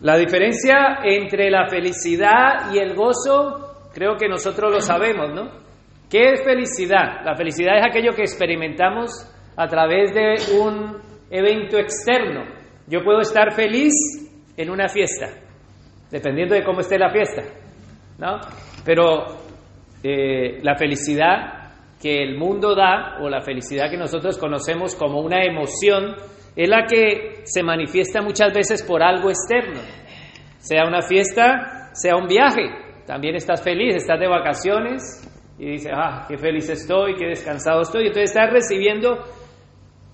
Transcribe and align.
La 0.00 0.16
diferencia 0.16 1.00
entre 1.02 1.50
la 1.50 1.68
felicidad 1.68 2.72
y 2.72 2.78
el 2.78 2.94
gozo, 2.94 3.88
creo 3.92 4.16
que 4.16 4.28
nosotros 4.28 4.72
lo 4.72 4.80
sabemos, 4.80 5.34
¿no? 5.34 5.50
¿Qué 6.08 6.32
es 6.32 6.44
felicidad? 6.44 7.24
La 7.24 7.34
felicidad 7.34 7.78
es 7.78 7.84
aquello 7.84 8.14
que 8.14 8.22
experimentamos 8.22 9.10
a 9.56 9.66
través 9.66 10.14
de 10.14 10.56
un 10.56 10.96
evento 11.30 11.78
externo. 11.78 12.44
Yo 12.86 13.02
puedo 13.02 13.20
estar 13.20 13.52
feliz 13.52 13.92
en 14.56 14.70
una 14.70 14.88
fiesta, 14.88 15.26
dependiendo 16.10 16.54
de 16.54 16.64
cómo 16.64 16.80
esté 16.80 16.96
la 16.96 17.10
fiesta, 17.10 17.42
¿no? 18.18 18.40
Pero 18.84 19.24
eh, 20.02 20.60
la 20.62 20.76
felicidad 20.76 21.72
que 22.00 22.22
el 22.22 22.38
mundo 22.38 22.76
da, 22.76 23.18
o 23.20 23.28
la 23.28 23.40
felicidad 23.40 23.90
que 23.90 23.96
nosotros 23.96 24.38
conocemos 24.38 24.94
como 24.94 25.20
una 25.20 25.44
emoción, 25.44 26.14
es 26.58 26.68
la 26.68 26.86
que 26.86 27.42
se 27.44 27.62
manifiesta 27.62 28.20
muchas 28.20 28.52
veces 28.52 28.82
por 28.82 29.00
algo 29.00 29.30
externo. 29.30 29.80
Sea 30.58 30.86
una 30.88 31.02
fiesta, 31.02 31.90
sea 31.92 32.16
un 32.16 32.26
viaje. 32.26 32.68
También 33.06 33.36
estás 33.36 33.62
feliz, 33.62 33.94
estás 33.94 34.18
de 34.18 34.26
vacaciones 34.26 35.00
y 35.56 35.70
dices, 35.70 35.92
ah, 35.94 36.26
qué 36.28 36.36
feliz 36.36 36.68
estoy, 36.68 37.14
qué 37.14 37.26
descansado 37.26 37.82
estoy. 37.82 38.08
Entonces 38.08 38.30
estás 38.30 38.50
recibiendo 38.52 39.22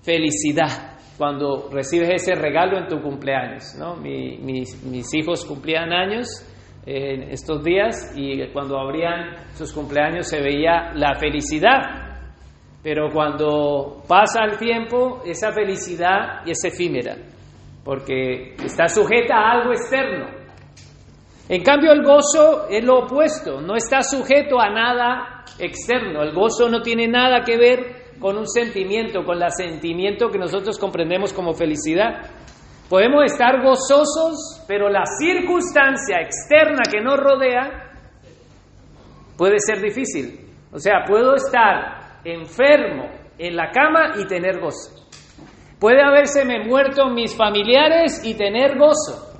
felicidad 0.03 0.99
cuando 1.17 1.67
recibes 1.71 2.09
ese 2.09 2.35
regalo 2.35 2.77
en 2.77 2.89
tu 2.89 3.01
cumpleaños. 3.01 3.75
¿no? 3.79 3.95
mis, 3.95 5.13
hijos 5.15 5.45
cumplían 5.45 5.91
años 5.91 6.27
en 6.85 7.23
estos 7.31 7.63
días 7.63 8.13
y 8.15 8.47
cuando 8.53 8.77
abrían 8.77 9.33
sus 9.55 9.73
cumpleaños 9.73 10.27
se 10.27 10.39
veía 10.41 10.93
la 10.93 11.15
felicidad 11.15 12.04
pero 12.85 13.09
cuando 13.11 14.03
pasa 14.07 14.43
el 14.43 14.59
tiempo, 14.59 15.23
esa 15.25 15.51
felicidad 15.51 16.47
es 16.47 16.63
efímera, 16.65 17.15
porque 17.83 18.53
está 18.63 18.87
sujeta 18.87 19.33
a 19.35 19.53
algo 19.53 19.71
externo. 19.71 20.27
En 21.49 21.63
cambio, 21.63 21.91
el 21.93 22.03
gozo 22.03 22.67
es 22.69 22.85
lo 22.85 23.05
opuesto, 23.05 23.59
no 23.59 23.75
está 23.75 24.03
sujeto 24.03 24.59
a 24.59 24.69
nada 24.69 25.45
externo. 25.57 26.21
El 26.21 26.35
gozo 26.35 26.69
no 26.69 26.83
tiene 26.83 27.07
nada 27.07 27.41
que 27.43 27.57
ver 27.57 28.19
con 28.19 28.37
un 28.37 28.47
sentimiento, 28.47 29.23
con 29.23 29.41
el 29.41 29.51
sentimiento 29.51 30.29
que 30.29 30.37
nosotros 30.37 30.77
comprendemos 30.77 31.33
como 31.33 31.55
felicidad. 31.55 32.29
Podemos 32.87 33.23
estar 33.25 33.63
gozosos, 33.63 34.63
pero 34.67 34.89
la 34.89 35.05
circunstancia 35.19 36.17
externa 36.21 36.83
que 36.91 37.01
nos 37.01 37.17
rodea 37.17 37.97
puede 39.35 39.55
ser 39.57 39.81
difícil. 39.81 40.39
O 40.71 40.77
sea, 40.77 41.03
puedo 41.07 41.33
estar 41.33 42.04
enfermo 42.25 43.09
en 43.37 43.55
la 43.55 43.71
cama 43.71 44.13
y 44.19 44.25
tener 44.25 44.59
gozo. 44.59 45.05
Puede 45.79 46.01
habérseme 46.01 46.65
muerto 46.65 47.09
mis 47.09 47.35
familiares 47.35 48.21
y 48.25 48.35
tener 48.35 48.77
gozo. 48.77 49.33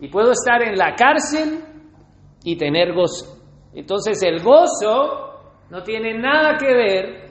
Y 0.00 0.08
puedo 0.08 0.32
estar 0.32 0.62
en 0.62 0.76
la 0.76 0.94
cárcel 0.94 1.60
y 2.44 2.56
tener 2.56 2.94
gozo. 2.94 3.36
Entonces 3.74 4.22
el 4.22 4.42
gozo 4.42 5.30
no 5.70 5.82
tiene 5.82 6.18
nada 6.18 6.56
que 6.56 6.72
ver 6.72 7.30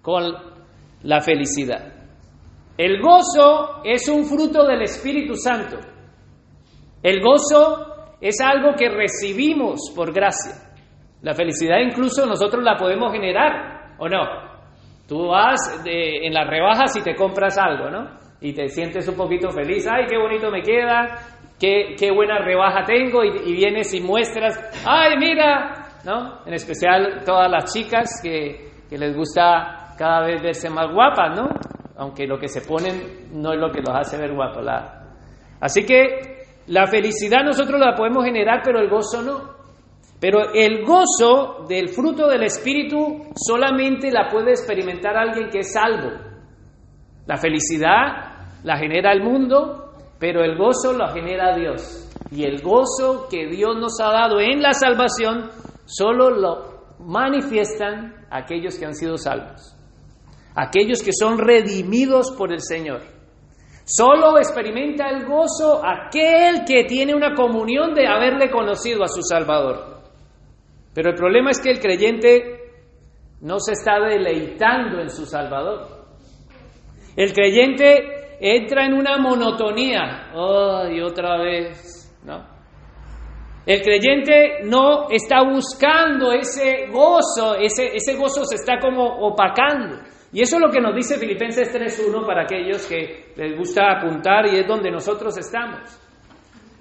con 0.00 0.32
la 1.02 1.20
felicidad. 1.20 1.92
El 2.76 3.00
gozo 3.00 3.82
es 3.84 4.08
un 4.08 4.24
fruto 4.24 4.66
del 4.66 4.82
Espíritu 4.82 5.34
Santo. 5.36 5.76
El 7.02 7.20
gozo 7.22 8.16
es 8.20 8.40
algo 8.40 8.74
que 8.76 8.88
recibimos 8.88 9.92
por 9.94 10.12
gracia. 10.12 10.54
La 11.22 11.34
felicidad 11.34 11.78
incluso 11.80 12.26
nosotros 12.26 12.62
la 12.62 12.76
podemos 12.76 13.12
generar. 13.12 13.73
¿O 13.98 14.08
no? 14.08 14.54
Tú 15.06 15.28
vas 15.28 15.82
en 15.84 16.32
las 16.32 16.48
rebajas 16.48 16.96
y 16.96 17.02
te 17.02 17.14
compras 17.14 17.58
algo, 17.58 17.90
¿no? 17.90 18.08
Y 18.40 18.52
te 18.52 18.68
sientes 18.68 19.06
un 19.08 19.16
poquito 19.16 19.50
feliz. 19.50 19.86
¡Ay, 19.86 20.06
qué 20.08 20.16
bonito 20.16 20.50
me 20.50 20.62
queda! 20.62 21.18
¡Qué, 21.60 21.94
qué 21.98 22.10
buena 22.10 22.38
rebaja 22.38 22.84
tengo! 22.84 23.22
Y, 23.22 23.52
vienes 23.54 23.92
y 23.94 24.00
muestras. 24.00 24.58
¡Ay, 24.86 25.16
mira! 25.18 25.88
¿No? 26.04 26.46
En 26.46 26.54
especial 26.54 27.22
todas 27.24 27.50
las 27.50 27.72
chicas 27.72 28.20
que, 28.22 28.70
que 28.88 28.98
les 28.98 29.16
gusta 29.16 29.94
cada 29.96 30.26
vez 30.26 30.42
verse 30.42 30.68
más 30.70 30.92
guapas, 30.92 31.38
¿no? 31.38 31.48
Aunque 31.96 32.26
lo 32.26 32.38
que 32.38 32.48
se 32.48 32.62
ponen 32.62 33.28
no 33.32 33.52
es 33.52 33.60
lo 33.60 33.70
que 33.70 33.80
los 33.80 33.94
hace 33.94 34.18
ver 34.18 34.34
guapos. 34.34 34.66
Así 35.60 35.84
que 35.86 36.34
la 36.66 36.86
felicidad 36.86 37.44
nosotros 37.44 37.78
la 37.78 37.94
podemos 37.94 38.24
generar, 38.24 38.60
pero 38.64 38.80
el 38.80 38.88
gozo 38.88 39.22
no. 39.22 39.53
Pero 40.20 40.52
el 40.54 40.84
gozo 40.84 41.66
del 41.68 41.88
fruto 41.88 42.28
del 42.28 42.44
Espíritu 42.44 43.24
solamente 43.34 44.10
la 44.10 44.28
puede 44.30 44.50
experimentar 44.50 45.16
alguien 45.16 45.50
que 45.50 45.60
es 45.60 45.72
salvo. 45.72 46.10
La 47.26 47.36
felicidad 47.36 48.62
la 48.62 48.78
genera 48.78 49.12
el 49.12 49.22
mundo, 49.22 49.92
pero 50.18 50.42
el 50.42 50.56
gozo 50.56 50.92
lo 50.92 51.08
genera 51.08 51.56
Dios. 51.56 52.08
Y 52.30 52.44
el 52.44 52.62
gozo 52.62 53.28
que 53.30 53.46
Dios 53.46 53.76
nos 53.78 54.00
ha 54.00 54.10
dado 54.10 54.40
en 54.40 54.62
la 54.62 54.72
salvación 54.72 55.50
solo 55.84 56.30
lo 56.30 56.74
manifiestan 57.00 58.26
aquellos 58.30 58.78
que 58.78 58.86
han 58.86 58.94
sido 58.94 59.18
salvos. 59.18 59.76
Aquellos 60.56 61.02
que 61.02 61.12
son 61.12 61.38
redimidos 61.38 62.32
por 62.32 62.52
el 62.52 62.60
Señor. 62.60 63.02
Solo 63.84 64.38
experimenta 64.38 65.10
el 65.10 65.26
gozo 65.26 65.82
aquel 65.84 66.64
que 66.64 66.84
tiene 66.84 67.14
una 67.14 67.34
comunión 67.34 67.92
de 67.94 68.06
haberle 68.06 68.50
conocido 68.50 69.04
a 69.04 69.08
su 69.08 69.20
Salvador. 69.22 69.93
Pero 70.94 71.10
el 71.10 71.16
problema 71.16 71.50
es 71.50 71.60
que 71.60 71.70
el 71.70 71.80
creyente 71.80 72.60
no 73.40 73.58
se 73.58 73.72
está 73.72 73.98
deleitando 74.00 75.00
en 75.00 75.10
su 75.10 75.26
Salvador. 75.26 76.04
El 77.16 77.32
creyente 77.32 78.36
entra 78.40 78.86
en 78.86 78.94
una 78.94 79.18
monotonía, 79.18 80.30
oh, 80.34 80.84
otra 81.04 81.38
vez, 81.38 82.16
¿no? 82.24 82.54
El 83.66 83.80
creyente 83.80 84.62
no 84.64 85.08
está 85.10 85.42
buscando 85.42 86.32
ese 86.32 86.86
gozo, 86.90 87.54
ese, 87.56 87.94
ese 87.94 88.14
gozo 88.14 88.44
se 88.44 88.56
está 88.56 88.78
como 88.78 89.26
opacando. 89.26 90.00
Y 90.32 90.42
eso 90.42 90.56
es 90.56 90.62
lo 90.62 90.70
que 90.70 90.80
nos 90.80 90.94
dice 90.94 91.18
Filipenses 91.18 91.72
3.1 91.72 92.26
para 92.26 92.42
aquellos 92.42 92.86
que 92.86 93.32
les 93.36 93.56
gusta 93.56 93.92
apuntar 93.92 94.46
y 94.52 94.58
es 94.58 94.66
donde 94.66 94.90
nosotros 94.90 95.38
estamos. 95.38 95.80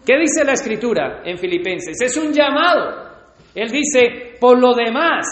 ¿Qué 0.06 0.18
dice 0.18 0.44
la 0.44 0.54
escritura 0.54 1.22
en 1.24 1.38
Filipenses? 1.38 2.02
Es 2.02 2.18
un 2.18 2.34
llamado. 2.34 3.13
Él 3.56 3.70
dice, 3.70 4.36
por 4.40 4.60
lo 4.60 4.74
demás, 4.74 5.26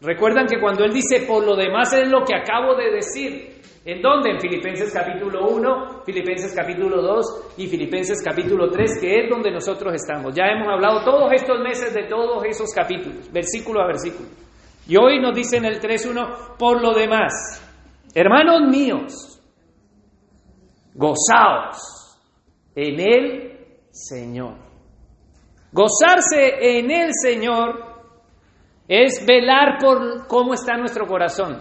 recuerdan 0.00 0.46
que 0.46 0.60
cuando 0.60 0.84
él 0.84 0.92
dice 0.92 1.24
por 1.26 1.44
lo 1.44 1.56
demás 1.56 1.92
es 1.92 2.08
lo 2.08 2.24
que 2.24 2.34
acabo 2.34 2.74
de 2.76 2.90
decir. 2.90 3.54
¿En 3.86 4.00
dónde? 4.00 4.30
En 4.30 4.40
Filipenses 4.40 4.90
capítulo 4.94 5.46
1, 5.48 6.04
Filipenses 6.06 6.54
capítulo 6.56 7.02
2 7.02 7.54
y 7.58 7.66
Filipenses 7.66 8.22
capítulo 8.24 8.70
3, 8.70 8.98
que 8.98 9.20
es 9.20 9.30
donde 9.30 9.50
nosotros 9.50 9.92
estamos. 9.92 10.34
Ya 10.34 10.44
hemos 10.46 10.68
hablado 10.68 11.04
todos 11.04 11.30
estos 11.32 11.60
meses 11.60 11.92
de 11.92 12.04
todos 12.04 12.42
esos 12.44 12.70
capítulos, 12.74 13.30
versículo 13.30 13.82
a 13.82 13.86
versículo. 13.86 14.28
Y 14.86 14.96
hoy 14.96 15.20
nos 15.20 15.34
dice 15.34 15.58
en 15.58 15.66
el 15.66 15.80
3.1, 15.80 16.56
por 16.56 16.80
lo 16.80 16.94
demás, 16.94 17.32
hermanos 18.14 18.68
míos, 18.70 19.38
gozaos 20.94 22.18
en 22.74 23.00
el 23.00 23.58
Señor. 23.90 24.63
Gozarse 25.74 26.78
en 26.78 26.88
el 26.88 27.10
Señor 27.12 27.94
es 28.86 29.26
velar 29.26 29.76
por 29.80 30.28
cómo 30.28 30.54
está 30.54 30.76
nuestro 30.76 31.04
corazón. 31.04 31.60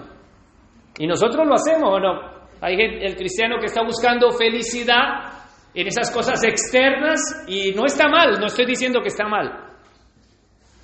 Y 0.99 1.07
nosotros 1.07 1.47
lo 1.47 1.55
hacemos 1.55 1.95
o 1.95 1.99
no. 1.99 2.33
Hay 2.61 2.75
el 2.79 3.15
cristiano 3.15 3.55
que 3.59 3.65
está 3.65 3.83
buscando 3.83 4.29
felicidad 4.31 5.33
en 5.73 5.87
esas 5.87 6.11
cosas 6.11 6.43
externas 6.43 7.19
y 7.47 7.71
no 7.71 7.85
está 7.85 8.07
mal, 8.07 8.39
no 8.39 8.45
estoy 8.45 8.67
diciendo 8.67 9.01
que 9.01 9.07
está 9.07 9.27
mal. 9.27 9.71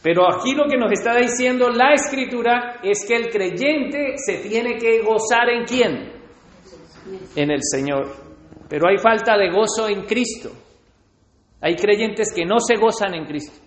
Pero 0.01 0.23
aquí 0.33 0.55
lo 0.55 0.65
que 0.67 0.77
nos 0.77 0.91
está 0.91 1.15
diciendo 1.15 1.69
la 1.69 1.93
escritura 1.93 2.79
es 2.81 3.05
que 3.07 3.15
el 3.15 3.29
creyente 3.29 4.15
se 4.15 4.39
tiene 4.39 4.75
que 4.77 5.03
gozar 5.03 5.49
en 5.49 5.65
quién? 5.65 6.13
En 7.35 7.51
el 7.51 7.59
Señor. 7.61 8.07
Pero 8.67 8.89
hay 8.89 8.97
falta 8.97 9.37
de 9.37 9.51
gozo 9.51 9.87
en 9.87 10.05
Cristo. 10.05 10.49
Hay 11.61 11.75
creyentes 11.75 12.33
que 12.33 12.45
no 12.45 12.59
se 12.59 12.75
gozan 12.75 13.15
en 13.15 13.25
Cristo. 13.25 13.59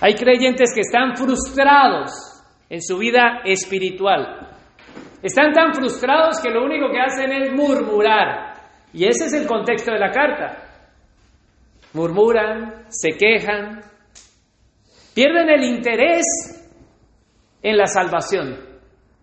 Hay 0.00 0.14
creyentes 0.14 0.72
que 0.74 0.80
están 0.80 1.16
frustrados 1.16 2.10
en 2.70 2.80
su 2.82 2.98
vida 2.98 3.40
espiritual. 3.44 4.56
Están 5.22 5.52
tan 5.52 5.74
frustrados 5.74 6.40
que 6.40 6.50
lo 6.50 6.64
único 6.64 6.90
que 6.90 7.00
hacen 7.00 7.32
es 7.32 7.52
murmurar. 7.52 8.54
Y 8.92 9.06
ese 9.06 9.26
es 9.26 9.32
el 9.32 9.46
contexto 9.46 9.92
de 9.92 9.98
la 9.98 10.10
carta. 10.10 10.64
Murmuran, 11.92 12.84
se 12.88 13.10
quejan, 13.10 13.80
pierden 15.14 15.50
el 15.50 15.64
interés 15.64 16.24
en 17.62 17.76
la 17.76 17.86
salvación, 17.86 18.56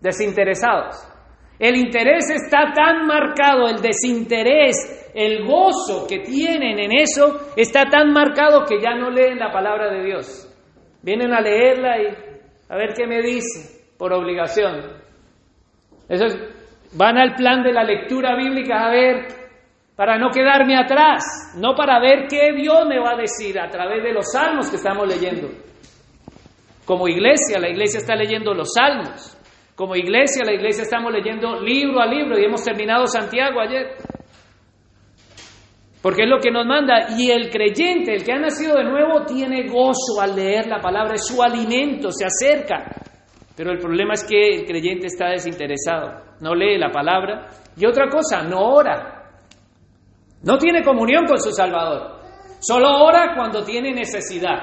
desinteresados. 0.00 1.15
El 1.58 1.76
interés 1.76 2.28
está 2.30 2.72
tan 2.74 3.06
marcado, 3.06 3.68
el 3.68 3.80
desinterés, 3.80 5.10
el 5.14 5.46
gozo 5.46 6.06
que 6.06 6.18
tienen 6.18 6.78
en 6.78 6.92
eso 6.92 7.52
está 7.56 7.84
tan 7.88 8.12
marcado 8.12 8.64
que 8.64 8.80
ya 8.80 8.94
no 8.94 9.10
leen 9.10 9.38
la 9.38 9.50
palabra 9.50 9.90
de 9.90 10.04
Dios. 10.04 10.48
Vienen 11.02 11.32
a 11.32 11.40
leerla 11.40 12.02
y 12.02 12.06
a 12.68 12.76
ver 12.76 12.92
qué 12.94 13.06
me 13.06 13.22
dice 13.22 13.94
por 13.96 14.12
obligación. 14.12 15.02
Eso 16.08 16.26
van 16.92 17.16
al 17.16 17.34
plan 17.34 17.62
de 17.62 17.72
la 17.72 17.84
lectura 17.84 18.36
bíblica 18.36 18.86
a 18.86 18.90
ver 18.90 19.26
para 19.96 20.18
no 20.18 20.28
quedarme 20.28 20.76
atrás, 20.76 21.54
no 21.56 21.74
para 21.74 21.98
ver 22.00 22.26
qué 22.28 22.52
Dios 22.54 22.86
me 22.86 22.98
va 22.98 23.12
a 23.12 23.16
decir 23.16 23.58
a 23.58 23.68
través 23.70 24.02
de 24.02 24.12
los 24.12 24.30
salmos 24.30 24.68
que 24.68 24.76
estamos 24.76 25.08
leyendo. 25.08 25.48
Como 26.84 27.08
iglesia, 27.08 27.58
la 27.58 27.70
iglesia 27.70 27.98
está 27.98 28.14
leyendo 28.14 28.52
los 28.52 28.68
salmos. 28.74 29.35
Como 29.76 29.94
iglesia, 29.94 30.42
la 30.44 30.54
iglesia 30.54 30.84
estamos 30.84 31.12
leyendo 31.12 31.60
libro 31.60 32.00
a 32.00 32.06
libro 32.06 32.38
y 32.38 32.44
hemos 32.44 32.64
terminado 32.64 33.06
Santiago 33.06 33.60
ayer. 33.60 33.94
Porque 36.00 36.22
es 36.22 36.28
lo 36.30 36.38
que 36.38 36.50
nos 36.50 36.64
manda. 36.64 37.08
Y 37.18 37.30
el 37.30 37.50
creyente, 37.50 38.14
el 38.14 38.24
que 38.24 38.32
ha 38.32 38.38
nacido 38.38 38.76
de 38.76 38.84
nuevo, 38.84 39.26
tiene 39.26 39.68
gozo 39.68 40.20
al 40.20 40.34
leer 40.34 40.66
la 40.66 40.80
palabra, 40.80 41.16
es 41.16 41.26
su 41.26 41.42
alimento, 41.42 42.10
se 42.10 42.24
acerca. 42.24 42.86
Pero 43.54 43.70
el 43.70 43.78
problema 43.78 44.14
es 44.14 44.24
que 44.24 44.56
el 44.56 44.64
creyente 44.64 45.08
está 45.08 45.28
desinteresado, 45.28 46.22
no 46.40 46.54
lee 46.54 46.78
la 46.78 46.90
palabra. 46.90 47.48
Y 47.76 47.84
otra 47.86 48.08
cosa, 48.08 48.42
no 48.44 48.60
ora. 48.72 49.30
No 50.42 50.56
tiene 50.56 50.82
comunión 50.82 51.26
con 51.26 51.38
su 51.38 51.50
Salvador. 51.50 52.20
Solo 52.60 53.04
ora 53.04 53.34
cuando 53.34 53.62
tiene 53.62 53.92
necesidad. 53.92 54.56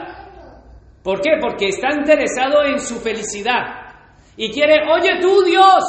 ¿Por 1.04 1.22
qué? 1.22 1.32
Porque 1.40 1.68
está 1.68 1.94
interesado 1.94 2.64
en 2.64 2.80
su 2.80 3.00
felicidad. 3.00 3.83
Y 4.38 4.52
quiere, 4.52 4.82
oye 4.92 5.20
tú 5.22 5.44
Dios, 5.44 5.84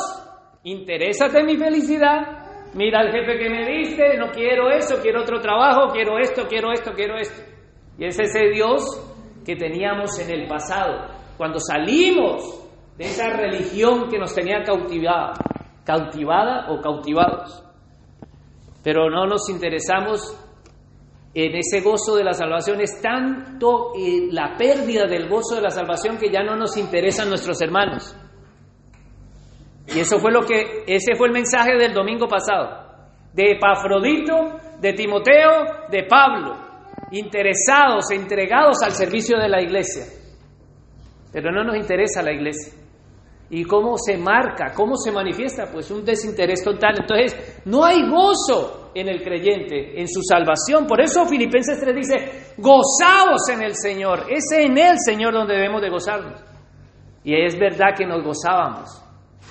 interésate 0.65 1.41
en 1.41 1.47
mi 1.47 1.57
felicidad. 1.57 2.73
Mira 2.75 3.01
al 3.01 3.13
jefe 3.13 3.39
que 3.39 3.49
me 3.49 3.67
diste, 3.67 4.17
no 4.19 4.31
quiero 4.33 4.71
eso, 4.71 5.01
quiero 5.01 5.23
otro 5.23 5.41
trabajo, 5.41 5.93
quiero 5.93 6.19
esto, 6.19 6.47
quiero 6.49 6.73
esto, 6.73 6.93
quiero 6.93 7.17
esto. 7.17 7.43
Y 7.99 8.07
es 8.07 8.19
ese 8.19 8.49
Dios 8.53 8.83
que 9.45 9.57
teníamos 9.57 10.19
en 10.19 10.31
el 10.31 10.49
pasado. 10.49 11.07
Cuando 11.37 11.59
salimos 11.61 12.69
de 12.97 13.05
esa 13.05 13.31
religión 13.31 14.09
que 14.09 14.19
nos 14.19 14.35
tenía 14.35 14.63
cautivada, 14.63 15.35
cautivada 15.85 16.71
o 16.71 16.81
cautivados 16.81 17.65
pero 18.85 19.09
no 19.09 19.27
nos 19.27 19.49
interesamos 19.49 20.39
en 21.33 21.57
ese 21.57 21.81
gozo 21.81 22.15
de 22.17 22.23
la 22.23 22.35
salvación. 22.35 22.81
Es 22.83 23.01
tanto 23.01 23.93
eh, 23.99 24.29
la 24.31 24.55
pérdida 24.57 25.07
del 25.07 25.27
gozo 25.27 25.57
de 25.57 25.63
la 25.63 25.71
salvación 25.71 26.19
que 26.19 26.31
ya 26.31 26.43
no 26.45 26.55
nos 26.55 26.77
interesan 26.77 27.31
nuestros 27.31 27.61
hermanos. 27.63 28.15
Y 29.89 30.01
eso 30.01 30.19
fue 30.19 30.33
lo 30.33 30.43
que, 30.43 30.85
ese 30.87 31.15
fue 31.15 31.29
el 31.29 31.33
mensaje 31.33 31.77
del 31.77 31.93
domingo 31.93 32.27
pasado, 32.27 32.85
de 33.33 33.53
Epafrodito, 33.53 34.59
de 34.81 34.93
Timoteo, 34.93 35.89
de 35.91 36.05
Pablo, 36.05 36.57
interesados, 37.11 38.11
entregados 38.11 38.83
al 38.83 38.93
servicio 38.93 39.39
de 39.39 39.49
la 39.49 39.63
iglesia. 39.63 40.05
Pero 41.33 41.51
no 41.53 41.65
nos 41.65 41.77
interesa 41.77 42.23
la 42.23 42.33
iglesia. 42.33 42.73
¿Y 43.51 43.65
cómo 43.65 43.97
se 43.99 44.17
marca? 44.17 44.73
¿Cómo 44.75 44.97
se 44.97 45.13
manifiesta? 45.13 45.67
Pues 45.71 45.91
un 45.91 46.05
desinterés 46.05 46.65
total. 46.65 46.95
Entonces, 47.01 47.63
no 47.67 47.85
hay 47.85 48.09
gozo 48.09 48.91
en 48.95 49.09
el 49.09 49.23
creyente, 49.23 50.01
en 50.01 50.09
su 50.09 50.23
salvación. 50.23 50.87
Por 50.87 51.01
eso 51.01 51.27
Filipenses 51.27 51.79
3 51.79 51.95
dice, 51.95 52.15
gozaos 52.57 53.49
en 53.53 53.63
el 53.63 53.75
Señor. 53.75 54.27
Es 54.31 54.45
en 54.57 54.79
el 54.79 54.97
Señor 54.99 55.35
donde 55.35 55.55
debemos 55.55 55.83
de 55.83 55.91
gozarnos. 55.91 56.41
Y 57.23 57.35
es 57.35 57.59
verdad 57.59 57.95
que 57.97 58.07
nos 58.07 58.23
gozábamos, 58.25 59.04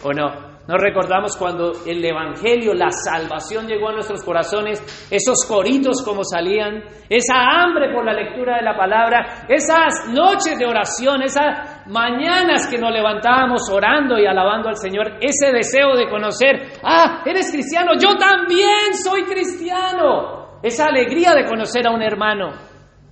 ¿o 0.03 0.13
no? 0.13 0.53
Nos 0.65 0.79
recordamos 0.79 1.35
cuando 1.35 1.73
el 1.85 2.03
Evangelio, 2.05 2.73
la 2.73 2.89
salvación 2.89 3.67
llegó 3.67 3.89
a 3.89 3.94
nuestros 3.94 4.23
corazones, 4.23 4.79
esos 5.11 5.45
coritos 5.45 6.01
como 6.05 6.23
salían, 6.23 6.83
esa 7.09 7.35
hambre 7.35 7.91
por 7.94 8.05
la 8.05 8.13
lectura 8.13 8.55
de 8.55 8.63
la 8.63 8.77
palabra, 8.77 9.45
esas 9.50 10.07
noches 10.07 10.57
de 10.57 10.65
oración, 10.65 11.21
esas 11.21 11.85
mañanas 11.88 12.65
que 12.67 12.77
nos 12.77 12.94
levantábamos 12.94 13.69
orando 13.69 14.17
y 14.17 14.25
alabando 14.25 14.69
al 14.69 14.77
Señor, 14.77 15.17
ese 15.19 15.51
deseo 15.51 15.97
de 15.97 16.09
conocer, 16.09 16.79
ah, 16.81 17.23
eres 17.25 17.51
cristiano, 17.51 17.91
yo 17.99 18.15
también 18.15 18.94
soy 18.94 19.23
cristiano, 19.23 20.59
esa 20.63 20.85
alegría 20.85 21.33
de 21.33 21.45
conocer 21.45 21.85
a 21.88 21.91
un 21.91 22.01
hermano, 22.01 22.51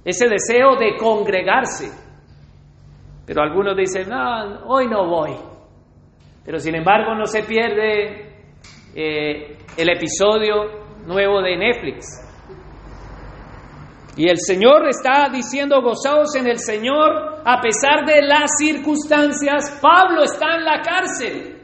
ese 0.06 0.30
deseo 0.30 0.78
de 0.80 0.96
congregarse. 0.96 1.92
Pero 3.26 3.42
algunos 3.42 3.76
dicen, 3.76 4.08
no, 4.08 4.68
hoy 4.68 4.88
no 4.88 5.06
voy. 5.06 5.51
Pero 6.44 6.60
sin 6.60 6.76
embargo 6.76 7.14
no 7.16 7.26
se 7.26 7.44
pierde 7.44 8.32
eh, 8.96 9.58
el 9.78 9.90
episodio 9.90 10.82
nuevo 11.06 11.42
de 11.42 11.58
Netflix. 11.58 12.06
Y 14.18 14.28
el 14.28 14.38
Señor 14.40 14.88
está 14.90 15.30
diciendo, 15.32 15.82
gozaos 15.82 16.36
en 16.36 16.48
el 16.48 16.60
Señor 16.60 17.42
a 17.46 17.62
pesar 17.62 18.06
de 18.06 18.22
las 18.22 18.52
circunstancias. 18.58 19.80
Pablo 19.82 20.24
está 20.24 20.56
en 20.58 20.66
la 20.66 20.82
cárcel. 20.82 21.58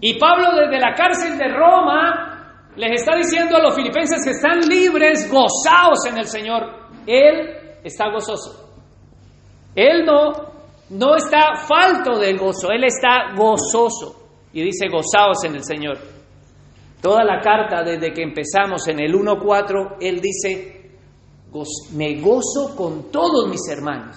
Y 0.00 0.18
Pablo 0.18 0.48
desde 0.54 0.80
la 0.80 0.94
cárcel 0.94 1.36
de 1.38 1.48
Roma 1.48 2.72
les 2.76 3.00
está 3.00 3.16
diciendo 3.16 3.56
a 3.56 3.62
los 3.62 3.74
filipenses 3.74 4.22
que 4.24 4.30
están 4.30 4.60
libres, 4.60 5.30
gozaos 5.30 6.06
en 6.08 6.18
el 6.18 6.26
Señor. 6.26 6.64
Él 7.06 7.78
está 7.84 8.10
gozoso. 8.10 8.66
Él 9.74 10.04
no 10.06 10.55
no 10.90 11.16
está 11.16 11.56
falto 11.56 12.18
del 12.18 12.38
gozo, 12.38 12.70
él 12.70 12.84
está 12.84 13.34
gozoso. 13.36 14.24
Y 14.52 14.62
dice, 14.62 14.88
gozaos 14.88 15.44
en 15.44 15.56
el 15.56 15.64
Señor. 15.64 15.98
Toda 17.02 17.24
la 17.24 17.40
carta, 17.40 17.82
desde 17.82 18.12
que 18.12 18.22
empezamos 18.22 18.86
en 18.88 19.00
el 19.00 19.12
1.4, 19.12 19.96
él 20.00 20.20
dice, 20.20 20.90
me 21.92 22.20
gozo 22.20 22.74
con 22.76 23.10
todos 23.10 23.48
mis 23.48 23.68
hermanos. 23.68 24.16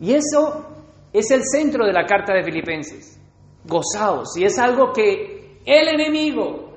Y 0.00 0.12
eso 0.12 0.66
es 1.12 1.30
el 1.30 1.42
centro 1.44 1.86
de 1.86 1.92
la 1.92 2.04
carta 2.04 2.34
de 2.34 2.44
Filipenses. 2.44 3.18
Gozaos. 3.64 4.36
Y 4.36 4.44
es 4.44 4.58
algo 4.58 4.92
que 4.92 5.60
el 5.64 5.88
enemigo, 5.88 6.76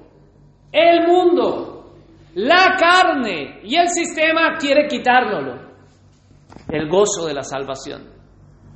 el 0.72 1.06
mundo, 1.06 1.94
la 2.36 2.76
carne 2.80 3.60
y 3.64 3.76
el 3.76 3.90
sistema 3.90 4.58
quiere 4.58 4.88
quitárnoslo 4.88 5.67
el 6.70 6.90
gozo 6.90 7.26
de 7.26 7.34
la 7.34 7.44
salvación. 7.44 8.18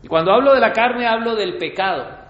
Y 0.03 0.07
cuando 0.07 0.31
hablo 0.31 0.53
de 0.53 0.59
la 0.59 0.71
carne, 0.71 1.07
hablo 1.07 1.35
del 1.35 1.57
pecado. 1.57 2.21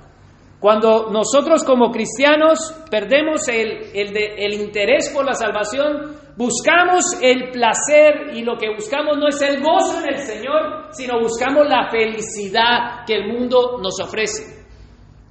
Cuando 0.60 1.10
nosotros 1.10 1.64
como 1.64 1.90
cristianos 1.90 2.84
perdemos 2.92 3.48
el, 3.48 3.96
el, 3.96 4.54
interés 4.54 5.10
por 5.10 5.26
la 5.26 5.34
salvación, 5.34 6.16
buscamos 6.38 7.04
el 7.20 7.50
placer 7.50 8.36
y 8.36 8.44
lo 8.44 8.58
que 8.58 8.70
buscamos 8.70 9.18
no 9.18 9.28
es 9.28 9.42
el 9.42 9.60
gozo 9.60 10.00
en 10.04 10.14
el 10.14 10.20
Señor, 10.20 10.90
sino 10.92 11.20
buscamos 11.20 11.68
la 11.68 11.90
felicidad 11.90 13.04
que 13.08 13.16
el 13.16 13.34
mundo 13.34 13.80
nos 13.82 14.00
ofrece. 14.00 14.62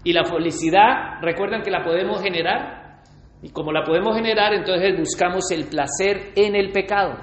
Y 0.03 0.13
la 0.13 0.25
felicidad, 0.25 1.21
recuerdan 1.23 1.63
que 1.63 1.71
la 1.71 1.85
podemos 1.85 2.21
generar. 2.21 3.03
Y 3.41 3.51
como 3.51 3.71
la 3.71 3.85
podemos 3.85 4.17
generar, 4.17 4.53
entonces 4.53 4.99
buscamos 4.99 5.49
el 5.53 5.69
placer 5.69 6.33
en 6.35 6.57
el 6.57 6.73
pecado. 6.73 7.15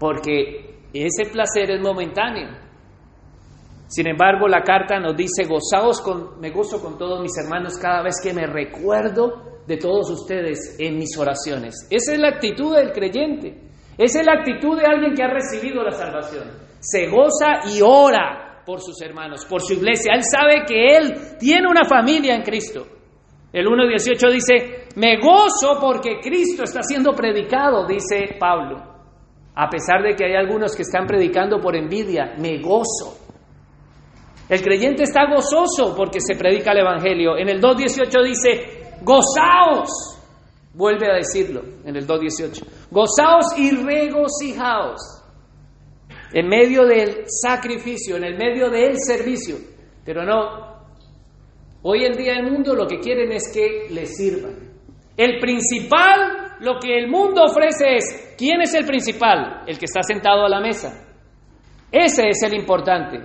Porque 0.00 0.69
ese 0.92 1.30
placer 1.30 1.70
es 1.70 1.80
momentáneo. 1.80 2.48
Sin 3.88 4.06
embargo, 4.06 4.46
la 4.46 4.62
carta 4.62 5.00
nos 5.00 5.16
dice, 5.16 5.44
gozaos 5.44 6.00
con, 6.00 6.40
me 6.40 6.50
gozo 6.50 6.80
con 6.80 6.96
todos 6.96 7.20
mis 7.20 7.36
hermanos 7.36 7.76
cada 7.76 8.02
vez 8.02 8.16
que 8.22 8.32
me 8.32 8.46
recuerdo 8.46 9.62
de 9.66 9.76
todos 9.76 10.10
ustedes 10.10 10.76
en 10.78 10.96
mis 10.96 11.16
oraciones. 11.18 11.88
Esa 11.90 12.14
es 12.14 12.20
la 12.20 12.28
actitud 12.28 12.74
del 12.74 12.92
creyente. 12.92 13.70
Esa 13.98 14.20
es 14.20 14.26
la 14.26 14.34
actitud 14.34 14.78
de 14.78 14.86
alguien 14.86 15.14
que 15.14 15.22
ha 15.22 15.28
recibido 15.28 15.82
la 15.82 15.90
salvación. 15.90 16.44
Se 16.78 17.08
goza 17.08 17.68
y 17.68 17.80
ora 17.82 18.62
por 18.64 18.80
sus 18.80 19.00
hermanos, 19.02 19.44
por 19.44 19.60
su 19.60 19.74
iglesia. 19.74 20.12
Él 20.14 20.22
sabe 20.22 20.64
que 20.66 20.96
él 20.96 21.36
tiene 21.38 21.68
una 21.68 21.84
familia 21.84 22.34
en 22.34 22.42
Cristo. 22.42 22.86
El 23.52 23.66
1.18 23.66 24.32
dice, 24.32 24.88
me 24.96 25.18
gozo 25.18 25.80
porque 25.80 26.20
Cristo 26.20 26.62
está 26.62 26.82
siendo 26.82 27.12
predicado, 27.12 27.86
dice 27.86 28.36
Pablo. 28.38 28.89
A 29.62 29.68
pesar 29.68 30.02
de 30.02 30.16
que 30.16 30.24
hay 30.24 30.34
algunos 30.34 30.74
que 30.74 30.80
están 30.80 31.06
predicando 31.06 31.60
por 31.60 31.76
envidia, 31.76 32.34
me 32.38 32.62
gozo. 32.62 33.18
El 34.48 34.62
creyente 34.62 35.02
está 35.02 35.26
gozoso 35.30 35.94
porque 35.94 36.18
se 36.18 36.34
predica 36.34 36.72
el 36.72 36.78
Evangelio. 36.78 37.36
En 37.36 37.50
el 37.50 37.60
2.18 37.60 38.24
dice, 38.24 38.94
gozaos. 39.02 40.16
Vuelve 40.72 41.10
a 41.10 41.16
decirlo 41.16 41.60
en 41.84 41.94
el 41.94 42.06
2.18. 42.06 42.64
Gozaos 42.90 43.58
y 43.58 43.72
regocijaos. 43.72 45.02
En 46.32 46.48
medio 46.48 46.86
del 46.86 47.24
sacrificio, 47.26 48.16
en 48.16 48.24
el 48.24 48.38
medio 48.38 48.70
del 48.70 48.94
servicio. 48.98 49.56
Pero 50.06 50.24
no. 50.24 50.70
Hoy 51.82 52.06
en 52.06 52.12
día 52.16 52.32
el 52.32 52.50
mundo 52.50 52.74
lo 52.74 52.86
que 52.86 52.98
quieren 52.98 53.30
es 53.32 53.52
que 53.52 53.88
les 53.90 54.16
sirvan. 54.16 54.56
El 55.18 55.38
principal, 55.38 56.49
lo 56.60 56.78
que 56.78 56.96
el 56.96 57.08
mundo 57.08 57.44
ofrece 57.44 57.96
es 57.96 58.30
¿Quién 58.40 58.62
es 58.62 58.72
el 58.72 58.86
principal? 58.86 59.64
El 59.66 59.78
que 59.78 59.84
está 59.84 60.02
sentado 60.02 60.46
a 60.46 60.48
la 60.48 60.60
mesa. 60.60 61.06
Ese 61.92 62.30
es 62.30 62.42
el 62.42 62.54
importante. 62.54 63.18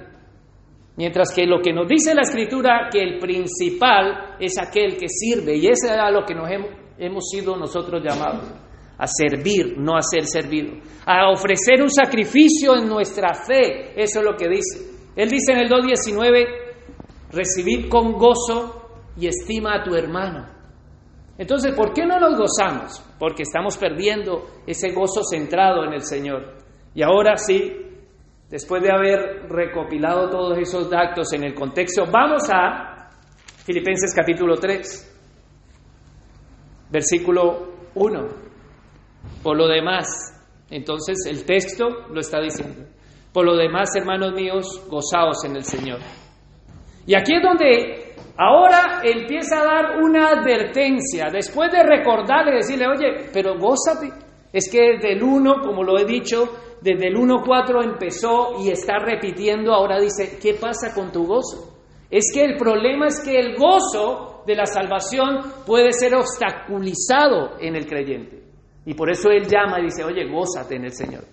Mientras 0.97 1.33
que 1.33 1.45
lo 1.45 1.61
que 1.61 1.71
nos 1.71 1.87
dice 1.87 2.13
la 2.13 2.23
escritura, 2.23 2.89
que 2.91 3.01
el 3.01 3.17
principal 3.17 4.35
es 4.41 4.57
aquel 4.59 4.97
que 4.97 5.07
sirve, 5.07 5.55
y 5.55 5.67
ese 5.67 5.87
es 5.87 5.97
a 5.97 6.11
lo 6.11 6.25
que 6.25 6.35
nos 6.35 6.49
hemos, 6.49 7.29
sido 7.29 7.55
nosotros 7.55 8.03
llamados, 8.03 8.43
a 8.97 9.07
servir, 9.07 9.77
no 9.77 9.95
a 9.95 10.01
ser 10.01 10.25
servido, 10.25 10.73
a 11.05 11.29
ofrecer 11.29 11.81
un 11.81 11.89
sacrificio 11.89 12.75
en 12.75 12.89
nuestra 12.89 13.33
fe, 13.33 13.93
eso 13.95 14.19
es 14.19 14.25
lo 14.25 14.35
que 14.35 14.49
dice. 14.49 14.95
Él 15.15 15.29
dice 15.29 15.53
en 15.53 15.59
el 15.59 15.69
2.19, 15.69 16.45
recibir 17.31 17.87
con 17.87 18.13
gozo 18.13 18.99
y 19.17 19.27
estima 19.27 19.75
a 19.75 19.83
tu 19.83 19.95
hermano. 19.95 20.54
Entonces, 21.37 21.75
¿por 21.75 21.93
qué 21.93 22.05
no 22.05 22.19
nos 22.19 22.37
gozamos? 22.37 23.03
Porque 23.19 23.43
estamos 23.43 23.77
perdiendo 23.77 24.45
ese 24.65 24.91
gozo 24.91 25.21
centrado 25.23 25.83
en 25.83 25.93
el 25.93 26.01
Señor. 26.01 26.55
Y 26.93 27.03
ahora 27.03 27.35
sí, 27.35 27.75
después 28.49 28.81
de 28.81 28.91
haber 28.91 29.49
recopilado 29.49 30.29
todos 30.29 30.57
esos 30.57 30.89
datos 30.89 31.33
en 31.33 31.43
el 31.43 31.53
contexto, 31.53 32.05
vamos 32.09 32.43
a 32.53 33.09
Filipenses 33.65 34.13
capítulo 34.15 34.55
3, 34.55 35.17
versículo 36.89 37.73
1. 37.95 38.27
Por 39.43 39.57
lo 39.57 39.67
demás, 39.67 40.07
entonces 40.69 41.25
el 41.27 41.45
texto 41.45 41.89
lo 42.11 42.21
está 42.21 42.39
diciendo. 42.39 42.85
Por 43.33 43.45
lo 43.45 43.57
demás, 43.57 43.89
hermanos 43.95 44.33
míos, 44.33 44.85
gozaos 44.87 45.43
en 45.43 45.57
el 45.57 45.65
Señor. 45.65 45.99
Y 47.05 47.15
aquí 47.15 47.35
es 47.35 47.43
donde 47.43 48.04
ahora 48.37 49.01
empieza 49.03 49.61
a 49.61 49.65
dar 49.65 49.97
una 50.01 50.29
advertencia, 50.29 51.29
después 51.31 51.71
de 51.71 51.83
recordarle, 51.83 52.55
decirle, 52.55 52.87
oye, 52.87 53.29
pero 53.33 53.57
gózate. 53.57 54.11
Es 54.51 54.69
que 54.71 54.93
desde 54.93 55.13
el 55.13 55.23
1, 55.23 55.61
como 55.61 55.83
lo 55.83 55.97
he 55.97 56.05
dicho, 56.05 56.49
desde 56.81 57.07
el 57.07 57.15
1.4 57.15 57.83
empezó 57.83 58.61
y 58.63 58.69
está 58.69 58.99
repitiendo, 58.99 59.73
ahora 59.73 59.99
dice, 59.99 60.37
¿qué 60.41 60.53
pasa 60.53 60.93
con 60.93 61.11
tu 61.11 61.25
gozo? 61.25 61.75
Es 62.09 62.31
que 62.33 62.43
el 62.43 62.55
problema 62.57 63.07
es 63.07 63.21
que 63.23 63.37
el 63.37 63.55
gozo 63.57 64.43
de 64.45 64.55
la 64.55 64.65
salvación 64.65 65.41
puede 65.65 65.91
ser 65.91 66.15
obstaculizado 66.15 67.59
en 67.59 67.75
el 67.75 67.85
creyente. 67.85 68.43
Y 68.85 68.93
por 68.93 69.09
eso 69.09 69.29
él 69.29 69.47
llama 69.47 69.79
y 69.79 69.85
dice, 69.85 70.03
oye, 70.03 70.29
gózate 70.29 70.75
en 70.75 70.85
el 70.85 70.93
Señor. 70.93 71.23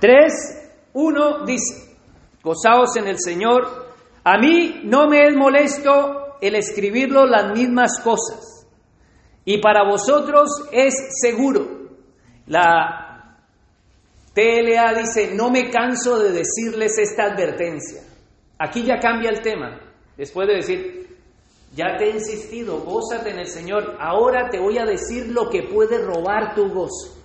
3, 0.00 0.90
1 0.94 1.44
dice, 1.44 1.96
gozaos 2.42 2.96
en 2.96 3.06
el 3.06 3.18
Señor. 3.18 3.81
A 4.24 4.38
mí 4.38 4.82
no 4.84 5.08
me 5.08 5.26
es 5.26 5.36
molesto 5.36 6.36
el 6.40 6.54
escribirlo 6.54 7.26
las 7.26 7.56
mismas 7.56 8.00
cosas. 8.00 8.66
Y 9.44 9.58
para 9.58 9.88
vosotros 9.88 10.68
es 10.70 10.94
seguro. 11.20 11.90
La 12.46 13.38
TLA 14.34 14.94
dice, 14.94 15.34
no 15.34 15.50
me 15.50 15.70
canso 15.70 16.18
de 16.18 16.32
decirles 16.32 16.98
esta 16.98 17.24
advertencia. 17.24 18.02
Aquí 18.58 18.84
ya 18.84 18.98
cambia 18.98 19.30
el 19.30 19.40
tema. 19.40 19.80
Después 20.16 20.46
de 20.46 20.54
decir, 20.54 21.18
ya 21.74 21.96
te 21.96 22.04
he 22.04 22.10
insistido, 22.10 22.80
gózate 22.80 23.30
en 23.30 23.40
el 23.40 23.48
Señor, 23.48 23.96
ahora 23.98 24.48
te 24.50 24.60
voy 24.60 24.78
a 24.78 24.84
decir 24.84 25.28
lo 25.28 25.48
que 25.48 25.64
puede 25.64 25.98
robar 25.98 26.54
tu 26.54 26.68
gozo. 26.68 27.18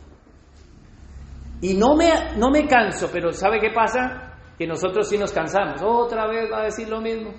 Y 1.62 1.74
no 1.74 1.96
me, 1.96 2.38
no 2.38 2.50
me 2.50 2.68
canso, 2.68 3.10
pero 3.12 3.34
¿sabe 3.34 3.60
qué 3.60 3.72
pasa? 3.72 4.27
Que 4.58 4.68
nosotros 4.68 5.08
sí 5.08 5.18
nos 5.18 5.32
cansamos. 5.32 5.82
Otra 5.84 6.28
vez 6.28 6.52
va 6.52 6.62
a 6.62 6.66
decir 6.66 6.90
lo 6.90 7.00
mismo. 7.00 7.34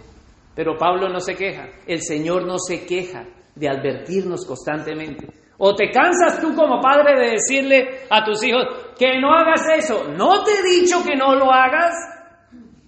Pero 0.55 0.77
Pablo 0.77 1.09
no 1.09 1.21
se 1.21 1.35
queja. 1.35 1.67
El 1.87 2.03
Señor 2.03 2.47
no 2.47 2.59
se 2.59 2.87
queja 2.87 3.25
de 3.55 3.69
advertirnos 3.69 4.45
constantemente. 4.47 5.27
O 5.59 5.75
te 5.75 5.91
cansas 5.91 6.41
tú 6.41 6.55
como 6.55 6.81
padre 6.81 7.19
de 7.19 7.31
decirle 7.33 8.03
a 8.09 8.25
tus 8.25 8.43
hijos 8.45 8.65
que 8.97 9.21
no 9.21 9.33
hagas 9.33 9.63
eso. 9.77 10.05
No 10.17 10.45
te 10.45 10.53
he 10.53 10.81
dicho 10.81 11.03
que 11.05 11.17
no 11.17 11.35
lo 11.35 11.53
hagas. 11.53 11.95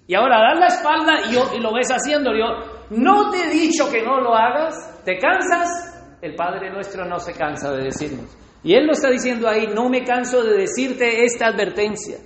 Y 0.07 0.15
ahora 0.15 0.39
das 0.39 0.59
la 0.59 0.67
espalda 0.67 1.13
y, 1.29 1.57
y 1.57 1.59
lo 1.59 1.73
ves 1.73 1.89
haciendo. 1.89 2.31
Yo, 2.31 2.45
no 2.91 3.29
te 3.29 3.43
he 3.43 3.49
dicho 3.49 3.89
que 3.91 4.01
no 4.01 4.21
lo 4.21 4.33
hagas. 4.33 5.03
¿Te 5.03 5.17
cansas? 5.17 6.17
El 6.21 6.35
Padre 6.35 6.71
nuestro 6.71 7.05
no 7.05 7.19
se 7.19 7.33
cansa 7.33 7.71
de 7.73 7.85
decirnos. 7.85 8.37
Y 8.63 8.75
Él 8.75 8.85
lo 8.85 8.93
está 8.93 9.09
diciendo 9.09 9.47
ahí, 9.47 9.67
no 9.73 9.89
me 9.89 10.03
canso 10.03 10.43
de 10.43 10.57
decirte 10.57 11.23
esta 11.23 11.47
advertencia. 11.47 12.17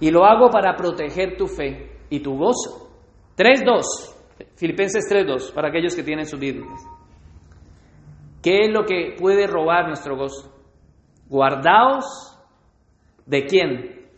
Y 0.00 0.10
lo 0.10 0.24
hago 0.24 0.50
para 0.50 0.74
proteger 0.76 1.36
tu 1.36 1.46
fe 1.46 1.90
y 2.10 2.20
tu 2.20 2.36
gozo. 2.36 2.90
3.2, 3.36 3.82
Filipenses 4.56 5.04
3.2, 5.10 5.52
para 5.52 5.68
aquellos 5.68 5.94
que 5.94 6.02
tienen 6.02 6.26
sus 6.26 6.38
Biblias. 6.38 6.80
¿Qué 8.42 8.66
es 8.66 8.72
lo 8.72 8.84
que 8.84 9.16
puede 9.18 9.46
robar 9.46 9.86
nuestro 9.86 10.16
gozo? 10.16 10.52
Guardaos 11.28 12.38
de 13.26 13.44
quién? 13.46 14.08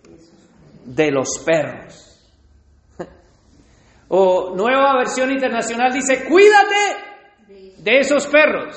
De 0.84 1.10
los 1.10 1.38
perros. 1.44 2.04
O 4.10 4.54
nueva 4.56 4.96
versión 4.96 5.30
internacional 5.30 5.92
dice, 5.92 6.24
cuídate 6.26 7.78
de 7.82 7.98
esos 7.98 8.26
perros. 8.26 8.74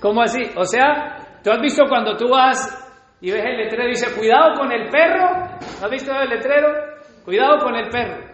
¿Cómo 0.00 0.22
así? 0.22 0.40
O 0.56 0.64
sea, 0.64 1.40
¿tú 1.42 1.50
has 1.50 1.60
visto 1.60 1.82
cuando 1.88 2.16
tú 2.16 2.28
vas 2.28 2.85
y 3.20 3.30
ves 3.30 3.44
el 3.44 3.56
letrero 3.56 3.86
y 3.86 3.90
dice, 3.90 4.14
cuidado 4.14 4.54
con 4.54 4.70
el 4.72 4.88
perro? 4.90 5.26
¿Has 5.82 5.90
visto 5.90 6.12
el 6.12 6.28
letrero? 6.28 6.68
Cuidado 7.24 7.58
con 7.58 7.74
el 7.74 7.88
perro. 7.88 8.24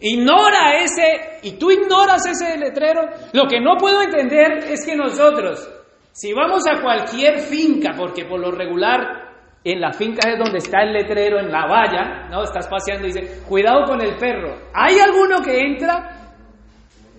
Ignora 0.00 0.76
ese, 0.82 1.38
y 1.42 1.58
tú 1.58 1.70
ignoras 1.70 2.24
ese 2.26 2.58
letrero. 2.58 3.02
Lo 3.32 3.44
que 3.46 3.60
no 3.60 3.76
puedo 3.76 4.02
entender 4.02 4.64
es 4.70 4.84
que 4.84 4.96
nosotros, 4.96 5.68
si 6.12 6.32
vamos 6.32 6.62
a 6.66 6.80
cualquier 6.80 7.38
finca, 7.38 7.90
porque 7.96 8.24
por 8.24 8.40
lo 8.40 8.50
regular 8.50 9.28
en 9.62 9.80
la 9.80 9.92
finca 9.92 10.30
es 10.30 10.38
donde 10.38 10.58
está 10.58 10.82
el 10.82 10.92
letrero, 10.92 11.38
en 11.38 11.52
la 11.52 11.66
valla, 11.66 12.28
¿no? 12.30 12.42
Estás 12.42 12.66
paseando 12.66 13.06
y 13.06 13.12
dice, 13.12 13.42
cuidado 13.46 13.84
con 13.84 14.00
el 14.00 14.16
perro. 14.16 14.56
¿Hay 14.72 14.98
alguno 14.98 15.42
que 15.42 15.58
entra? 15.58 16.32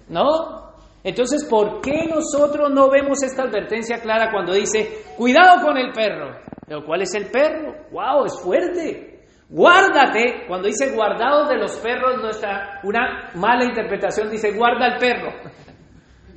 ¿No? 0.10 0.74
Entonces, 1.04 1.46
¿por 1.46 1.82
qué 1.82 2.08
nosotros 2.10 2.70
no 2.72 2.90
vemos 2.90 3.24
esta 3.24 3.44
advertencia 3.44 4.02
clara 4.02 4.32
cuando 4.32 4.54
dice, 4.54 5.04
cuidado 5.18 5.66
con 5.66 5.78
el 5.78 5.92
perro? 5.92 6.51
¿Pero 6.72 6.86
cuál 6.86 7.02
es 7.02 7.14
el 7.16 7.30
perro? 7.30 7.76
¡Wow! 7.92 8.24
Es 8.28 8.42
fuerte. 8.42 9.26
Guárdate, 9.50 10.46
cuando 10.48 10.70
dice 10.70 10.96
guardado 10.96 11.46
de 11.50 11.58
los 11.58 11.76
perros, 11.80 12.22
no 12.22 12.30
está 12.30 12.80
una 12.84 13.30
mala 13.36 13.66
interpretación, 13.66 14.30
dice 14.30 14.54
guarda 14.54 14.88
el 14.88 14.98
perro. 14.98 15.34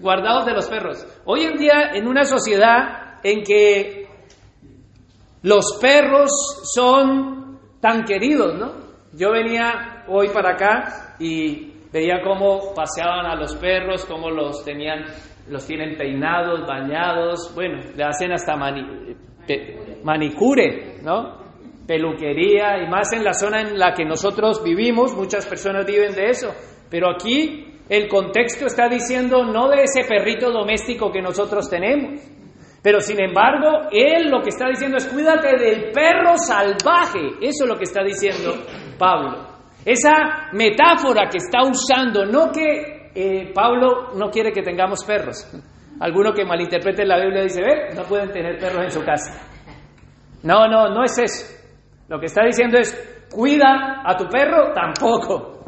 Guardados 0.01 0.45
de 0.47 0.55
los 0.55 0.69
perros. 0.69 1.07
Hoy 1.25 1.45
en 1.45 1.57
día, 1.57 1.93
en 1.95 2.09
una 2.09 2.25
sociedad 2.25 3.21
en 3.23 3.45
que 3.45 4.09
los 5.43 5.79
perros 5.81 6.33
son 6.75 7.61
tan 7.81 8.03
queridos, 8.03 8.59
¿no? 8.59 8.73
Yo 9.13 9.31
venía 9.31 10.05
hoy 10.09 10.31
para 10.31 10.55
acá 10.55 11.15
y 11.21 11.75
veía 11.93 12.23
cómo 12.25 12.75
paseaban 12.75 13.27
a 13.27 13.37
los 13.37 13.55
perros, 13.55 14.05
cómo 14.05 14.31
los 14.31 14.65
tenían, 14.65 15.05
los 15.49 15.65
tienen 15.65 15.97
peinados, 15.97 16.67
bañados, 16.67 17.55
bueno, 17.55 17.79
le 17.95 18.03
hacen 18.03 18.33
hasta 18.33 18.57
manicure, 20.05 21.01
¿no? 21.03 21.43
Peluquería, 21.87 22.79
y 22.83 22.89
más 22.89 23.13
en 23.13 23.25
la 23.25 23.33
zona 23.33 23.63
en 23.63 23.79
la 23.79 23.93
que 23.93 24.05
nosotros 24.05 24.63
vivimos, 24.63 25.15
muchas 25.15 25.47
personas 25.47 25.85
viven 25.85 26.15
de 26.15 26.31
eso, 26.31 26.55
pero 26.89 27.11
aquí 27.11 27.81
el 27.89 28.09
contexto 28.09 28.67
está 28.67 28.89
diciendo 28.89 29.45
no 29.45 29.69
de 29.69 29.83
ese 29.83 30.09
perrito 30.09 30.51
doméstico 30.51 31.11
que 31.11 31.21
nosotros 31.21 31.69
tenemos, 31.69 32.21
pero 32.83 33.01
sin 33.01 33.21
embargo, 33.23 33.89
él 33.91 34.31
lo 34.31 34.41
que 34.43 34.51
está 34.51 34.69
diciendo 34.69 34.99
es 34.99 35.07
cuídate 35.07 35.57
del 35.59 35.91
perro 35.91 36.37
salvaje, 36.37 37.21
eso 37.41 37.65
es 37.65 37.69
lo 37.69 37.77
que 37.77 37.85
está 37.85 38.03
diciendo 38.03 38.55
Pablo. 38.99 39.55
Esa 39.85 40.51
metáfora 40.53 41.29
que 41.29 41.39
está 41.39 41.63
usando, 41.63 42.25
no 42.25 42.51
que 42.51 43.11
eh, 43.15 43.53
Pablo 43.55 44.15
no 44.15 44.31
quiere 44.31 44.53
que 44.53 44.63
tengamos 44.63 45.05
perros. 45.05 45.47
Alguno 46.01 46.33
que 46.33 46.45
malinterprete 46.45 47.05
la 47.05 47.21
Biblia 47.21 47.43
dice, 47.43 47.63
ver, 47.63 47.95
no 47.95 48.03
pueden 48.05 48.31
tener 48.33 48.59
perros 48.59 48.85
en 48.85 48.91
su 48.91 49.03
casa. 49.03 49.54
No, 50.45 50.69
no, 50.69 50.91
no 50.91 51.03
es 51.05 51.19
eso. 51.19 51.53
Lo 52.09 52.21
que 52.21 52.27
está 52.27 52.45
diciendo 52.45 52.79
es, 52.79 53.27
cuida 53.33 54.03
a 54.05 54.17
tu 54.17 54.29
perro, 54.29 54.73
tampoco. 54.73 55.65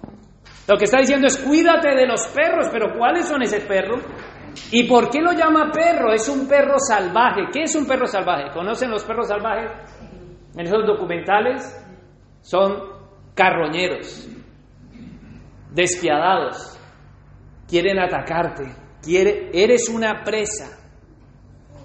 Lo 0.68 0.76
que 0.76 0.85
está 0.85 0.99
diciendo 0.99 1.26
es, 1.26 1.38
cuídate 1.38 1.95
de 1.95 2.06
los 2.06 2.26
perros, 2.28 2.68
pero 2.71 2.97
¿cuáles 2.97 3.26
son 3.26 3.42
ese 3.42 3.61
perro? 3.61 3.97
¿Y 4.71 4.87
por 4.88 5.09
qué 5.09 5.21
lo 5.21 5.33
llama 5.33 5.71
perro? 5.73 6.12
Es 6.12 6.28
un 6.28 6.47
perro 6.47 6.75
salvaje. 6.78 7.42
¿Qué 7.52 7.62
es 7.62 7.75
un 7.75 7.87
perro 7.87 8.06
salvaje? 8.06 8.50
¿Conocen 8.52 8.90
los 8.90 9.02
perros 9.04 9.28
salvajes? 9.28 9.71
En 10.54 10.66
esos 10.66 10.87
documentales 10.87 11.62
son 12.42 12.97
carroñeros, 13.35 14.28
despiadados, 15.73 16.78
quieren 17.68 17.99
atacarte, 17.99 18.75
eres 19.52 19.88
una 19.88 20.23
presa. 20.25 20.78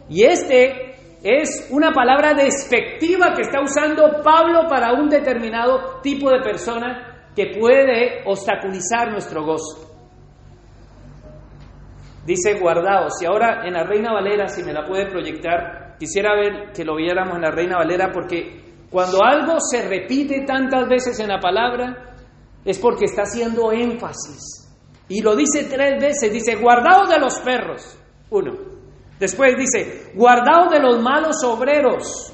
Y 0.10 0.24
este 0.24 0.91
es 1.24 1.68
una 1.70 1.92
palabra 1.92 2.34
despectiva 2.34 3.34
que 3.36 3.44
está 3.44 3.62
usando 3.62 4.22
Pablo 4.24 4.68
para 4.68 4.94
un 4.94 5.08
determinado 5.08 6.00
tipo 6.02 6.30
de 6.32 6.42
persona 6.42 7.30
que 7.36 7.58
puede 7.60 8.24
obstaculizar 8.26 9.12
nuestro 9.12 9.46
gozo. 9.46 9.88
Dice 12.26 12.60
guardaos. 12.60 13.22
Y 13.22 13.26
ahora 13.26 13.66
en 13.66 13.74
la 13.74 13.84
Reina 13.84 14.14
Valera, 14.14 14.48
si 14.48 14.64
me 14.64 14.74
la 14.74 14.86
puede 14.88 15.10
proyectar, 15.10 15.96
quisiera 16.00 16.36
ver 16.36 16.72
que 16.74 16.84
lo 16.84 16.96
viéramos 16.96 17.36
en 17.36 17.42
la 17.42 17.52
Reina 17.52 17.78
Valera 17.78 18.12
porque 18.12 18.62
cuando 18.90 19.24
algo 19.24 19.58
se 19.60 19.88
repite 19.88 20.44
tantas 20.46 20.88
veces 20.90 21.20
en 21.20 21.30
la 21.30 21.40
palabra, 21.40 22.16
es 22.66 22.78
porque 22.80 23.06
está 23.06 23.24
haciendo 23.24 23.72
énfasis. 23.72 24.70
Y 25.08 25.22
lo 25.22 25.36
dice 25.36 25.66
tres 25.70 26.02
veces, 26.02 26.32
dice, 26.32 26.56
guardaos 26.56 27.10
de 27.10 27.20
los 27.20 27.40
perros, 27.40 27.98
uno. 28.30 28.71
Después 29.22 29.56
dice, 29.56 30.12
guardaos 30.16 30.70
de 30.70 30.82
los 30.82 31.02
malos 31.02 31.42
obreros, 31.46 32.34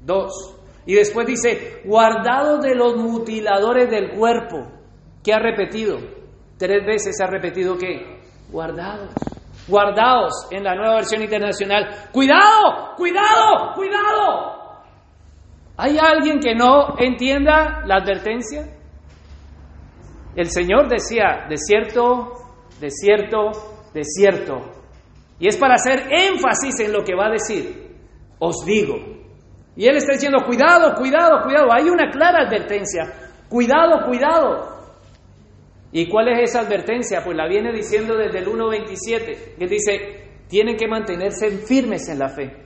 dos. 0.00 0.56
Y 0.84 0.94
después 0.94 1.28
dice, 1.28 1.82
guardaos 1.84 2.60
de 2.60 2.74
los 2.74 2.96
mutiladores 2.96 3.88
del 3.88 4.10
cuerpo, 4.16 4.66
que 5.22 5.32
ha 5.32 5.38
repetido 5.38 5.98
Tres 6.62 6.86
veces 6.86 7.20
ha 7.20 7.26
repetido 7.26 7.76
que 7.76 8.20
guardados, 8.48 9.12
guardados 9.66 10.46
en 10.52 10.62
la 10.62 10.76
nueva 10.76 10.94
versión 10.94 11.20
internacional. 11.20 12.08
Cuidado, 12.12 12.94
cuidado, 12.96 13.74
cuidado. 13.74 14.82
¿Hay 15.76 15.98
alguien 15.98 16.38
que 16.38 16.54
no 16.54 16.94
entienda 16.98 17.82
la 17.84 17.96
advertencia? 17.96 18.62
El 20.36 20.50
Señor 20.50 20.88
decía, 20.88 21.46
desierto, 21.48 22.30
desierto, 22.78 23.50
desierto. 23.92 24.81
Y 25.42 25.48
es 25.48 25.56
para 25.56 25.74
hacer 25.74 26.04
énfasis 26.08 26.78
en 26.78 26.92
lo 26.92 27.02
que 27.02 27.16
va 27.16 27.26
a 27.26 27.32
decir. 27.32 27.96
Os 28.38 28.64
digo. 28.64 28.94
Y 29.74 29.88
Él 29.88 29.96
está 29.96 30.12
diciendo, 30.12 30.38
cuidado, 30.46 30.94
cuidado, 30.94 31.42
cuidado. 31.42 31.66
Hay 31.72 31.90
una 31.90 32.12
clara 32.12 32.46
advertencia. 32.46 33.12
Cuidado, 33.48 34.06
cuidado. 34.06 34.68
¿Y 35.90 36.08
cuál 36.08 36.28
es 36.28 36.48
esa 36.48 36.60
advertencia? 36.60 37.24
Pues 37.24 37.36
la 37.36 37.48
viene 37.48 37.72
diciendo 37.72 38.16
desde 38.16 38.38
el 38.38 38.46
1.27. 38.46 39.54
Él 39.58 39.68
dice, 39.68 40.44
tienen 40.48 40.76
que 40.76 40.86
mantenerse 40.86 41.50
firmes 41.66 42.08
en 42.08 42.20
la 42.20 42.28
fe. 42.28 42.56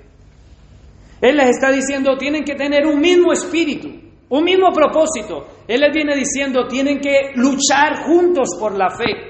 Él 1.22 1.34
les 1.38 1.48
está 1.48 1.72
diciendo, 1.72 2.18
tienen 2.18 2.44
que 2.44 2.56
tener 2.56 2.86
un 2.86 3.00
mismo 3.00 3.32
espíritu, 3.32 3.88
un 4.28 4.44
mismo 4.44 4.70
propósito. 4.70 5.46
Él 5.66 5.80
les 5.80 5.94
viene 5.94 6.14
diciendo, 6.14 6.66
tienen 6.66 7.00
que 7.00 7.32
luchar 7.36 8.04
juntos 8.04 8.50
por 8.60 8.76
la 8.76 8.90
fe. 8.90 9.25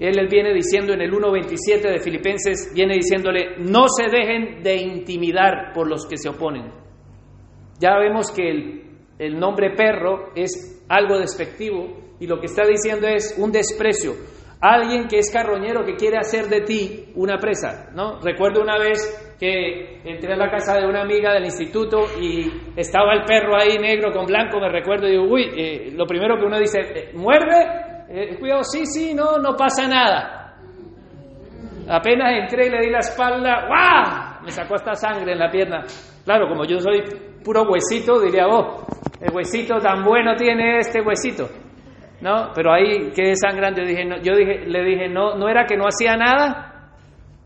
Él 0.00 0.16
les 0.16 0.30
viene 0.30 0.54
diciendo 0.54 0.94
en 0.94 1.02
el 1.02 1.12
1.27 1.12 1.82
de 1.82 1.98
Filipenses, 1.98 2.72
viene 2.74 2.94
diciéndole, 2.94 3.58
no 3.58 3.84
se 3.86 4.04
dejen 4.10 4.62
de 4.62 4.76
intimidar 4.76 5.72
por 5.74 5.86
los 5.86 6.06
que 6.06 6.16
se 6.16 6.30
oponen. 6.30 6.72
Ya 7.78 7.98
vemos 7.98 8.32
que 8.32 8.48
el, 8.48 8.82
el 9.18 9.38
nombre 9.38 9.74
perro 9.76 10.30
es 10.34 10.82
algo 10.88 11.18
despectivo 11.18 12.14
y 12.18 12.26
lo 12.26 12.40
que 12.40 12.46
está 12.46 12.62
diciendo 12.66 13.06
es 13.08 13.36
un 13.38 13.52
desprecio. 13.52 14.12
Alguien 14.62 15.06
que 15.06 15.18
es 15.18 15.30
carroñero 15.30 15.84
que 15.84 15.96
quiere 15.96 16.16
hacer 16.16 16.46
de 16.46 16.62
ti 16.62 17.12
una 17.14 17.36
presa, 17.36 17.90
¿no? 17.94 18.20
Recuerdo 18.20 18.62
una 18.62 18.78
vez 18.78 19.36
que 19.38 20.00
entré 20.04 20.32
a 20.34 20.36
la 20.36 20.50
casa 20.50 20.78
de 20.78 20.86
una 20.86 21.02
amiga 21.02 21.32
del 21.32 21.44
instituto 21.44 22.04
y 22.20 22.50
estaba 22.76 23.14
el 23.14 23.24
perro 23.24 23.56
ahí 23.56 23.78
negro 23.78 24.12
con 24.12 24.26
blanco, 24.26 24.60
me 24.60 24.68
recuerdo, 24.68 25.08
y 25.08 25.12
digo, 25.12 25.24
uy, 25.24 25.50
eh, 25.56 25.92
lo 25.94 26.06
primero 26.06 26.38
que 26.38 26.44
uno 26.44 26.58
dice, 26.58 26.80
eh, 26.80 27.10
¿muerde? 27.14 27.89
Eh, 28.12 28.36
cuidado, 28.38 28.64
sí, 28.64 28.84
sí, 28.86 29.14
no, 29.14 29.38
no 29.38 29.54
pasa 29.56 29.86
nada. 29.86 30.56
Apenas 31.88 32.32
entré 32.42 32.66
y 32.66 32.70
le 32.70 32.80
di 32.80 32.90
la 32.90 32.98
espalda, 32.98 33.66
¡guau! 33.66 34.42
Me 34.44 34.50
sacó 34.50 34.74
hasta 34.74 34.94
sangre 34.94 35.32
en 35.32 35.38
la 35.38 35.50
pierna. 35.50 35.84
Claro, 36.24 36.48
como 36.48 36.64
yo 36.64 36.80
soy 36.80 37.02
puro 37.44 37.62
huesito, 37.70 38.20
diría, 38.20 38.46
oh, 38.48 38.88
el 39.20 39.32
huesito 39.32 39.78
tan 39.78 40.04
bueno 40.04 40.34
tiene 40.34 40.78
este 40.78 41.00
huesito. 41.00 41.48
¿no? 42.20 42.50
Pero 42.54 42.72
ahí 42.72 43.10
quedé 43.14 43.34
sangrando. 43.34 43.82
Yo 43.82 43.88
dije, 43.88 44.04
no, 44.04 44.16
yo 44.18 44.32
le 44.34 44.84
dije, 44.84 45.08
no, 45.08 45.36
no 45.36 45.48
era 45.48 45.64
que 45.64 45.76
no 45.76 45.86
hacía 45.86 46.16
nada. 46.16 46.66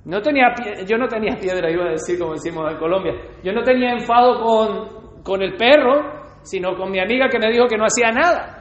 No 0.04 0.20
tenía, 0.20 0.52
yo 0.86 0.98
no 0.98 1.08
tenía 1.08 1.36
piedra, 1.36 1.70
iba 1.70 1.84
a 1.84 1.90
decir, 1.90 2.18
como 2.18 2.32
decimos 2.32 2.70
en 2.70 2.78
Colombia. 2.78 3.12
Yo 3.42 3.52
no 3.52 3.62
tenía 3.62 3.92
enfado 3.92 4.40
con, 4.42 5.22
con 5.22 5.42
el 5.42 5.56
perro, 5.56 6.40
sino 6.42 6.76
con 6.76 6.90
mi 6.90 7.00
amiga 7.00 7.28
que 7.28 7.38
me 7.38 7.50
dijo 7.50 7.66
que 7.66 7.78
no 7.78 7.84
hacía 7.84 8.10
nada. 8.10 8.53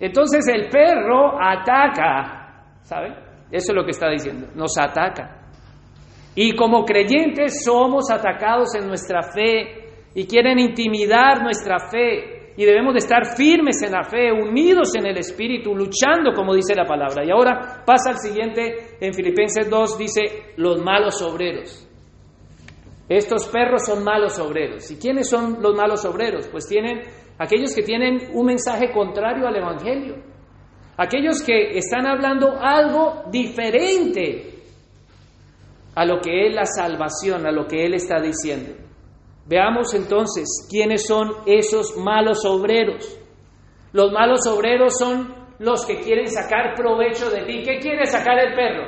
Entonces 0.00 0.46
el 0.48 0.68
perro 0.68 1.40
ataca, 1.40 2.78
¿sabe? 2.82 3.08
Eso 3.50 3.72
es 3.72 3.74
lo 3.74 3.84
que 3.84 3.92
está 3.92 4.10
diciendo, 4.10 4.48
nos 4.54 4.76
ataca. 4.78 5.42
Y 6.34 6.56
como 6.56 6.84
creyentes 6.84 7.64
somos 7.64 8.10
atacados 8.10 8.74
en 8.74 8.88
nuestra 8.88 9.22
fe 9.22 9.92
y 10.14 10.26
quieren 10.26 10.58
intimidar 10.58 11.42
nuestra 11.42 11.78
fe 11.78 12.52
y 12.56 12.64
debemos 12.64 12.94
de 12.94 12.98
estar 12.98 13.36
firmes 13.36 13.82
en 13.82 13.92
la 13.92 14.04
fe, 14.04 14.32
unidos 14.32 14.94
en 14.94 15.06
el 15.06 15.18
Espíritu, 15.18 15.74
luchando 15.74 16.32
como 16.34 16.54
dice 16.54 16.74
la 16.74 16.84
palabra. 16.84 17.24
Y 17.24 17.30
ahora 17.30 17.82
pasa 17.84 18.10
al 18.10 18.18
siguiente, 18.18 18.96
en 19.00 19.12
Filipenses 19.12 19.68
2 19.68 19.98
dice, 19.98 20.22
los 20.56 20.80
malos 20.82 21.20
obreros. 21.22 21.88
Estos 23.08 23.48
perros 23.48 23.82
son 23.84 24.02
malos 24.02 24.38
obreros. 24.38 24.90
¿Y 24.90 24.96
quiénes 24.96 25.28
son 25.28 25.58
los 25.60 25.74
malos 25.76 26.04
obreros? 26.04 26.48
Pues 26.48 26.66
tienen 26.66 27.00
aquellos 27.38 27.74
que 27.74 27.82
tienen 27.82 28.30
un 28.32 28.46
mensaje 28.46 28.90
contrario 28.92 29.46
al 29.46 29.56
Evangelio. 29.56 30.16
Aquellos 30.96 31.42
que 31.42 31.76
están 31.76 32.06
hablando 32.06 32.56
algo 32.60 33.24
diferente 33.30 34.54
a 35.94 36.04
lo 36.04 36.20
que 36.20 36.46
es 36.46 36.54
la 36.54 36.66
salvación, 36.66 37.46
a 37.46 37.52
lo 37.52 37.66
que 37.66 37.84
Él 37.84 37.94
está 37.94 38.20
diciendo. 38.20 38.72
Veamos 39.46 39.92
entonces 39.94 40.66
quiénes 40.70 41.06
son 41.06 41.30
esos 41.46 41.96
malos 41.96 42.44
obreros. 42.44 43.20
Los 43.92 44.12
malos 44.12 44.46
obreros 44.46 44.96
son 44.98 45.34
los 45.58 45.84
que 45.86 46.00
quieren 46.00 46.28
sacar 46.28 46.74
provecho 46.74 47.30
de 47.30 47.44
ti. 47.44 47.62
¿Qué 47.64 47.78
quiere 47.78 48.06
sacar 48.06 48.38
el 48.38 48.54
perro? 48.54 48.86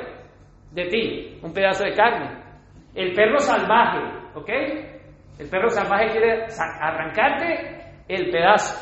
De 0.71 0.85
ti, 0.85 1.39
un 1.41 1.53
pedazo 1.53 1.83
de 1.83 1.93
carne. 1.93 2.43
El 2.95 3.13
perro 3.13 3.39
salvaje, 3.39 3.99
¿ok? 4.35 4.49
El 5.39 5.49
perro 5.49 5.69
salvaje 5.69 6.11
quiere 6.11 6.47
arrancarte 6.81 7.86
el 8.07 8.29
pedazo. 8.29 8.75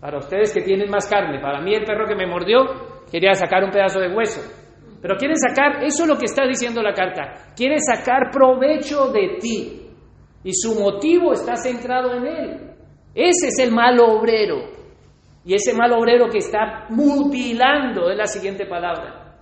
Para 0.00 0.18
ustedes 0.18 0.52
que 0.54 0.62
tienen 0.62 0.90
más 0.90 1.06
carne, 1.06 1.40
para 1.40 1.60
mí 1.60 1.74
el 1.74 1.84
perro 1.84 2.06
que 2.06 2.14
me 2.14 2.26
mordió 2.26 3.04
quería 3.10 3.34
sacar 3.34 3.64
un 3.64 3.70
pedazo 3.70 4.00
de 4.00 4.14
hueso. 4.14 4.40
Pero 5.02 5.16
quiere 5.16 5.34
sacar, 5.36 5.82
eso 5.82 6.02
es 6.04 6.08
lo 6.08 6.16
que 6.16 6.26
está 6.26 6.46
diciendo 6.46 6.82
la 6.82 6.92
carta, 6.92 7.52
quiere 7.56 7.76
sacar 7.80 8.30
provecho 8.30 9.10
de 9.12 9.38
ti. 9.40 9.76
Y 10.42 10.52
su 10.54 10.78
motivo 10.80 11.32
está 11.32 11.56
centrado 11.56 12.14
en 12.14 12.26
él. 12.26 12.70
Ese 13.14 13.48
es 13.48 13.58
el 13.58 13.72
mal 13.72 13.98
obrero. 14.00 14.56
Y 15.44 15.54
ese 15.54 15.74
mal 15.74 15.92
obrero 15.92 16.28
que 16.28 16.38
está 16.38 16.86
mutilando 16.90 18.10
es 18.10 18.16
la 18.16 18.26
siguiente 18.26 18.66
palabra. 18.66 19.36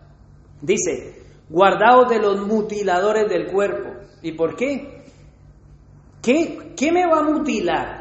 Dice, 0.61 1.23
guardaos 1.49 2.09
de 2.09 2.19
los 2.19 2.47
mutiladores 2.47 3.29
del 3.29 3.47
cuerpo. 3.47 3.91
¿Y 4.23 4.33
por 4.33 4.57
qué? 4.57 5.05
¿Qué, 6.23 6.73
qué 6.77 6.93
me 6.93 7.07
va 7.07 7.21
a 7.21 7.23
mutilar? 7.23 7.98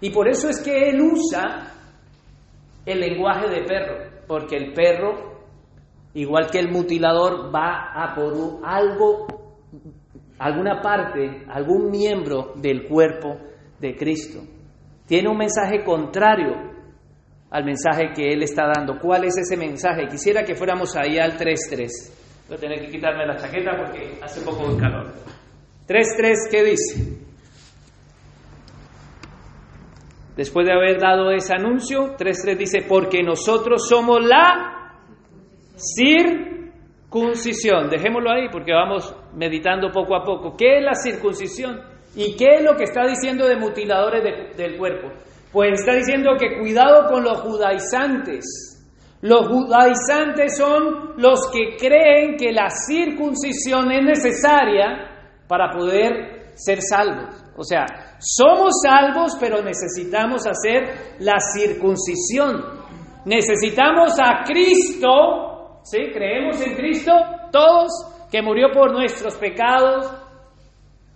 Y 0.00 0.10
por 0.10 0.28
eso 0.28 0.48
es 0.48 0.62
que 0.62 0.88
él 0.88 1.00
usa 1.00 1.72
el 2.86 3.00
lenguaje 3.00 3.48
de 3.48 3.62
perro, 3.64 4.24
porque 4.26 4.56
el 4.56 4.72
perro, 4.72 5.42
igual 6.14 6.50
que 6.50 6.58
el 6.58 6.70
mutilador, 6.70 7.54
va 7.54 7.92
a 7.94 8.14
por 8.14 8.60
algo 8.64 9.26
alguna 10.40 10.80
parte, 10.80 11.44
algún 11.48 11.90
miembro 11.90 12.54
del 12.56 12.88
cuerpo 12.88 13.36
de 13.78 13.94
Cristo. 13.94 14.40
Tiene 15.06 15.28
un 15.28 15.36
mensaje 15.36 15.84
contrario 15.84 16.70
al 17.50 17.64
mensaje 17.64 18.12
que 18.14 18.32
Él 18.32 18.42
está 18.42 18.64
dando. 18.74 18.98
¿Cuál 18.98 19.24
es 19.24 19.36
ese 19.36 19.56
mensaje? 19.56 20.06
Quisiera 20.08 20.42
que 20.42 20.54
fuéramos 20.54 20.96
ahí 20.96 21.18
al 21.18 21.36
3.3. 21.36 21.88
Voy 22.48 22.56
a 22.56 22.60
tener 22.60 22.80
que 22.80 22.90
quitarme 22.90 23.26
la 23.26 23.36
chaqueta 23.36 23.72
porque 23.76 24.18
hace 24.22 24.40
poco 24.40 24.72
de 24.72 24.80
calor. 24.80 25.12
3.3, 25.86 26.50
¿qué 26.50 26.64
dice? 26.64 27.09
Después 30.36 30.66
de 30.66 30.72
haber 30.72 31.00
dado 31.00 31.30
ese 31.30 31.54
anuncio, 31.54 32.16
3.3 32.16 32.56
dice, 32.56 32.82
porque 32.88 33.22
nosotros 33.22 33.88
somos 33.88 34.24
la 34.24 34.96
circuncisión. 35.76 37.90
Dejémoslo 37.90 38.30
ahí 38.30 38.48
porque 38.50 38.72
vamos 38.72 39.14
meditando 39.34 39.90
poco 39.90 40.16
a 40.16 40.24
poco. 40.24 40.56
¿Qué 40.56 40.78
es 40.78 40.84
la 40.84 40.94
circuncisión? 40.94 41.80
¿Y 42.14 42.36
qué 42.36 42.56
es 42.56 42.64
lo 42.64 42.76
que 42.76 42.84
está 42.84 43.06
diciendo 43.06 43.46
de 43.46 43.56
mutiladores 43.56 44.22
del 44.56 44.76
cuerpo? 44.76 45.08
Pues 45.52 45.80
está 45.80 45.94
diciendo 45.94 46.36
que 46.38 46.58
cuidado 46.58 47.08
con 47.08 47.24
los 47.24 47.40
judaizantes. 47.40 48.44
Los 49.22 49.48
judaizantes 49.48 50.56
son 50.56 51.14
los 51.18 51.50
que 51.52 51.76
creen 51.76 52.36
que 52.36 52.52
la 52.52 52.70
circuncisión 52.70 53.92
es 53.92 54.02
necesaria 54.02 55.44
para 55.46 55.70
poder 55.72 56.52
ser 56.54 56.80
salvos. 56.80 57.34
O 57.56 57.62
sea, 57.62 57.84
somos 58.20 58.82
salvos, 58.82 59.36
pero 59.40 59.62
necesitamos 59.62 60.46
hacer 60.46 61.16
la 61.20 61.38
circuncisión. 61.40 62.62
Necesitamos 63.24 64.18
a 64.20 64.44
Cristo, 64.44 65.80
¿sí? 65.82 66.10
Creemos 66.12 66.60
en 66.60 66.74
Cristo 66.76 67.12
todos, 67.50 67.90
que 68.30 68.42
murió 68.42 68.68
por 68.72 68.92
nuestros 68.92 69.36
pecados, 69.36 70.10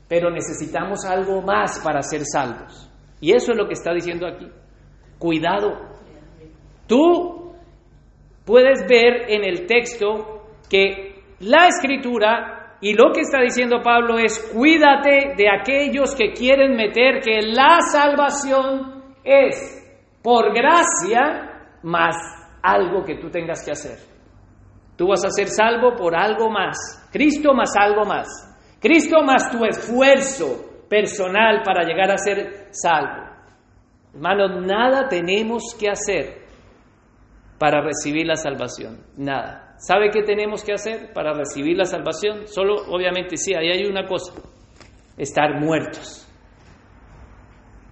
pero 0.08 0.30
necesitamos 0.30 1.04
algo 1.04 1.42
más 1.42 1.78
para 1.80 2.02
ser 2.02 2.22
salvos. 2.24 2.90
Y 3.20 3.34
eso 3.34 3.52
es 3.52 3.58
lo 3.58 3.66
que 3.66 3.74
está 3.74 3.92
diciendo 3.92 4.26
aquí. 4.26 4.48
Cuidado. 5.18 5.78
Tú 6.86 7.52
puedes 8.44 8.86
ver 8.88 9.30
en 9.30 9.44
el 9.44 9.66
texto 9.66 10.42
que 10.68 11.22
la 11.40 11.68
escritura 11.68 12.53
y 12.80 12.94
lo 12.94 13.12
que 13.12 13.20
está 13.20 13.40
diciendo 13.40 13.80
Pablo 13.82 14.18
es 14.18 14.38
cuídate 14.52 15.34
de 15.36 15.46
aquellos 15.50 16.14
que 16.14 16.32
quieren 16.32 16.76
meter 16.76 17.20
que 17.20 17.40
la 17.42 17.80
salvación 17.80 19.02
es 19.24 19.80
por 20.22 20.54
gracia 20.54 21.78
más 21.82 22.16
algo 22.62 23.04
que 23.04 23.16
tú 23.16 23.30
tengas 23.30 23.64
que 23.64 23.72
hacer. 23.72 23.98
Tú 24.96 25.08
vas 25.08 25.24
a 25.24 25.30
ser 25.30 25.48
salvo 25.48 25.94
por 25.96 26.14
algo 26.14 26.50
más. 26.50 27.08
Cristo 27.10 27.52
más 27.52 27.70
algo 27.76 28.04
más. 28.04 28.28
Cristo 28.80 29.22
más 29.22 29.50
tu 29.50 29.64
esfuerzo 29.64 30.86
personal 30.88 31.62
para 31.64 31.84
llegar 31.84 32.10
a 32.10 32.18
ser 32.18 32.68
salvo. 32.70 33.24
Hermanos, 34.14 34.64
nada 34.64 35.08
tenemos 35.08 35.74
que 35.78 35.88
hacer 35.88 36.43
para 37.58 37.80
recibir 37.82 38.26
la 38.26 38.36
salvación? 38.36 38.98
Nada. 39.16 39.74
¿Sabe 39.78 40.10
qué 40.10 40.22
tenemos 40.22 40.64
que 40.64 40.72
hacer 40.72 41.12
para 41.12 41.32
recibir 41.32 41.76
la 41.76 41.84
salvación? 41.84 42.46
Solo, 42.46 42.74
obviamente, 42.88 43.36
sí, 43.36 43.54
ahí 43.54 43.68
hay 43.68 43.86
una 43.86 44.06
cosa, 44.06 44.32
estar 45.16 45.60
muertos. 45.60 46.20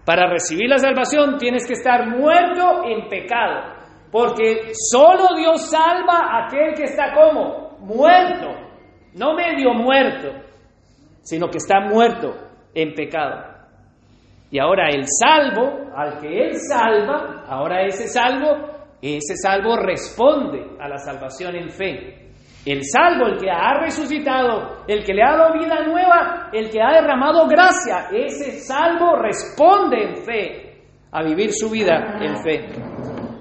Para 0.05 0.29
recibir 0.29 0.69
la 0.69 0.79
salvación 0.79 1.39
tienes 1.39 1.67
que 1.67 1.75
estar 1.75 2.09
muerto 2.09 2.85
en 2.87 3.09
pecado, 3.09 3.77
porque 4.11 4.73
solo 4.91 5.37
Dios 5.37 5.71
salva 5.71 6.19
a 6.29 6.47
aquel 6.47 6.75
que 6.75 6.85
está 6.85 7.13
como 7.15 7.79
muerto, 7.81 8.49
no 9.15 9.35
medio 9.35 9.75
muerto, 9.75 10.29
sino 11.21 11.49
que 11.49 11.59
está 11.59 11.81
muerto 11.81 12.35
en 12.75 12.95
pecado. 12.95 13.53
Y 14.51 14.59
ahora 14.59 14.91
el 14.91 15.05
salvo, 15.07 15.91
al 15.97 16.21
que 16.21 16.47
Él 16.47 16.57
salva, 16.57 17.45
ahora 17.47 17.87
ese 17.87 18.09
salvo, 18.09 18.72
ese 19.03 19.37
salvo 19.37 19.77
responde 19.77 20.77
a 20.79 20.89
la 20.89 20.99
salvación 20.99 21.57
en 21.57 21.71
fe. 21.71 22.23
El 22.65 22.83
salvo, 22.85 23.27
el 23.27 23.39
que 23.39 23.51
ha 23.51 23.81
resucitado, 23.81 24.85
el 24.87 25.03
que 25.03 25.13
le 25.13 25.25
ha 25.25 25.37
dado 25.37 25.59
vida 25.59 25.85
nueva, 25.85 26.51
el 26.53 26.71
que 26.71 26.81
ha 26.81 26.93
derramado 26.93 27.49
gracia, 27.49 28.09
ese 28.13 28.61
salvo 28.61 29.17
responde 29.17 30.05
en 30.05 30.17
fe 30.25 30.73
a 31.11 31.25
vivir 31.25 31.53
su 31.53 31.69
vida 31.69 32.19
en 32.21 32.37
fe. 32.37 32.69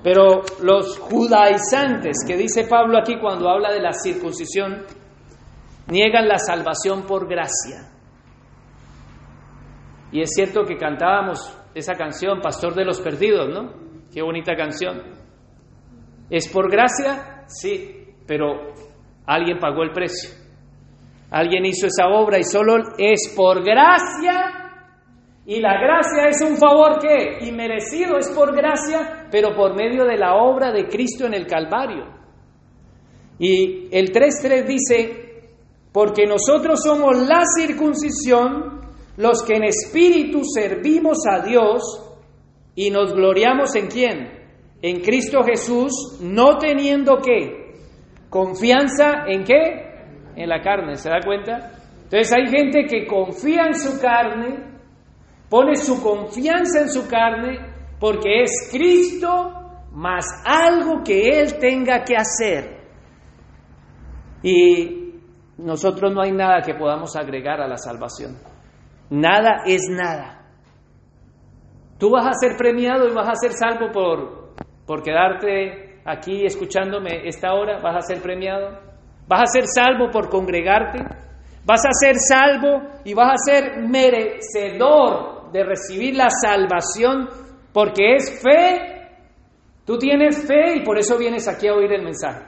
Pero 0.03 0.41
los 0.63 0.97
judaizantes, 0.97 2.17
que 2.27 2.35
dice 2.35 2.65
Pablo 2.67 2.97
aquí 2.97 3.19
cuando 3.19 3.47
habla 3.47 3.71
de 3.71 3.81
la 3.81 3.93
circuncisión, 3.93 4.83
niegan 5.87 6.27
la 6.27 6.39
salvación 6.39 7.03
por 7.03 7.27
gracia. 7.27 7.91
Y 10.11 10.21
es 10.21 10.31
cierto 10.33 10.63
que 10.65 10.77
cantábamos 10.77 11.55
esa 11.75 11.93
canción, 11.93 12.41
Pastor 12.41 12.73
de 12.73 12.85
los 12.85 12.99
Perdidos, 12.99 13.49
¿no? 13.49 13.71
Qué 14.11 14.23
bonita 14.23 14.55
canción. 14.55 15.21
¿Es 16.31 16.47
por 16.47 16.71
gracia? 16.71 17.43
Sí, 17.47 18.05
pero 18.25 18.71
alguien 19.25 19.59
pagó 19.59 19.83
el 19.83 19.91
precio. 19.91 20.29
Alguien 21.29 21.65
hizo 21.65 21.87
esa 21.87 22.07
obra 22.07 22.39
y 22.39 22.43
solo 22.43 22.75
es 22.97 23.33
por 23.35 23.61
gracia. 23.61 24.57
Y 25.45 25.59
la 25.59 25.73
gracia 25.73 26.29
es 26.29 26.41
un 26.41 26.55
favor 26.55 26.99
que 26.99 27.45
inmerecido 27.45 28.17
es 28.17 28.29
por 28.29 28.55
gracia, 28.55 29.27
pero 29.29 29.53
por 29.53 29.75
medio 29.75 30.05
de 30.05 30.17
la 30.17 30.35
obra 30.35 30.71
de 30.71 30.87
Cristo 30.87 31.25
en 31.25 31.33
el 31.33 31.45
Calvario. 31.45 32.05
Y 33.37 33.89
el 33.91 34.13
3.3 34.13 34.65
dice, 34.65 35.49
porque 35.91 36.25
nosotros 36.25 36.79
somos 36.81 37.17
la 37.27 37.43
circuncisión 37.57 38.79
los 39.17 39.43
que 39.43 39.55
en 39.55 39.65
espíritu 39.65 40.43
servimos 40.45 41.17
a 41.29 41.41
Dios 41.41 41.81
y 42.73 42.89
nos 42.89 43.13
gloriamos 43.13 43.75
en 43.75 43.87
quién? 43.87 44.40
En 44.81 45.01
Cristo 45.01 45.43
Jesús, 45.43 46.19
no 46.21 46.57
teniendo 46.57 47.17
qué? 47.17 47.75
Confianza 48.29 49.25
en 49.27 49.43
qué? 49.43 50.33
En 50.35 50.49
la 50.49 50.61
carne, 50.61 50.95
¿se 50.95 51.09
da 51.09 51.19
cuenta? 51.23 51.71
Entonces 52.03 52.33
hay 52.33 52.47
gente 52.47 52.85
que 52.85 53.05
confía 53.05 53.67
en 53.67 53.75
su 53.75 54.01
carne, 54.01 54.79
pone 55.49 55.75
su 55.75 56.01
confianza 56.01 56.81
en 56.81 56.89
su 56.89 57.07
carne 57.07 57.59
porque 57.99 58.41
es 58.43 58.69
Cristo 58.71 59.53
más 59.91 60.25
algo 60.45 61.03
que 61.03 61.39
Él 61.39 61.59
tenga 61.59 62.03
que 62.03 62.15
hacer. 62.15 62.81
Y 64.41 65.13
nosotros 65.57 66.11
no 66.13 66.21
hay 66.21 66.31
nada 66.31 66.61
que 66.65 66.73
podamos 66.73 67.15
agregar 67.15 67.61
a 67.61 67.67
la 67.67 67.77
salvación. 67.77 68.37
Nada 69.11 69.61
es 69.65 69.83
nada. 69.89 70.39
Tú 71.99 72.09
vas 72.09 72.25
a 72.25 72.33
ser 72.33 72.57
premiado 72.57 73.07
y 73.07 73.13
vas 73.13 73.29
a 73.29 73.35
ser 73.35 73.51
salvo 73.51 73.91
por, 73.91 74.40
por 74.85 75.03
quedarte 75.03 76.01
aquí 76.05 76.45
escuchándome 76.45 77.27
esta 77.27 77.53
hora. 77.53 77.79
Vas 77.81 77.97
a 77.97 78.01
ser 78.01 78.21
premiado. 78.21 78.79
Vas 79.27 79.41
a 79.43 79.45
ser 79.45 79.65
salvo 79.67 80.09
por 80.11 80.29
congregarte. 80.29 80.99
Vas 81.65 81.85
a 81.85 81.91
ser 81.93 82.15
salvo 82.17 82.81
y 83.05 83.13
vas 83.13 83.33
a 83.33 83.51
ser 83.51 83.81
merecedor 83.87 85.51
de 85.51 85.63
recibir 85.63 86.15
la 86.15 86.29
salvación 86.29 87.29
porque 87.73 88.15
es 88.15 88.41
fe. 88.41 89.09
Tú 89.85 89.97
tienes 89.97 90.47
fe 90.47 90.77
y 90.77 90.83
por 90.83 90.97
eso 90.97 91.17
vienes 91.17 91.47
aquí 91.47 91.67
a 91.67 91.73
oír 91.73 91.91
el 91.93 92.03
mensaje. 92.03 92.45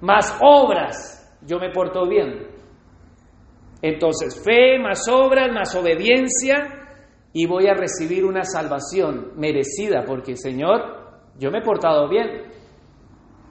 Más 0.00 0.36
obras, 0.42 1.38
yo 1.46 1.58
me 1.58 1.70
porto 1.70 2.08
bien. 2.08 2.46
Entonces, 3.82 4.42
fe 4.42 4.78
más 4.78 5.06
obras, 5.08 5.52
más 5.52 5.74
obediencia, 5.74 6.84
y 7.34 7.46
voy 7.46 7.66
a 7.66 7.74
recibir 7.74 8.24
una 8.24 8.44
salvación 8.44 9.32
merecida, 9.36 10.04
porque 10.06 10.36
Señor, 10.36 11.03
yo 11.38 11.50
me 11.50 11.58
he 11.58 11.62
portado 11.62 12.08
bien. 12.08 12.52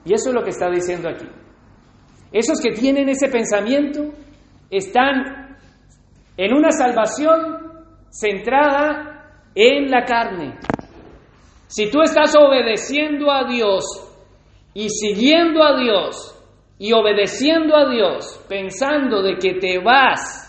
Y 0.04 0.12
eso 0.12 0.30
es 0.30 0.34
lo 0.34 0.42
que 0.42 0.50
está 0.50 0.70
diciendo 0.70 1.08
aquí. 1.08 1.26
Esos 2.32 2.60
que 2.60 2.72
tienen 2.72 3.08
ese 3.08 3.28
pensamiento 3.28 4.12
están 4.70 5.56
en 6.36 6.52
una 6.52 6.72
salvación 6.72 7.38
centrada 8.10 9.50
en 9.54 9.90
la 9.90 10.04
carne. 10.04 10.58
Si 11.66 11.90
tú 11.90 12.02
estás 12.02 12.34
obedeciendo 12.36 13.30
a 13.30 13.44
Dios 13.48 13.84
y 14.74 14.88
siguiendo 14.88 15.62
a 15.62 15.78
Dios 15.78 16.34
y 16.78 16.92
obedeciendo 16.92 17.76
a 17.76 17.88
Dios, 17.88 18.44
pensando 18.48 19.22
de 19.22 19.36
que 19.36 19.54
te 19.54 19.78
vas 19.78 20.43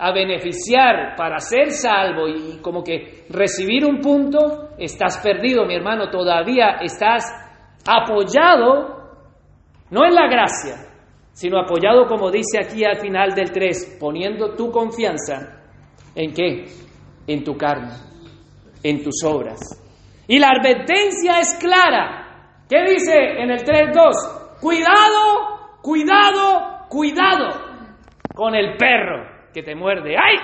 a 0.00 0.12
beneficiar 0.12 1.14
para 1.16 1.38
ser 1.38 1.70
salvo 1.70 2.26
y 2.26 2.58
como 2.62 2.82
que 2.82 3.26
recibir 3.28 3.84
un 3.84 4.00
punto, 4.00 4.70
estás 4.78 5.18
perdido, 5.18 5.66
mi 5.66 5.74
hermano, 5.74 6.10
todavía 6.10 6.78
estás 6.80 7.24
apoyado, 7.86 9.10
no 9.90 10.04
en 10.04 10.14
la 10.14 10.26
gracia, 10.26 10.76
sino 11.32 11.60
apoyado, 11.60 12.06
como 12.06 12.30
dice 12.30 12.58
aquí 12.58 12.84
al 12.84 12.96
final 12.96 13.34
del 13.34 13.52
3, 13.52 13.98
poniendo 14.00 14.54
tu 14.56 14.70
confianza 14.70 15.62
en 16.14 16.32
qué? 16.32 16.64
En 17.26 17.44
tu 17.44 17.56
carne, 17.56 17.92
en 18.82 19.02
tus 19.02 19.22
obras. 19.24 19.60
Y 20.26 20.38
la 20.38 20.48
advertencia 20.48 21.40
es 21.40 21.54
clara. 21.60 22.64
¿Qué 22.68 22.82
dice 22.82 23.16
en 23.16 23.50
el 23.50 23.64
3.2? 23.64 24.60
Cuidado 24.60 25.60
Cuidado, 25.82 26.88
cuidado 26.90 27.48
con 28.34 28.54
el 28.54 28.76
perro 28.76 29.39
que 29.52 29.62
te 29.62 29.74
muerde. 29.74 30.16
¡Ay! 30.16 30.36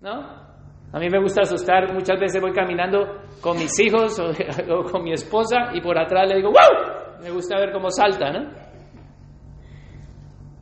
¿No? 0.00 0.46
A 0.92 0.98
mí 0.98 1.08
me 1.10 1.20
gusta 1.20 1.42
asustar, 1.42 1.92
muchas 1.92 2.18
veces 2.18 2.40
voy 2.40 2.52
caminando 2.52 3.20
con 3.40 3.58
mis 3.58 3.78
hijos 3.80 4.18
o, 4.70 4.82
con 4.84 5.02
mi 5.02 5.12
esposa 5.12 5.70
y 5.74 5.80
por 5.80 5.98
atrás 5.98 6.28
le 6.28 6.36
digo, 6.36 6.50
¡wow! 6.50 7.22
Me 7.22 7.30
gusta 7.30 7.58
ver 7.58 7.72
cómo 7.72 7.90
salta, 7.90 8.30
¿no? 8.30 8.50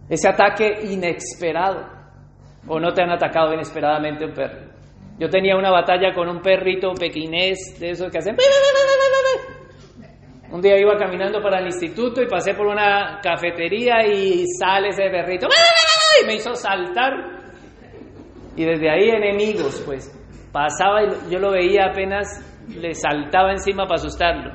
Ese 0.08 0.28
ataque 0.28 0.80
inesperado. 0.82 1.92
¿O 2.66 2.80
no 2.80 2.92
te 2.92 3.02
han 3.02 3.10
atacado 3.10 3.52
inesperadamente 3.52 4.24
un 4.24 4.32
perro? 4.32 4.72
Yo 5.18 5.28
tenía 5.28 5.56
una 5.56 5.70
batalla 5.70 6.12
con 6.14 6.28
un 6.28 6.40
perrito 6.40 6.92
pequinés 6.94 7.78
de 7.78 7.90
esos 7.90 8.10
que 8.10 8.18
hacen... 8.18 8.36
Un 10.50 10.60
día 10.60 10.78
iba 10.78 10.96
caminando 10.96 11.42
para 11.42 11.58
el 11.58 11.66
instituto 11.66 12.22
y 12.22 12.28
pasé 12.28 12.54
por 12.54 12.66
una 12.66 13.18
cafetería 13.22 14.06
y 14.06 14.44
sale 14.46 14.88
ese 14.88 15.10
perrito 15.10 15.48
y 16.22 16.26
me 16.26 16.34
hizo 16.34 16.54
saltar. 16.54 17.43
Y 18.56 18.64
desde 18.64 18.90
ahí 18.90 19.10
enemigos, 19.10 19.82
pues. 19.84 20.10
Pasaba 20.52 21.02
y 21.02 21.30
yo 21.30 21.38
lo 21.40 21.50
veía 21.50 21.86
apenas, 21.86 22.26
le 22.68 22.94
saltaba 22.94 23.50
encima 23.50 23.86
para 23.86 23.96
asustarlo. 23.96 24.52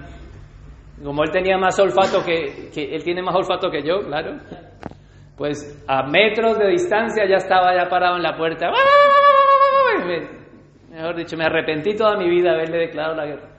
Como 1.04 1.24
él 1.24 1.32
tenía 1.32 1.58
más 1.58 1.78
olfato 1.80 2.24
que, 2.26 2.70
que 2.74 2.96
él 2.96 3.04
tiene 3.04 3.22
más 3.22 3.36
olfato 3.36 3.70
que 3.70 3.84
yo, 3.84 4.00
claro. 4.06 4.40
Pues 5.38 5.84
a 5.88 6.04
metros 6.04 6.58
de 6.58 6.68
distancia 6.68 7.24
ya 7.30 7.38
estaba 7.38 7.76
ya 7.76 7.90
parado 7.90 8.18
en 8.18 8.24
la 8.24 8.36
puerta. 8.36 8.72
mejor 10.90 11.16
dicho, 11.16 11.38
me 11.38 11.46
arrepentí 11.46 11.96
toda 11.96 12.18
mi 12.18 12.30
vida 12.30 12.52
haberle 12.52 12.78
declarado 12.78 13.16
la 13.16 13.26
guerra. 13.26 13.50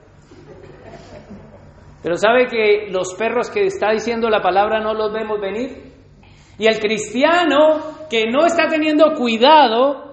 Pero 2.03 2.17
sabe 2.17 2.47
que 2.47 2.87
los 2.89 3.13
perros 3.15 3.49
que 3.49 3.65
está 3.65 3.91
diciendo 3.91 4.29
la 4.29 4.41
palabra 4.41 4.79
no 4.79 4.93
los 4.93 5.13
vemos 5.13 5.39
venir. 5.39 5.91
Y 6.57 6.67
el 6.67 6.79
cristiano 6.79 8.07
que 8.09 8.25
no 8.29 8.45
está 8.45 8.67
teniendo 8.67 9.13
cuidado, 9.15 10.10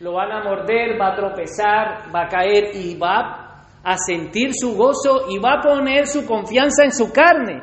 lo 0.00 0.12
van 0.12 0.30
a 0.30 0.44
morder, 0.44 1.00
va 1.00 1.12
a 1.12 1.16
tropezar, 1.16 2.14
va 2.14 2.24
a 2.24 2.28
caer 2.28 2.74
y 2.74 2.96
va 2.96 3.46
a 3.82 3.96
sentir 3.96 4.50
su 4.52 4.76
gozo 4.76 5.26
y 5.30 5.38
va 5.38 5.54
a 5.54 5.62
poner 5.62 6.06
su 6.06 6.26
confianza 6.26 6.84
en 6.84 6.92
su 6.92 7.12
carne. 7.12 7.62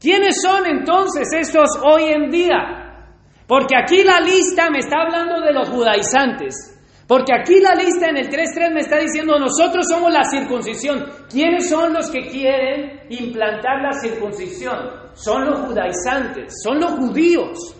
¿Quiénes 0.00 0.42
son 0.42 0.66
entonces 0.66 1.28
estos 1.32 1.70
hoy 1.84 2.04
en 2.04 2.30
día? 2.30 3.06
Porque 3.46 3.76
aquí 3.76 4.02
la 4.02 4.18
lista 4.18 4.70
me 4.70 4.78
está 4.78 5.02
hablando 5.02 5.40
de 5.40 5.52
los 5.52 5.68
judaizantes. 5.68 6.68
Porque 7.06 7.32
aquí 7.34 7.60
la 7.60 7.74
lista 7.74 8.08
en 8.08 8.16
el 8.16 8.30
3.3 8.30 8.72
me 8.72 8.80
está 8.80 8.98
diciendo, 8.98 9.38
nosotros 9.38 9.86
somos 9.88 10.12
la 10.12 10.24
circuncisión. 10.24 11.04
¿Quiénes 11.30 11.68
son 11.68 11.92
los 11.92 12.10
que 12.10 12.26
quieren 12.28 13.02
implantar 13.10 13.82
la 13.82 13.92
circuncisión? 13.92 14.78
Son 15.12 15.44
los 15.44 15.60
judaizantes, 15.60 16.54
son 16.64 16.80
los 16.80 16.92
judíos. 16.92 17.76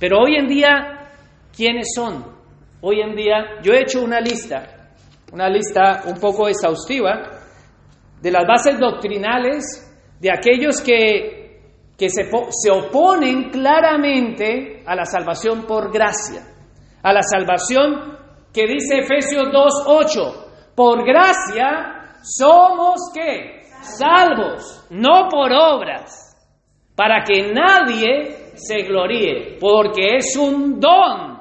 Pero 0.00 0.20
hoy 0.20 0.36
en 0.36 0.46
día, 0.46 1.10
¿quiénes 1.54 1.88
son? 1.94 2.35
Hoy 2.88 3.00
en 3.00 3.16
día, 3.16 3.60
yo 3.64 3.72
he 3.72 3.80
hecho 3.80 4.00
una 4.00 4.20
lista, 4.20 4.92
una 5.32 5.48
lista 5.48 6.04
un 6.06 6.20
poco 6.20 6.46
exhaustiva, 6.46 7.20
de 8.22 8.30
las 8.30 8.46
bases 8.46 8.78
doctrinales 8.78 9.64
de 10.20 10.30
aquellos 10.30 10.80
que, 10.82 11.62
que 11.98 12.08
se, 12.08 12.30
se 12.50 12.70
oponen 12.70 13.50
claramente 13.50 14.84
a 14.86 14.94
la 14.94 15.04
salvación 15.04 15.66
por 15.66 15.92
gracia, 15.92 16.42
a 17.02 17.12
la 17.12 17.22
salvación 17.22 18.18
que 18.54 18.68
dice 18.68 18.98
Efesios 18.98 19.48
2.8, 19.48 20.74
por 20.76 21.04
gracia 21.04 22.20
somos 22.22 23.10
que 23.12 23.62
salvos, 23.80 24.86
no 24.90 25.26
por 25.28 25.50
obras, 25.52 26.36
para 26.94 27.24
que 27.24 27.52
nadie 27.52 28.52
se 28.54 28.84
gloríe, 28.84 29.58
porque 29.58 30.18
es 30.18 30.36
un 30.36 30.78
don, 30.78 31.35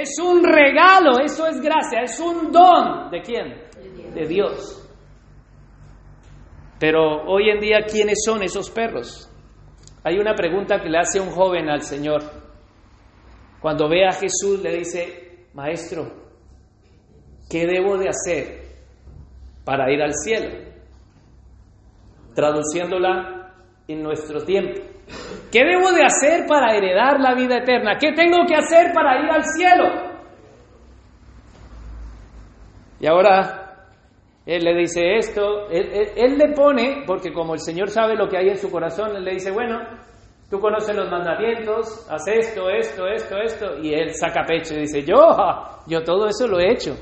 es 0.00 0.18
un 0.18 0.42
regalo, 0.42 1.18
eso 1.22 1.46
es 1.46 1.60
gracia, 1.60 2.00
es 2.02 2.18
un 2.18 2.50
don. 2.50 3.10
¿De 3.10 3.20
quién? 3.20 3.62
De 4.14 4.26
Dios. 4.26 4.78
Pero 6.80 7.24
hoy 7.26 7.50
en 7.50 7.60
día, 7.60 7.84
¿quiénes 7.86 8.20
son 8.24 8.42
esos 8.42 8.70
perros? 8.70 9.30
Hay 10.02 10.18
una 10.18 10.34
pregunta 10.34 10.80
que 10.80 10.88
le 10.88 10.98
hace 10.98 11.20
un 11.20 11.30
joven 11.30 11.68
al 11.68 11.82
Señor. 11.82 12.22
Cuando 13.60 13.88
ve 13.88 14.06
a 14.06 14.12
Jesús 14.12 14.60
le 14.62 14.78
dice, 14.78 15.46
Maestro, 15.52 16.10
¿qué 17.50 17.66
debo 17.66 17.98
de 17.98 18.08
hacer 18.08 18.62
para 19.62 19.92
ir 19.92 20.02
al 20.02 20.14
cielo? 20.14 20.72
Traduciéndola 22.34 23.54
en 23.86 24.02
nuestro 24.02 24.42
tiempo. 24.42 24.91
¿Qué 25.50 25.64
debo 25.64 25.92
de 25.92 26.04
hacer 26.04 26.46
para 26.46 26.74
heredar 26.74 27.20
la 27.20 27.34
vida 27.34 27.58
eterna? 27.58 27.98
¿Qué 27.98 28.12
tengo 28.12 28.38
que 28.46 28.54
hacer 28.54 28.92
para 28.94 29.22
ir 29.22 29.30
al 29.30 29.44
cielo? 29.44 30.12
Y 33.00 33.06
ahora 33.06 33.62
él 34.46 34.64
le 34.64 34.74
dice 34.74 35.16
esto, 35.16 35.68
él, 35.70 36.38
le 36.38 36.52
pone, 36.54 37.04
porque 37.06 37.32
como 37.32 37.54
el 37.54 37.60
Señor 37.60 37.90
sabe 37.90 38.16
lo 38.16 38.28
que 38.28 38.38
hay 38.38 38.48
en 38.48 38.56
su 38.56 38.70
corazón, 38.70 39.14
él 39.14 39.24
le 39.24 39.34
dice, 39.34 39.50
bueno, 39.50 39.80
tú 40.50 40.58
conoces 40.58 40.96
los 40.96 41.10
mandamientos, 41.10 42.06
haz 42.10 42.26
esto, 42.28 42.70
esto, 42.70 43.06
esto, 43.06 43.36
esto, 43.38 43.78
y 43.82 43.92
él 43.94 44.14
saca 44.14 44.44
pecho 44.44 44.74
y 44.74 44.80
dice, 44.80 45.02
yo, 45.02 45.16
yo 45.86 46.02
todo 46.02 46.28
eso 46.28 46.48
lo 46.48 46.58
he 46.58 46.72
hecho. 46.72 46.96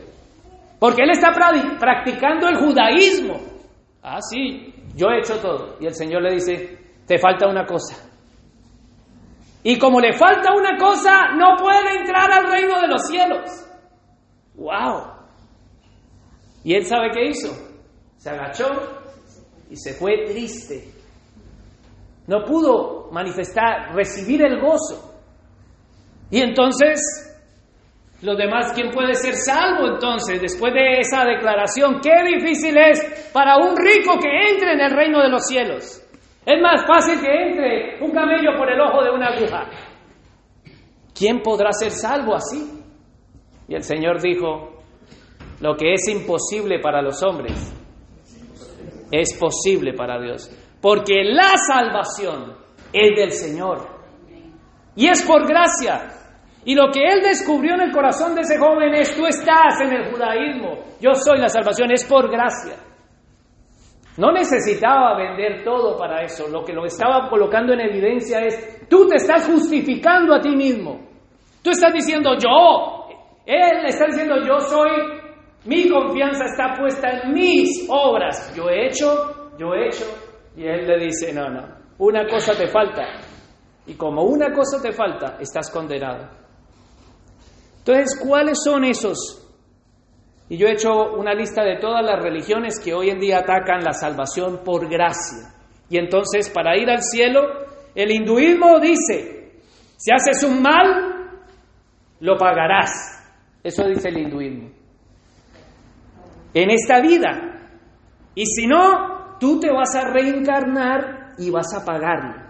Porque 0.79 1.03
él 1.03 1.11
está 1.11 1.33
practicando 1.79 2.49
el 2.49 2.57
judaísmo. 2.57 3.39
Ah, 4.03 4.21
sí, 4.23 4.75
yo 4.97 5.09
he 5.11 5.19
hecho 5.19 5.39
todo. 5.39 5.77
Y 5.79 5.87
el 5.87 5.95
Señor 5.95 6.23
le 6.23 6.35
dice, 6.35 6.79
te 7.11 7.19
falta 7.19 7.49
una 7.49 7.67
cosa. 7.67 7.97
Y 9.65 9.81
como 9.81 9.99
le 9.99 10.13
falta 10.13 10.55
una 10.55 10.79
cosa, 10.79 11.33
no 11.35 11.57
puede 11.57 11.97
entrar 11.99 12.31
al 12.31 12.49
reino 12.49 12.81
de 12.81 12.87
los 12.87 13.05
cielos. 13.05 13.51
¡Wow! 14.55 15.11
Y 16.63 16.73
él 16.73 16.87
sabe 16.87 17.11
qué 17.13 17.31
hizo. 17.31 17.49
Se 18.17 18.31
agachó 18.31 18.69
y 19.69 19.75
se 19.75 19.95
fue 19.95 20.25
triste. 20.29 20.85
No 22.29 22.45
pudo 22.45 23.11
manifestar, 23.11 23.93
recibir 23.93 24.43
el 24.43 24.61
gozo. 24.61 25.13
Y 26.31 26.41
entonces, 26.43 27.01
los 28.23 28.39
demás, 28.39 28.73
¿quién 28.73 28.91
puede 28.93 29.15
ser 29.15 29.35
salvo 29.35 29.95
entonces 29.95 30.41
después 30.41 30.73
de 30.75 31.01
esa 31.01 31.25
declaración? 31.25 31.99
Qué 32.01 32.23
difícil 32.37 32.79
es 32.79 33.31
para 33.33 33.57
un 33.57 33.77
rico 33.77 34.17
que 34.23 34.53
entre 34.53 34.75
en 34.75 34.81
el 34.81 34.93
reino 34.93 35.21
de 35.21 35.29
los 35.29 35.45
cielos. 35.45 36.07
Es 36.47 36.61
más 36.61 36.87
fácil 36.87 37.21
que 37.21 37.31
entre 37.31 38.05
un 38.05 38.11
camello 38.13 38.57
por 38.57 38.71
el 38.71 38.81
ojo 38.81 39.03
de 39.03 39.11
una 39.11 39.27
aguja. 39.29 39.69
¿Quién 41.15 41.43
podrá 41.43 41.73
ser 41.73 41.91
salvo 41.91 42.35
así? 42.35 42.83
Y 43.69 43.75
el 43.75 43.83
Señor 43.83 44.21
dijo, 44.21 44.83
lo 45.61 45.77
que 45.77 45.93
es 45.93 46.09
imposible 46.09 46.81
para 46.81 47.03
los 47.03 47.23
hombres 47.23 47.77
es 49.13 49.37
posible 49.39 49.93
para 49.93 50.21
Dios. 50.21 50.51
Porque 50.81 51.23
la 51.25 51.53
salvación 51.57 52.57
es 52.93 53.11
del 53.17 53.33
Señor. 53.33 53.87
Y 54.97 55.09
es 55.09 55.23
por 55.25 55.47
gracia. 55.47 56.09
Y 56.65 56.75
lo 56.75 56.91
que 56.91 57.05
Él 57.05 57.21
descubrió 57.23 57.75
en 57.75 57.83
el 57.83 57.93
corazón 57.93 58.35
de 58.35 58.43
ese 58.43 58.59
joven 58.59 58.95
es, 58.95 59.15
tú 59.17 59.27
estás 59.27 59.81
en 59.81 59.93
el 59.93 60.13
judaísmo, 60.13 60.79
yo 61.01 61.15
soy 61.15 61.39
la 61.39 61.49
salvación, 61.49 61.91
es 61.93 62.05
por 62.05 62.31
gracia. 62.31 62.77
No 64.17 64.33
necesitaba 64.33 65.17
vender 65.17 65.63
todo 65.65 65.97
para 65.97 66.23
eso. 66.23 66.49
Lo 66.49 66.65
que 66.65 66.73
lo 66.73 66.85
estaba 66.85 67.29
colocando 67.29 67.73
en 67.73 67.81
evidencia 67.81 68.41
es, 68.41 68.87
tú 68.89 69.07
te 69.07 69.17
estás 69.17 69.47
justificando 69.47 70.35
a 70.35 70.41
ti 70.41 70.51
mismo. 70.57 71.01
Tú 71.63 71.71
estás 71.71 71.93
diciendo 71.93 72.37
yo. 72.39 73.09
Él 73.47 73.87
está 73.87 74.07
diciendo 74.07 74.37
yo 74.47 74.61
soy, 74.61 74.91
mi 75.65 75.89
confianza 75.89 76.45
está 76.45 76.75
puesta 76.79 77.09
en 77.09 77.33
mis 77.33 77.87
obras. 77.89 78.55
Yo 78.55 78.69
he 78.69 78.87
hecho, 78.87 79.53
yo 79.59 79.75
he 79.75 79.89
hecho. 79.89 80.05
Y 80.57 80.67
él 80.67 80.87
le 80.87 80.99
dice, 81.07 81.33
no, 81.33 81.49
no, 81.49 81.67
una 81.99 82.27
cosa 82.27 82.57
te 82.57 82.67
falta. 82.69 83.03
Y 83.87 83.95
como 83.95 84.23
una 84.23 84.53
cosa 84.53 84.81
te 84.83 84.93
falta, 84.93 85.37
estás 85.41 85.71
condenado. 85.71 86.29
Entonces, 87.79 88.21
¿cuáles 88.23 88.59
son 88.63 88.85
esos 88.85 89.40
y 90.51 90.57
yo 90.57 90.67
he 90.67 90.73
hecho 90.73 91.13
una 91.17 91.33
lista 91.33 91.63
de 91.63 91.77
todas 91.77 92.05
las 92.05 92.21
religiones 92.21 92.81
que 92.81 92.93
hoy 92.93 93.09
en 93.09 93.21
día 93.21 93.39
atacan 93.39 93.85
la 93.85 93.93
salvación 93.93 94.63
por 94.65 94.89
gracia. 94.91 95.55
Y 95.89 95.97
entonces, 95.97 96.51
para 96.51 96.77
ir 96.77 96.91
al 96.91 97.05
cielo, 97.05 97.41
el 97.95 98.11
hinduismo 98.11 98.81
dice, 98.81 99.61
si 99.97 100.11
haces 100.13 100.43
un 100.43 100.61
mal, 100.61 101.39
lo 102.19 102.37
pagarás. 102.37 102.91
Eso 103.63 103.87
dice 103.87 104.09
el 104.09 104.19
hinduismo. 104.19 104.71
En 106.53 106.71
esta 106.71 107.01
vida. 107.01 107.71
Y 108.35 108.45
si 108.47 108.67
no, 108.67 109.37
tú 109.39 109.61
te 109.61 109.71
vas 109.71 109.95
a 109.95 110.11
reencarnar 110.11 111.35
y 111.39 111.49
vas 111.51 111.73
a 111.75 111.85
pagarlo. 111.85 112.43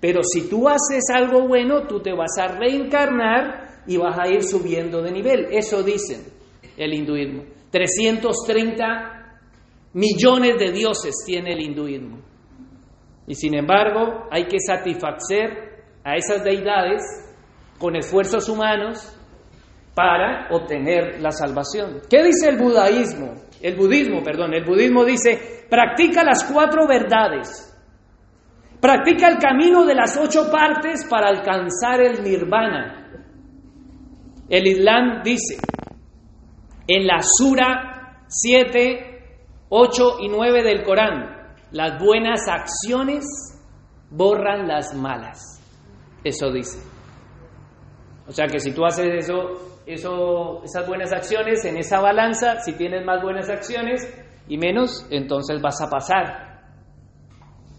Pero 0.00 0.22
si 0.24 0.48
tú 0.48 0.70
haces 0.70 1.04
algo 1.12 1.46
bueno, 1.46 1.86
tú 1.86 2.00
te 2.00 2.14
vas 2.14 2.38
a 2.38 2.48
reencarnar 2.48 3.82
y 3.86 3.98
vas 3.98 4.18
a 4.18 4.26
ir 4.26 4.42
subiendo 4.42 5.02
de 5.02 5.12
nivel. 5.12 5.48
Eso 5.50 5.82
dicen 5.82 6.31
el 6.76 6.94
hinduismo. 6.94 7.44
330 7.70 9.38
millones 9.94 10.58
de 10.58 10.72
dioses 10.72 11.14
tiene 11.26 11.52
el 11.52 11.60
hinduismo. 11.60 12.18
Y 13.26 13.34
sin 13.34 13.54
embargo, 13.54 14.26
hay 14.30 14.46
que 14.46 14.58
satisfacer 14.58 15.84
a 16.04 16.16
esas 16.16 16.42
deidades 16.42 17.02
con 17.78 17.96
esfuerzos 17.96 18.48
humanos 18.48 19.16
para 19.94 20.48
obtener 20.50 21.20
la 21.20 21.30
salvación. 21.30 22.00
¿Qué 22.08 22.22
dice 22.22 22.48
el 22.48 22.58
budaísmo? 22.58 23.34
El 23.60 23.76
budismo, 23.76 24.22
perdón, 24.22 24.54
el 24.54 24.64
budismo 24.64 25.04
dice, 25.04 25.66
practica 25.68 26.24
las 26.24 26.44
cuatro 26.44 26.86
verdades. 26.86 27.68
Practica 28.80 29.28
el 29.28 29.38
camino 29.38 29.84
de 29.84 29.94
las 29.94 30.16
ocho 30.16 30.50
partes 30.50 31.06
para 31.08 31.28
alcanzar 31.28 32.02
el 32.02 32.22
nirvana. 32.24 33.10
El 34.48 34.66
Islam 34.66 35.22
dice, 35.22 35.71
en 36.86 37.06
la 37.06 37.20
Sura 37.20 38.24
7, 38.28 39.12
8 39.68 40.16
y 40.20 40.28
9 40.28 40.62
del 40.62 40.82
Corán. 40.82 41.54
Las 41.70 42.02
buenas 42.02 42.48
acciones 42.48 43.24
borran 44.10 44.68
las 44.68 44.94
malas. 44.94 45.60
Eso 46.24 46.50
dice. 46.52 46.78
O 48.26 48.32
sea 48.32 48.46
que 48.46 48.58
si 48.58 48.72
tú 48.72 48.84
haces 48.84 49.06
eso, 49.14 49.80
eso, 49.86 50.62
esas 50.64 50.86
buenas 50.86 51.12
acciones 51.12 51.64
en 51.64 51.76
esa 51.76 52.00
balanza, 52.00 52.60
si 52.60 52.74
tienes 52.74 53.04
más 53.04 53.22
buenas 53.22 53.48
acciones 53.48 54.02
y 54.48 54.58
menos, 54.58 55.06
entonces 55.10 55.60
vas 55.60 55.80
a 55.80 55.90
pasar. 55.90 56.52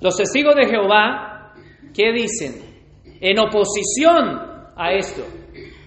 Los 0.01 0.17
testigos 0.17 0.55
de 0.55 0.67
Jehová, 0.67 1.53
¿qué 1.93 2.11
dicen? 2.11 2.73
En 3.21 3.39
oposición 3.39 4.73
a 4.75 4.91
esto, 4.91 5.23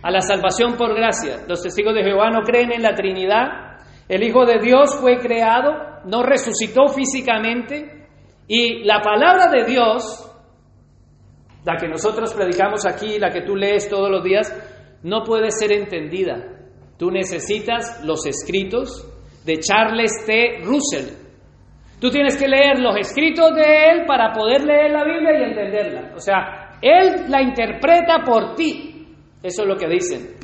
a 0.07 0.11
la 0.13 0.21
salvación 0.21 0.77
por 0.77 0.95
gracia. 0.95 1.39
Los 1.49 1.65
testigos 1.65 1.93
de 1.93 2.05
Jehová 2.05 2.31
no 2.31 2.43
creen 2.43 2.71
en 2.71 2.83
la 2.83 2.95
Trinidad. 2.95 3.81
El 4.09 4.23
Hijo 4.23 4.47
de 4.47 4.61
Dios 4.61 4.95
fue 5.01 5.19
creado, 5.19 5.73
no 6.05 6.23
resucitó 6.23 6.87
físicamente. 6.87 8.07
Y 8.47 8.85
la 8.85 9.01
palabra 9.01 9.51
de 9.51 9.65
Dios, 9.65 10.33
la 11.65 11.75
que 11.77 11.89
nosotros 11.89 12.33
predicamos 12.35 12.87
aquí, 12.87 13.19
la 13.19 13.31
que 13.31 13.43
tú 13.43 13.57
lees 13.57 13.89
todos 13.89 14.09
los 14.09 14.23
días, 14.23 14.49
no 15.03 15.25
puede 15.25 15.51
ser 15.51 15.73
entendida. 15.73 16.37
Tú 16.97 17.11
necesitas 17.11 18.05
los 18.05 18.27
escritos 18.27 19.13
de 19.45 19.59
Charles 19.59 20.25
T. 20.25 20.61
Russell. 20.63 21.17
Tú 22.01 22.11
tienes 22.11 22.37
que 22.37 22.47
leer 22.47 22.79
los 22.79 22.97
escritos 22.97 23.53
de 23.57 23.91
él 23.91 24.05
para 24.07 24.33
poder 24.33 24.65
leer 24.65 24.93
la 24.93 25.03
Biblia 25.03 25.33
y 25.37 25.43
entenderla. 25.51 26.13
O 26.15 26.21
sea, 26.21 26.79
él 26.81 27.25
la 27.27 27.43
interpreta 27.43 28.23
por 28.25 28.55
ti. 28.55 28.96
Eso 29.47 29.63
es 29.63 29.69
lo 29.69 29.77
que 29.77 29.87
dicen. 29.89 30.35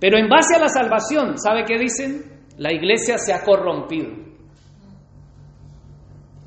Pero 0.00 0.18
en 0.18 0.28
base 0.28 0.56
a 0.56 0.58
la 0.58 0.68
salvación, 0.68 1.38
¿sabe 1.38 1.64
qué 1.64 1.78
dicen? 1.78 2.24
La 2.58 2.72
iglesia 2.72 3.16
se 3.16 3.32
ha 3.32 3.44
corrompido. 3.44 4.10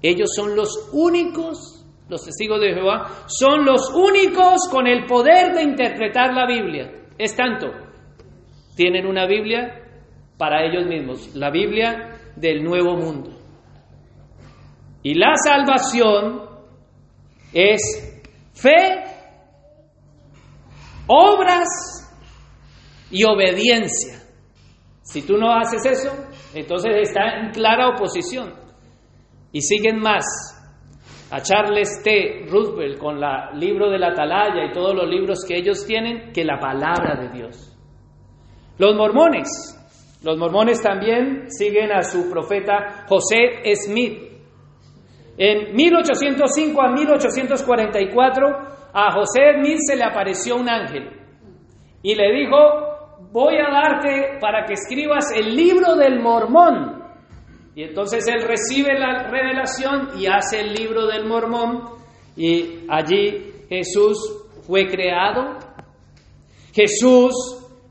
Ellos 0.01 0.29
son 0.35 0.53
los 0.53 0.89
únicos, 0.91 1.85
los 2.09 2.25
testigos 2.25 2.59
de 2.59 2.73
Jehová, 2.73 3.23
son 3.27 3.63
los 3.63 3.89
únicos 3.93 4.67
con 4.69 4.85
el 4.85 5.05
poder 5.05 5.53
de 5.53 5.63
interpretar 5.63 6.33
la 6.33 6.45
Biblia. 6.45 6.91
Es 7.17 7.37
tanto, 7.37 7.67
tienen 8.75 9.07
una 9.07 9.25
Biblia 9.25 9.81
para 10.37 10.65
ellos 10.65 10.85
mismos, 10.85 11.33
la 11.35 11.49
Biblia 11.51 12.19
del 12.35 12.65
nuevo 12.65 12.97
mundo. 12.97 13.29
Y 15.03 15.13
la 15.13 15.35
salvación 15.37 16.41
es 17.53 18.21
fe, 18.53 19.03
obras 21.07 21.67
y 23.11 23.23
obediencia. 23.23 24.19
Si 25.01 25.21
tú 25.21 25.37
no 25.37 25.53
haces 25.53 25.85
eso, 25.85 26.11
entonces 26.53 26.91
está 27.01 27.39
en 27.39 27.51
clara 27.51 27.89
oposición. 27.89 28.53
Y 29.51 29.61
siguen 29.61 29.99
más. 29.99 30.25
A 31.29 31.41
Charles 31.41 32.01
T. 32.03 32.45
Roosevelt 32.47 32.99
con 32.99 33.17
el 33.17 33.59
libro 33.59 33.89
de 33.89 33.97
la 33.97 34.09
Atalaya 34.09 34.65
y 34.65 34.71
todos 34.71 34.95
los 34.95 35.09
libros 35.09 35.43
que 35.47 35.57
ellos 35.57 35.83
tienen, 35.85 36.31
que 36.31 36.43
la 36.43 36.59
palabra 36.59 37.15
de 37.19 37.29
Dios. 37.29 37.75
Los 38.77 38.95
mormones, 38.95 39.49
los 40.23 40.37
mormones 40.37 40.81
también 40.81 41.49
siguen 41.49 41.91
a 41.91 42.03
su 42.03 42.29
profeta 42.29 43.05
José 43.07 43.63
Smith. 43.75 44.31
En 45.37 45.75
1805 45.75 46.81
a 46.81 46.91
1844 46.91 48.82
a 48.93 49.11
José 49.11 49.55
Smith 49.59 49.79
se 49.87 49.95
le 49.95 50.03
apareció 50.03 50.55
un 50.55 50.69
ángel 50.69 51.09
y 52.03 52.13
le 52.13 52.31
dijo, 52.31 52.55
voy 53.31 53.55
a 53.55 53.71
darte 53.71 54.37
para 54.39 54.65
que 54.65 54.73
escribas 54.73 55.31
el 55.35 55.55
libro 55.55 55.95
del 55.95 56.21
mormón. 56.21 57.01
Y 57.75 57.83
entonces 57.83 58.27
él 58.27 58.43
recibe 58.43 58.99
la 58.99 59.29
revelación 59.29 60.09
y 60.19 60.27
hace 60.27 60.59
el 60.59 60.73
libro 60.73 61.07
del 61.07 61.25
mormón 61.25 61.89
y 62.35 62.85
allí 62.87 63.65
Jesús 63.67 64.17
fue 64.67 64.87
creado. 64.87 65.57
Jesús 66.71 67.33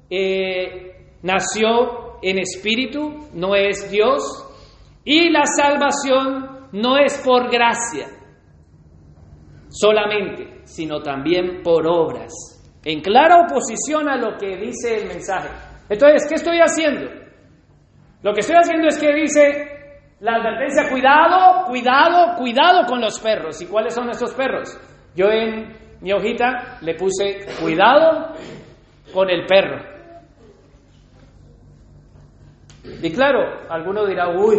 eh, 0.09 1.17
nació 1.23 2.21
en 2.23 2.39
espíritu, 2.39 3.29
no 3.33 3.57
es 3.57 3.91
Dios. 3.91 4.23
Y 5.05 5.31
la 5.31 5.47
salvación 5.47 6.69
no 6.71 6.97
es 6.97 7.19
por 7.25 7.51
gracia 7.51 8.22
solamente, 9.73 10.61
sino 10.65 11.01
también 11.01 11.63
por 11.63 11.87
obras, 11.87 12.33
en 12.85 13.01
clara 13.01 13.47
oposición 13.47 14.09
a 14.09 14.17
lo 14.17 14.37
que 14.37 14.57
dice 14.57 14.99
el 14.99 15.09
mensaje. 15.09 15.49
Entonces, 15.89 16.27
¿qué 16.29 16.35
estoy 16.35 16.59
haciendo? 16.59 17.11
Lo 18.23 18.33
que 18.33 18.41
estoy 18.41 18.57
haciendo 18.57 18.89
es 18.89 18.99
que 18.99 19.13
dice 19.13 19.73
la 20.21 20.37
advertencia, 20.37 20.89
cuidado, 20.89 21.67
cuidado, 21.67 22.37
cuidado 22.37 22.87
con 22.87 23.01
los 23.01 23.19
perros. 23.19 23.61
¿Y 23.61 23.67
cuáles 23.67 23.95
son 23.95 24.09
esos 24.11 24.33
perros? 24.35 24.79
Yo 25.17 25.27
en 25.27 25.77
mi 26.01 26.13
hojita 26.13 26.79
le 26.83 26.95
puse, 26.95 27.47
cuidado 27.61 28.35
con 29.13 29.29
el 29.31 29.47
perro. 29.47 29.93
Y 32.85 33.13
claro, 33.13 33.69
alguno 33.69 34.07
dirá, 34.07 34.29
uy, 34.29 34.59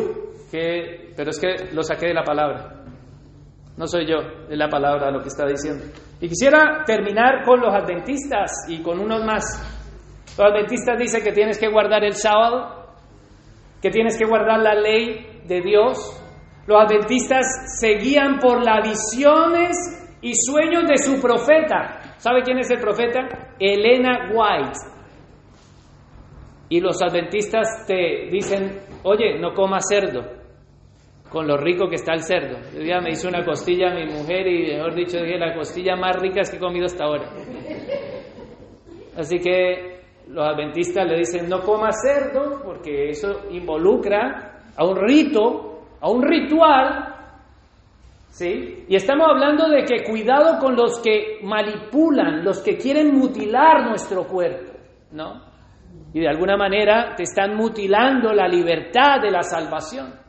que, 0.52 1.14
pero 1.16 1.30
es 1.30 1.40
que 1.40 1.74
lo 1.74 1.84
saqué 1.84 2.08
de 2.08 2.14
la 2.14 2.24
palabra. 2.24 2.83
No 3.76 3.88
soy 3.88 4.06
yo, 4.08 4.18
es 4.50 4.58
la 4.58 4.70
palabra 4.70 5.10
lo 5.10 5.22
que 5.22 5.30
está 5.30 5.48
diciendo. 5.48 5.86
Y 6.22 6.30
quisiera 6.30 6.84
terminar 6.86 7.44
con 7.44 7.60
los 7.60 7.74
adventistas 7.74 8.52
y 8.68 8.82
con 8.84 9.00
unos 9.00 9.26
más. 9.26 9.44
Los 10.38 10.48
adventistas 10.48 10.98
dicen 11.00 11.24
que 11.24 11.32
tienes 11.32 11.58
que 11.58 11.70
guardar 11.70 12.04
el 12.04 12.14
sábado, 12.14 12.86
que 13.82 13.90
tienes 13.90 14.18
que 14.18 14.26
guardar 14.26 14.60
la 14.60 14.76
ley 14.76 15.42
de 15.46 15.62
Dios. 15.62 15.98
Los 16.68 16.82
adventistas 16.82 17.46
seguían 17.80 18.40
por 18.40 18.64
las 18.64 18.88
visiones 18.88 19.76
y 20.22 20.34
sueños 20.36 20.84
de 20.88 20.98
su 20.98 21.20
profeta. 21.20 22.16
¿Sabe 22.18 22.44
quién 22.44 22.60
es 22.60 22.70
el 22.70 22.80
profeta? 22.80 23.28
Elena 23.60 24.32
White. 24.34 24.80
Y 26.70 26.80
los 26.80 27.02
adventistas 27.02 27.86
te 27.86 28.30
dicen, 28.32 28.80
oye, 29.04 29.38
no 29.40 29.54
comas 29.54 29.84
cerdo, 29.90 30.43
con 31.34 31.48
lo 31.48 31.58
rico 31.58 31.90
que 31.90 31.96
está 31.96 32.14
el 32.14 32.22
cerdo. 32.22 32.60
El 32.78 32.84
día 32.84 33.02
me 33.02 33.10
hizo 33.10 33.28
una 33.28 33.44
costilla 33.44 33.90
a 33.90 33.96
mi 33.96 34.06
mujer 34.06 34.46
y, 34.46 34.76
mejor 34.76 34.94
dicho, 34.94 35.18
dije, 35.18 35.40
la 35.40 35.56
costilla 35.56 35.96
más 35.96 36.16
rica 36.18 36.42
que 36.50 36.58
he 36.58 36.60
comido 36.60 36.86
hasta 36.86 37.06
ahora. 37.06 37.28
Así 39.18 39.40
que 39.40 40.02
los 40.30 40.46
adventistas 40.46 41.08
le 41.08 41.18
dicen, 41.18 41.50
no 41.50 41.62
comas 41.62 41.96
cerdo, 42.06 42.62
porque 42.64 43.10
eso 43.10 43.48
involucra 43.50 44.62
a 44.78 44.86
un 44.86 44.96
rito, 44.96 45.82
a 46.00 46.10
un 46.12 46.22
ritual 46.22 47.14
¿Sí? 48.34 48.86
Y 48.88 48.96
estamos 48.96 49.28
hablando 49.30 49.70
de 49.70 49.86
que 49.86 50.04
cuidado 50.04 50.58
con 50.60 50.76
los 50.76 51.00
que 51.02 51.38
manipulan, 51.44 52.44
los 52.44 52.64
que 52.64 52.78
quieren 52.78 53.16
mutilar 53.16 53.88
nuestro 53.88 54.24
cuerpo, 54.24 54.74
¿no? 55.12 55.40
Y 56.16 56.20
de 56.20 56.28
alguna 56.28 56.58
manera 56.58 57.14
te 57.16 57.24
están 57.24 57.56
mutilando 57.56 58.34
la 58.34 58.48
libertad 58.48 59.22
de 59.22 59.30
la 59.30 59.44
salvación. 59.44 60.23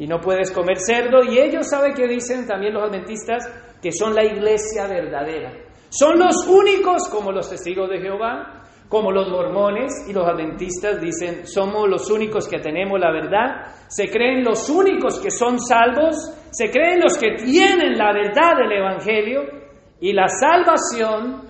Y 0.00 0.06
no 0.06 0.18
puedes 0.18 0.50
comer 0.50 0.78
cerdo. 0.78 1.22
Y 1.22 1.38
ellos 1.38 1.68
saben 1.68 1.92
que 1.92 2.08
dicen 2.08 2.46
también 2.46 2.72
los 2.72 2.82
adventistas 2.82 3.46
que 3.82 3.92
son 3.92 4.14
la 4.14 4.24
iglesia 4.24 4.86
verdadera. 4.88 5.52
Son 5.90 6.18
los 6.18 6.46
únicos, 6.48 7.06
como 7.10 7.30
los 7.30 7.50
testigos 7.50 7.90
de 7.90 8.00
Jehová, 8.00 8.62
como 8.88 9.12
los 9.12 9.28
mormones 9.28 9.92
y 10.08 10.12
los 10.14 10.26
adventistas 10.26 11.00
dicen, 11.00 11.46
somos 11.46 11.86
los 11.88 12.10
únicos 12.10 12.48
que 12.48 12.58
tenemos 12.58 12.98
la 12.98 13.12
verdad, 13.12 13.74
se 13.88 14.08
creen 14.08 14.42
los 14.42 14.68
únicos 14.70 15.20
que 15.20 15.30
son 15.30 15.60
salvos, 15.60 16.16
se 16.50 16.70
creen 16.70 17.00
los 17.00 17.18
que 17.18 17.36
tienen 17.36 17.96
la 17.96 18.12
verdad 18.12 18.56
del 18.56 18.72
Evangelio 18.72 19.42
y 20.00 20.12
la 20.12 20.28
salvación 20.28 21.42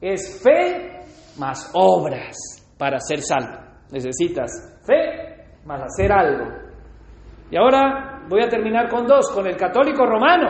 es 0.00 0.42
fe 0.42 1.00
más 1.38 1.70
obras 1.74 2.34
para 2.78 2.98
ser 2.98 3.20
salvo. 3.20 3.58
Necesitas 3.92 4.50
fe 4.86 5.60
más 5.66 5.82
hacer 5.82 6.10
algo. 6.10 6.63
Y 7.54 7.56
ahora 7.56 8.24
voy 8.28 8.42
a 8.42 8.48
terminar 8.48 8.88
con 8.88 9.06
dos, 9.06 9.30
con 9.32 9.46
el 9.46 9.56
católico 9.56 10.04
romano. 10.04 10.48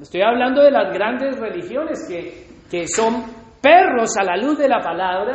Estoy 0.00 0.22
hablando 0.22 0.62
de 0.62 0.70
las 0.70 0.90
grandes 0.90 1.38
religiones 1.38 2.08
que, 2.08 2.46
que 2.70 2.88
son 2.88 3.26
perros 3.60 4.16
a 4.18 4.24
la 4.24 4.38
luz 4.38 4.56
de 4.56 4.66
la 4.66 4.80
palabra 4.80 5.34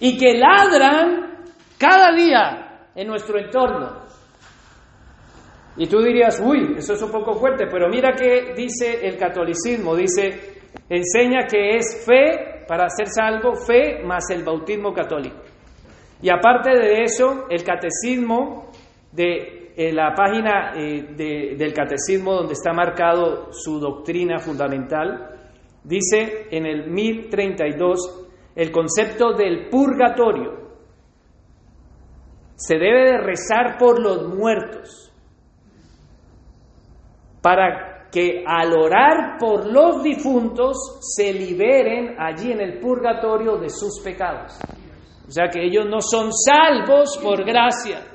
y 0.00 0.18
que 0.18 0.36
ladran 0.36 1.44
cada 1.78 2.10
día 2.12 2.88
en 2.92 3.06
nuestro 3.06 3.38
entorno. 3.38 4.02
Y 5.76 5.86
tú 5.86 6.02
dirías, 6.02 6.42
uy, 6.44 6.74
eso 6.76 6.94
es 6.94 7.02
un 7.02 7.12
poco 7.12 7.34
fuerte, 7.34 7.66
pero 7.70 7.88
mira 7.88 8.14
que 8.14 8.52
dice 8.52 9.06
el 9.06 9.16
catolicismo, 9.16 9.94
dice, 9.94 10.60
enseña 10.88 11.46
que 11.46 11.76
es 11.76 12.04
fe 12.04 12.64
para 12.66 12.88
ser 12.88 13.06
salvo, 13.06 13.54
fe 13.54 14.02
más 14.02 14.28
el 14.30 14.42
bautismo 14.42 14.92
católico. 14.92 15.36
Y 16.20 16.30
aparte 16.30 16.70
de 16.70 17.02
eso, 17.04 17.46
el 17.48 17.62
catecismo 17.62 18.72
de 19.12 19.63
la 19.76 20.14
página 20.14 20.72
eh, 20.76 21.14
del 21.56 21.72
catecismo 21.72 22.34
donde 22.34 22.52
está 22.52 22.72
marcado 22.72 23.52
su 23.52 23.80
doctrina 23.80 24.38
fundamental, 24.38 25.34
dice 25.82 26.46
en 26.50 26.66
el 26.66 26.90
1032, 26.90 28.28
el 28.54 28.70
concepto 28.70 29.32
del 29.32 29.68
purgatorio. 29.68 30.64
Se 32.54 32.76
debe 32.76 33.10
de 33.10 33.18
rezar 33.18 33.76
por 33.78 34.00
los 34.00 34.28
muertos 34.28 35.12
para 37.42 38.08
que 38.10 38.44
al 38.46 38.72
orar 38.72 39.36
por 39.40 39.66
los 39.66 40.02
difuntos 40.04 41.00
se 41.00 41.32
liberen 41.32 42.14
allí 42.16 42.52
en 42.52 42.60
el 42.60 42.78
purgatorio 42.78 43.56
de 43.56 43.68
sus 43.68 44.00
pecados. 44.04 44.56
O 45.26 45.30
sea 45.30 45.48
que 45.48 45.64
ellos 45.64 45.84
no 45.90 46.00
son 46.00 46.30
salvos 46.32 47.18
por 47.20 47.44
gracia, 47.44 48.13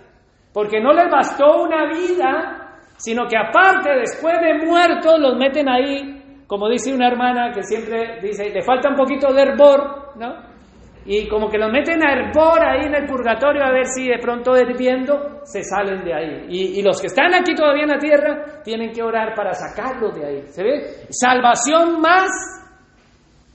porque 0.53 0.79
no 0.79 0.93
les 0.93 1.09
bastó 1.09 1.63
una 1.63 1.85
vida, 1.87 2.77
sino 2.97 3.27
que 3.27 3.37
aparte 3.37 3.91
después 3.99 4.35
de 4.41 4.65
muertos 4.65 5.19
los 5.19 5.35
meten 5.37 5.69
ahí 5.69 6.19
como 6.49 6.67
dice 6.67 6.91
una 6.91 7.07
hermana 7.07 7.51
que 7.53 7.61
siempre 7.61 8.19
dice, 8.23 8.49
le 8.49 8.63
falta 8.63 8.89
un 8.89 8.95
poquito 8.95 9.31
de 9.31 9.43
hervor, 9.43 10.17
¿no? 10.17 10.49
Y 11.05 11.27
como 11.27 11.47
que 11.47 11.59
lo 11.59 11.69
meten 11.69 12.03
a 12.03 12.11
hervor 12.11 12.59
ahí 12.65 12.87
en 12.87 12.95
el 12.95 13.05
purgatorio 13.05 13.63
a 13.63 13.71
ver 13.71 13.85
si 13.85 14.07
de 14.07 14.17
pronto 14.17 14.57
hirviendo 14.57 15.41
se 15.43 15.61
salen 15.63 16.03
de 16.03 16.11
ahí. 16.11 16.45
Y, 16.49 16.79
y 16.79 16.81
los 16.81 16.99
que 16.99 17.05
están 17.05 17.35
aquí 17.35 17.53
todavía 17.53 17.83
en 17.83 17.89
la 17.89 17.99
tierra 17.99 18.61
tienen 18.63 18.91
que 18.91 19.03
orar 19.03 19.35
para 19.35 19.53
sacarlos 19.53 20.15
de 20.15 20.25
ahí. 20.25 20.41
¿Se 20.47 20.63
ve? 20.63 20.81
Salvación 21.11 22.01
más 22.01 22.29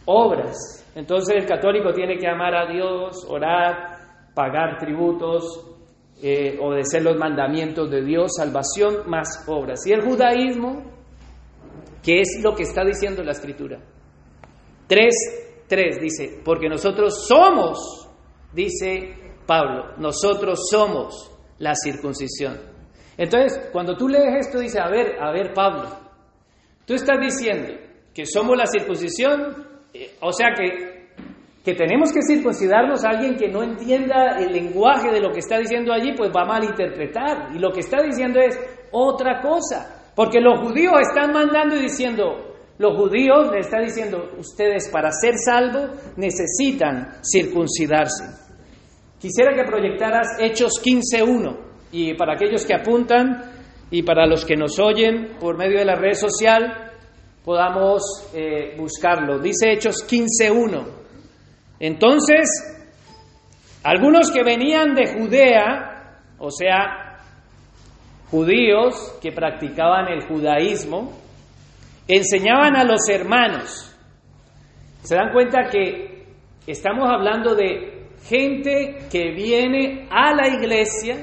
obras. 0.04 0.88
Entonces 0.94 1.34
el 1.34 1.46
católico 1.46 1.92
tiene 1.92 2.16
que 2.16 2.28
amar 2.28 2.54
a 2.54 2.72
Dios, 2.72 3.26
orar, 3.28 3.96
pagar 4.36 4.78
tributos, 4.78 5.73
eh, 6.22 6.58
obedecer 6.60 7.02
los 7.02 7.16
mandamientos 7.16 7.90
de 7.90 8.02
Dios, 8.02 8.32
salvación 8.36 9.08
más 9.08 9.44
obras. 9.46 9.86
Y 9.86 9.92
el 9.92 10.02
judaísmo 10.02 10.94
¿Qué 12.04 12.20
es 12.20 12.42
lo 12.42 12.54
que 12.54 12.64
está 12.64 12.84
diciendo 12.84 13.24
la 13.24 13.32
escritura? 13.32 13.80
3, 14.86 15.14
3 15.66 16.00
dice, 16.00 16.40
porque 16.44 16.68
nosotros 16.68 17.26
somos, 17.26 18.10
dice 18.52 19.16
Pablo, 19.46 19.94
nosotros 19.96 20.68
somos 20.70 21.32
la 21.58 21.74
circuncisión. 21.74 22.60
Entonces, 23.16 23.70
cuando 23.72 23.96
tú 23.96 24.06
lees 24.08 24.46
esto, 24.46 24.58
dice, 24.58 24.78
a 24.80 24.90
ver, 24.90 25.16
a 25.18 25.32
ver, 25.32 25.54
Pablo, 25.54 25.88
tú 26.84 26.92
estás 26.92 27.18
diciendo 27.18 27.72
que 28.12 28.26
somos 28.26 28.54
la 28.54 28.66
circuncisión, 28.66 29.66
eh, 29.94 30.16
o 30.20 30.30
sea 30.30 30.48
que, 30.54 30.93
que 31.64 31.74
tenemos 31.74 32.12
que 32.12 32.20
circuncidarnos 32.22 33.04
a 33.04 33.10
alguien 33.10 33.36
que 33.36 33.48
no 33.48 33.62
entienda 33.62 34.38
el 34.38 34.52
lenguaje 34.52 35.10
de 35.10 35.20
lo 35.20 35.32
que 35.32 35.38
está 35.38 35.58
diciendo 35.58 35.94
allí, 35.94 36.12
pues 36.14 36.30
va 36.30 36.42
a 36.42 36.46
malinterpretar. 36.46 37.54
Y 37.54 37.58
lo 37.58 37.72
que 37.72 37.80
está 37.80 38.02
diciendo 38.02 38.38
es 38.38 38.58
otra 38.92 39.40
cosa. 39.40 40.10
Porque 40.14 40.40
los 40.40 40.60
judíos 40.60 40.92
están 41.00 41.32
mandando 41.32 41.76
y 41.76 41.80
diciendo, 41.80 42.54
los 42.76 42.96
judíos 42.98 43.50
le 43.50 43.60
están 43.60 43.82
diciendo, 43.82 44.32
ustedes 44.36 44.90
para 44.90 45.10
ser 45.10 45.36
salvos 45.38 45.90
necesitan 46.18 47.14
circuncidarse. 47.22 48.24
Quisiera 49.18 49.54
que 49.54 49.64
proyectaras 49.64 50.36
Hechos 50.38 50.82
15.1 50.84 51.56
y 51.92 52.12
para 52.12 52.34
aquellos 52.34 52.66
que 52.66 52.74
apuntan 52.74 53.42
y 53.90 54.02
para 54.02 54.26
los 54.26 54.44
que 54.44 54.54
nos 54.54 54.78
oyen 54.78 55.38
por 55.40 55.56
medio 55.56 55.78
de 55.78 55.86
la 55.86 55.94
red 55.94 56.12
social 56.12 56.92
podamos 57.42 58.02
eh, 58.34 58.76
buscarlo. 58.76 59.38
Dice 59.38 59.72
Hechos 59.72 60.06
15.1. 60.06 61.03
Entonces, 61.80 62.48
algunos 63.82 64.30
que 64.30 64.42
venían 64.42 64.94
de 64.94 65.12
Judea, 65.12 66.20
o 66.38 66.50
sea, 66.50 67.18
judíos 68.30 69.18
que 69.20 69.32
practicaban 69.32 70.08
el 70.08 70.26
judaísmo, 70.26 71.12
enseñaban 72.08 72.76
a 72.76 72.84
los 72.84 73.08
hermanos. 73.08 73.94
Se 75.02 75.14
dan 75.14 75.32
cuenta 75.32 75.68
que 75.70 76.26
estamos 76.66 77.08
hablando 77.08 77.54
de 77.54 78.08
gente 78.26 79.06
que 79.10 79.32
viene 79.32 80.08
a 80.10 80.34
la 80.34 80.48
iglesia 80.48 81.16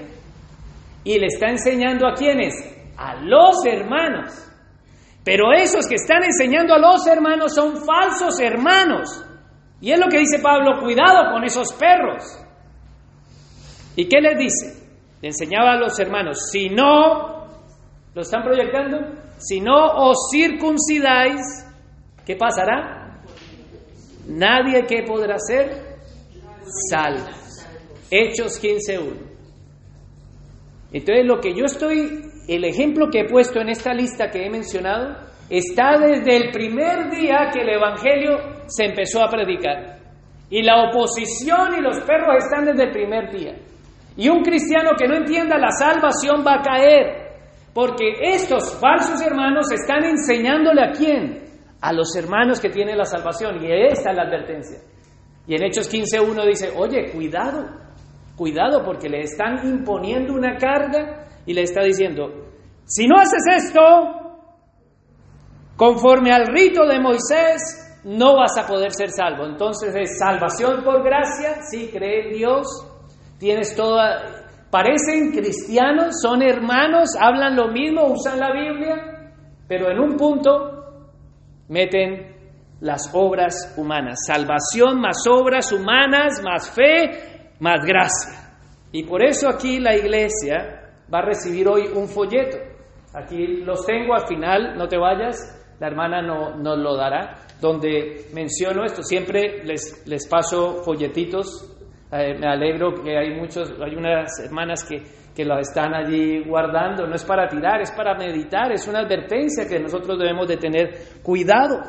y 1.03 1.17
le 1.17 1.27
está 1.27 1.49
enseñando 1.49 2.07
a 2.07 2.13
quienes, 2.13 2.53
a 2.97 3.15
los 3.15 3.65
hermanos. 3.65 4.47
Pero 5.23 5.51
esos 5.53 5.87
que 5.87 5.95
están 5.95 6.23
enseñando 6.23 6.73
a 6.73 6.79
los 6.79 7.05
hermanos 7.07 7.53
son 7.53 7.77
falsos 7.85 8.39
hermanos. 8.39 9.25
Y 9.81 9.91
es 9.91 9.99
lo 9.99 10.07
que 10.07 10.19
dice 10.19 10.39
Pablo, 10.39 10.79
cuidado 10.79 11.31
con 11.31 11.43
esos 11.43 11.73
perros. 11.73 12.23
¿Y 13.95 14.07
qué 14.07 14.21
les 14.21 14.37
dice? 14.37 14.87
Le 15.21 15.29
enseñaba 15.29 15.73
a 15.73 15.77
los 15.77 15.99
hermanos, 15.99 16.49
si 16.51 16.69
no, 16.69 17.47
¿lo 18.13 18.21
están 18.21 18.43
proyectando? 18.43 18.97
Si 19.37 19.59
no 19.59 19.73
os 19.73 20.29
circuncidáis, 20.31 21.41
¿qué 22.25 22.35
pasará? 22.35 23.21
Nadie 24.27 24.85
que 24.85 25.03
podrá 25.03 25.37
ser 25.39 25.97
salvo. 26.89 27.25
Hechos 28.09 28.61
15.1. 28.61 29.31
Entonces 30.93 31.25
lo 31.25 31.39
que 31.39 31.55
yo 31.55 31.65
estoy, 31.65 32.21
el 32.47 32.65
ejemplo 32.65 33.09
que 33.09 33.21
he 33.21 33.29
puesto 33.29 33.59
en 33.61 33.69
esta 33.69 33.93
lista 33.93 34.29
que 34.29 34.45
he 34.45 34.49
mencionado, 34.49 35.30
está 35.57 35.97
desde 35.97 36.37
el 36.37 36.51
primer 36.51 37.09
día 37.11 37.49
que 37.53 37.61
el 37.61 37.69
Evangelio 37.69 38.37
se 38.67 38.85
empezó 38.85 39.21
a 39.21 39.29
predicar. 39.29 39.99
Y 40.49 40.63
la 40.63 40.89
oposición 40.89 41.75
y 41.77 41.81
los 41.81 41.99
perros 42.01 42.37
están 42.37 42.65
desde 42.65 42.85
el 42.85 42.91
primer 42.91 43.31
día. 43.31 43.55
Y 44.15 44.29
un 44.29 44.43
cristiano 44.43 44.91
que 44.97 45.07
no 45.07 45.15
entienda 45.15 45.57
la 45.57 45.71
salvación 45.71 46.43
va 46.45 46.55
a 46.55 46.61
caer. 46.61 47.31
Porque 47.73 48.13
estos 48.21 48.77
falsos 48.79 49.21
hermanos 49.21 49.71
están 49.71 50.03
enseñándole 50.03 50.83
a 50.83 50.91
quién? 50.91 51.43
A 51.81 51.93
los 51.93 52.15
hermanos 52.15 52.59
que 52.59 52.69
tienen 52.69 52.97
la 52.97 53.05
salvación. 53.05 53.63
Y 53.63 53.71
esta 53.71 54.11
es 54.11 54.15
la 54.15 54.23
advertencia. 54.23 54.79
Y 55.47 55.55
en 55.55 55.63
Hechos 55.63 55.91
15.1 55.91 56.47
dice, 56.47 56.71
oye, 56.77 57.11
cuidado, 57.11 57.65
cuidado 58.37 58.83
porque 58.85 59.09
le 59.09 59.21
están 59.21 59.67
imponiendo 59.67 60.33
una 60.33 60.55
carga 60.57 61.25
y 61.45 61.53
le 61.53 61.63
está 61.63 61.81
diciendo, 61.81 62.29
si 62.85 63.07
no 63.07 63.17
haces 63.17 63.41
esto, 63.65 63.81
conforme 65.81 66.31
al 66.31 66.45
rito 66.45 66.85
de 66.85 66.99
Moisés, 66.99 67.99
no 68.03 68.37
vas 68.37 68.55
a 68.55 68.67
poder 68.67 68.91
ser 68.91 69.09
salvo. 69.09 69.45
Entonces 69.45 69.95
es 69.95 70.19
salvación 70.19 70.83
por 70.83 71.03
gracia, 71.03 71.63
sí, 71.71 71.89
cree 71.91 72.27
en 72.27 72.37
Dios, 72.37 72.67
tienes 73.39 73.75
toda, 73.75 74.21
Parecen 74.69 75.31
cristianos, 75.31 76.21
son 76.21 76.43
hermanos, 76.43 77.09
hablan 77.19 77.55
lo 77.55 77.69
mismo, 77.69 78.05
usan 78.13 78.39
la 78.39 78.53
Biblia, 78.53 79.33
pero 79.67 79.89
en 79.89 79.99
un 79.99 80.15
punto 80.17 80.51
meten 81.67 82.27
las 82.79 83.09
obras 83.15 83.73
humanas. 83.75 84.19
Salvación 84.27 85.01
más 85.01 85.17
obras 85.27 85.71
humanas, 85.71 86.43
más 86.43 86.69
fe, 86.69 87.55
más 87.59 87.83
gracia. 87.83 88.53
Y 88.91 89.03
por 89.03 89.23
eso 89.23 89.49
aquí 89.49 89.79
la 89.79 89.95
iglesia 89.95 90.93
va 91.11 91.19
a 91.21 91.25
recibir 91.25 91.67
hoy 91.67 91.87
un 91.87 92.07
folleto. 92.07 92.59
Aquí 93.15 93.63
los 93.63 93.83
tengo 93.83 94.13
al 94.13 94.27
final, 94.27 94.77
no 94.77 94.87
te 94.87 94.99
vayas, 94.99 95.57
la 95.81 95.87
hermana 95.87 96.21
no, 96.21 96.55
nos 96.55 96.77
lo 96.77 96.95
dará, 96.95 97.47
donde 97.59 98.27
menciono 98.33 98.85
esto. 98.85 99.01
Siempre 99.01 99.63
les, 99.65 100.07
les 100.07 100.27
paso 100.27 100.83
folletitos 100.83 101.71
eh, 102.13 102.37
me 102.37 102.45
alegro 102.45 102.93
que 103.01 103.17
hay 103.17 103.33
muchos, 103.39 103.71
hay 103.81 103.95
unas 103.95 104.37
hermanas 104.39 104.83
que, 104.83 105.01
que 105.33 105.45
lo 105.45 105.57
están 105.57 105.93
allí 105.95 106.43
guardando. 106.43 107.07
No 107.07 107.15
es 107.15 107.23
para 107.23 107.47
tirar, 107.47 107.81
es 107.81 107.91
para 107.91 108.15
meditar, 108.15 108.71
es 108.71 108.85
una 108.87 108.99
advertencia 108.99 109.65
que 109.65 109.79
nosotros 109.79 110.19
debemos 110.19 110.47
de 110.47 110.57
tener 110.57 110.89
cuidado. 111.23 111.79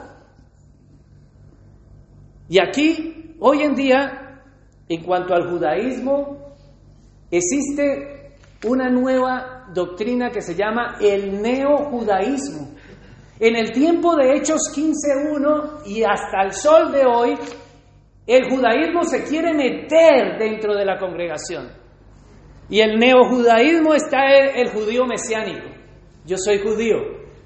Y 2.49 2.61
aquí, 2.61 3.34
hoy 3.40 3.62
en 3.62 3.74
día, 3.74 4.40
en 4.88 5.03
cuanto 5.03 5.34
al 5.34 5.51
judaísmo, 5.51 6.55
existe 7.30 8.36
una 8.64 8.88
nueva 8.88 9.66
doctrina 9.74 10.30
que 10.30 10.40
se 10.40 10.55
llama 10.55 10.99
el 11.01 11.43
neojudaísmo. 11.43 12.76
En 13.45 13.57
el 13.57 13.72
tiempo 13.72 14.14
de 14.14 14.36
Hechos 14.36 14.72
15.1 14.72 15.82
y 15.86 16.05
hasta 16.05 16.43
el 16.45 16.53
sol 16.53 16.93
de 16.93 17.05
hoy, 17.05 17.34
el 18.24 18.49
judaísmo 18.49 19.03
se 19.03 19.24
quiere 19.24 19.53
meter 19.53 20.38
dentro 20.38 20.76
de 20.76 20.84
la 20.84 20.97
congregación. 20.97 21.72
Y 22.70 22.78
el 22.78 23.01
neojudaísmo 23.01 23.95
está 23.95 24.30
el, 24.30 24.61
el 24.61 24.68
judío 24.68 25.07
mesiánico. 25.07 25.66
Yo 26.24 26.36
soy 26.36 26.61
judío, 26.61 26.99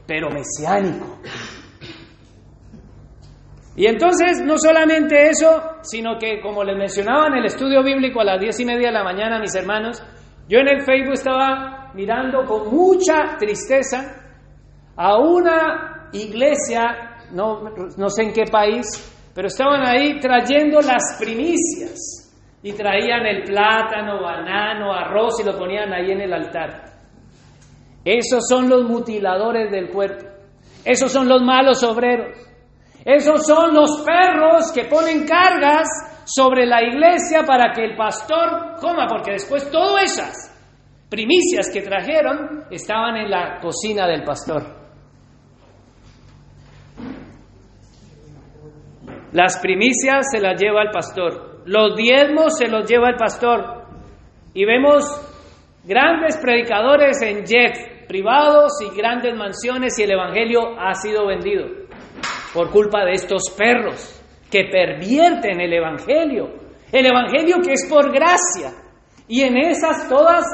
pero 0.06 0.28
mesiánico. 0.28 1.18
Y 3.74 3.86
entonces, 3.86 4.42
no 4.44 4.58
solamente 4.58 5.30
eso, 5.30 5.62
sino 5.80 6.18
que, 6.18 6.42
como 6.42 6.62
les 6.62 6.76
mencionaba 6.76 7.28
en 7.28 7.38
el 7.38 7.46
estudio 7.46 7.82
bíblico 7.82 8.20
a 8.20 8.24
las 8.24 8.38
diez 8.38 8.60
y 8.60 8.66
media 8.66 8.88
de 8.88 8.92
la 8.92 9.02
mañana, 9.02 9.40
mis 9.40 9.54
hermanos, 9.54 10.02
yo 10.46 10.58
en 10.58 10.68
el 10.68 10.82
Facebook 10.82 11.14
estaba 11.14 11.90
mirando 11.94 12.44
con 12.44 12.68
mucha 12.68 13.38
tristeza 13.38 14.25
a 14.96 15.18
una 15.18 16.08
iglesia, 16.12 17.16
no, 17.32 17.62
no 17.96 18.08
sé 18.08 18.22
en 18.22 18.32
qué 18.32 18.44
país, 18.50 18.86
pero 19.34 19.48
estaban 19.48 19.86
ahí 19.86 20.18
trayendo 20.18 20.80
las 20.80 21.16
primicias 21.18 22.32
y 22.62 22.72
traían 22.72 23.26
el 23.26 23.44
plátano, 23.44 24.22
banano, 24.22 24.92
arroz 24.92 25.40
y 25.40 25.44
lo 25.44 25.58
ponían 25.58 25.92
ahí 25.92 26.10
en 26.10 26.22
el 26.22 26.32
altar. 26.32 26.84
Esos 28.04 28.48
son 28.48 28.68
los 28.68 28.84
mutiladores 28.84 29.70
del 29.70 29.90
cuerpo. 29.90 30.24
Esos 30.84 31.12
son 31.12 31.28
los 31.28 31.42
malos 31.42 31.82
obreros. 31.82 32.38
Esos 33.04 33.46
son 33.46 33.74
los 33.74 34.02
perros 34.04 34.72
que 34.72 34.84
ponen 34.84 35.26
cargas 35.26 35.86
sobre 36.24 36.66
la 36.66 36.82
iglesia 36.82 37.42
para 37.44 37.72
que 37.72 37.84
el 37.84 37.96
pastor 37.96 38.76
coma, 38.80 39.06
porque 39.08 39.32
después 39.32 39.70
todas 39.70 40.04
esas 40.04 40.56
primicias 41.08 41.70
que 41.72 41.82
trajeron 41.82 42.64
estaban 42.70 43.16
en 43.16 43.30
la 43.30 43.60
cocina 43.60 44.06
del 44.06 44.24
pastor. 44.24 44.75
Las 49.36 49.58
primicias 49.58 50.28
se 50.32 50.40
las 50.40 50.58
lleva 50.58 50.80
el 50.80 50.90
pastor, 50.90 51.60
los 51.66 51.94
diezmos 51.94 52.56
se 52.56 52.68
los 52.68 52.88
lleva 52.88 53.10
el 53.10 53.16
pastor. 53.16 53.84
Y 54.54 54.64
vemos 54.64 55.04
grandes 55.84 56.38
predicadores 56.38 57.20
en 57.20 57.44
jet 57.44 58.06
privados 58.08 58.72
y 58.80 58.96
grandes 58.96 59.36
mansiones 59.36 59.98
y 59.98 60.04
el 60.04 60.12
Evangelio 60.12 60.80
ha 60.80 60.94
sido 60.94 61.26
vendido 61.26 61.66
por 62.54 62.70
culpa 62.70 63.04
de 63.04 63.12
estos 63.12 63.50
perros 63.50 64.22
que 64.50 64.70
pervierten 64.72 65.60
el 65.60 65.74
Evangelio. 65.74 66.54
El 66.90 67.04
Evangelio 67.04 67.56
que 67.62 67.74
es 67.74 67.86
por 67.90 68.10
gracia. 68.10 68.72
Y 69.28 69.42
en 69.42 69.58
esas 69.58 70.08
todas 70.08 70.46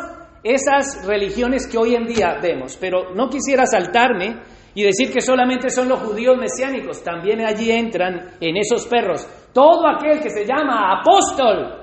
esas 0.43 1.07
religiones 1.07 1.69
que 1.69 1.79
hoy 1.79 1.95
en 1.95 2.09
día 2.09 2.37
vemos. 2.43 2.77
Pero 2.81 3.15
no 3.15 3.29
quisiera 3.29 3.65
saltarme 3.65 4.41
y 4.75 4.83
decir 4.83 5.13
que 5.13 5.21
solamente 5.21 5.71
son 5.71 5.89
los 5.89 6.01
judíos 6.01 6.37
mesiánicos, 6.39 7.03
también 7.03 7.45
allí 7.45 7.71
entran 7.71 8.33
en 8.41 8.57
esos 8.57 8.87
perros 8.87 9.29
todo 9.53 9.87
aquel 9.87 10.21
que 10.21 10.31
se 10.31 10.47
llama 10.47 11.01
apóstol. 11.01 11.79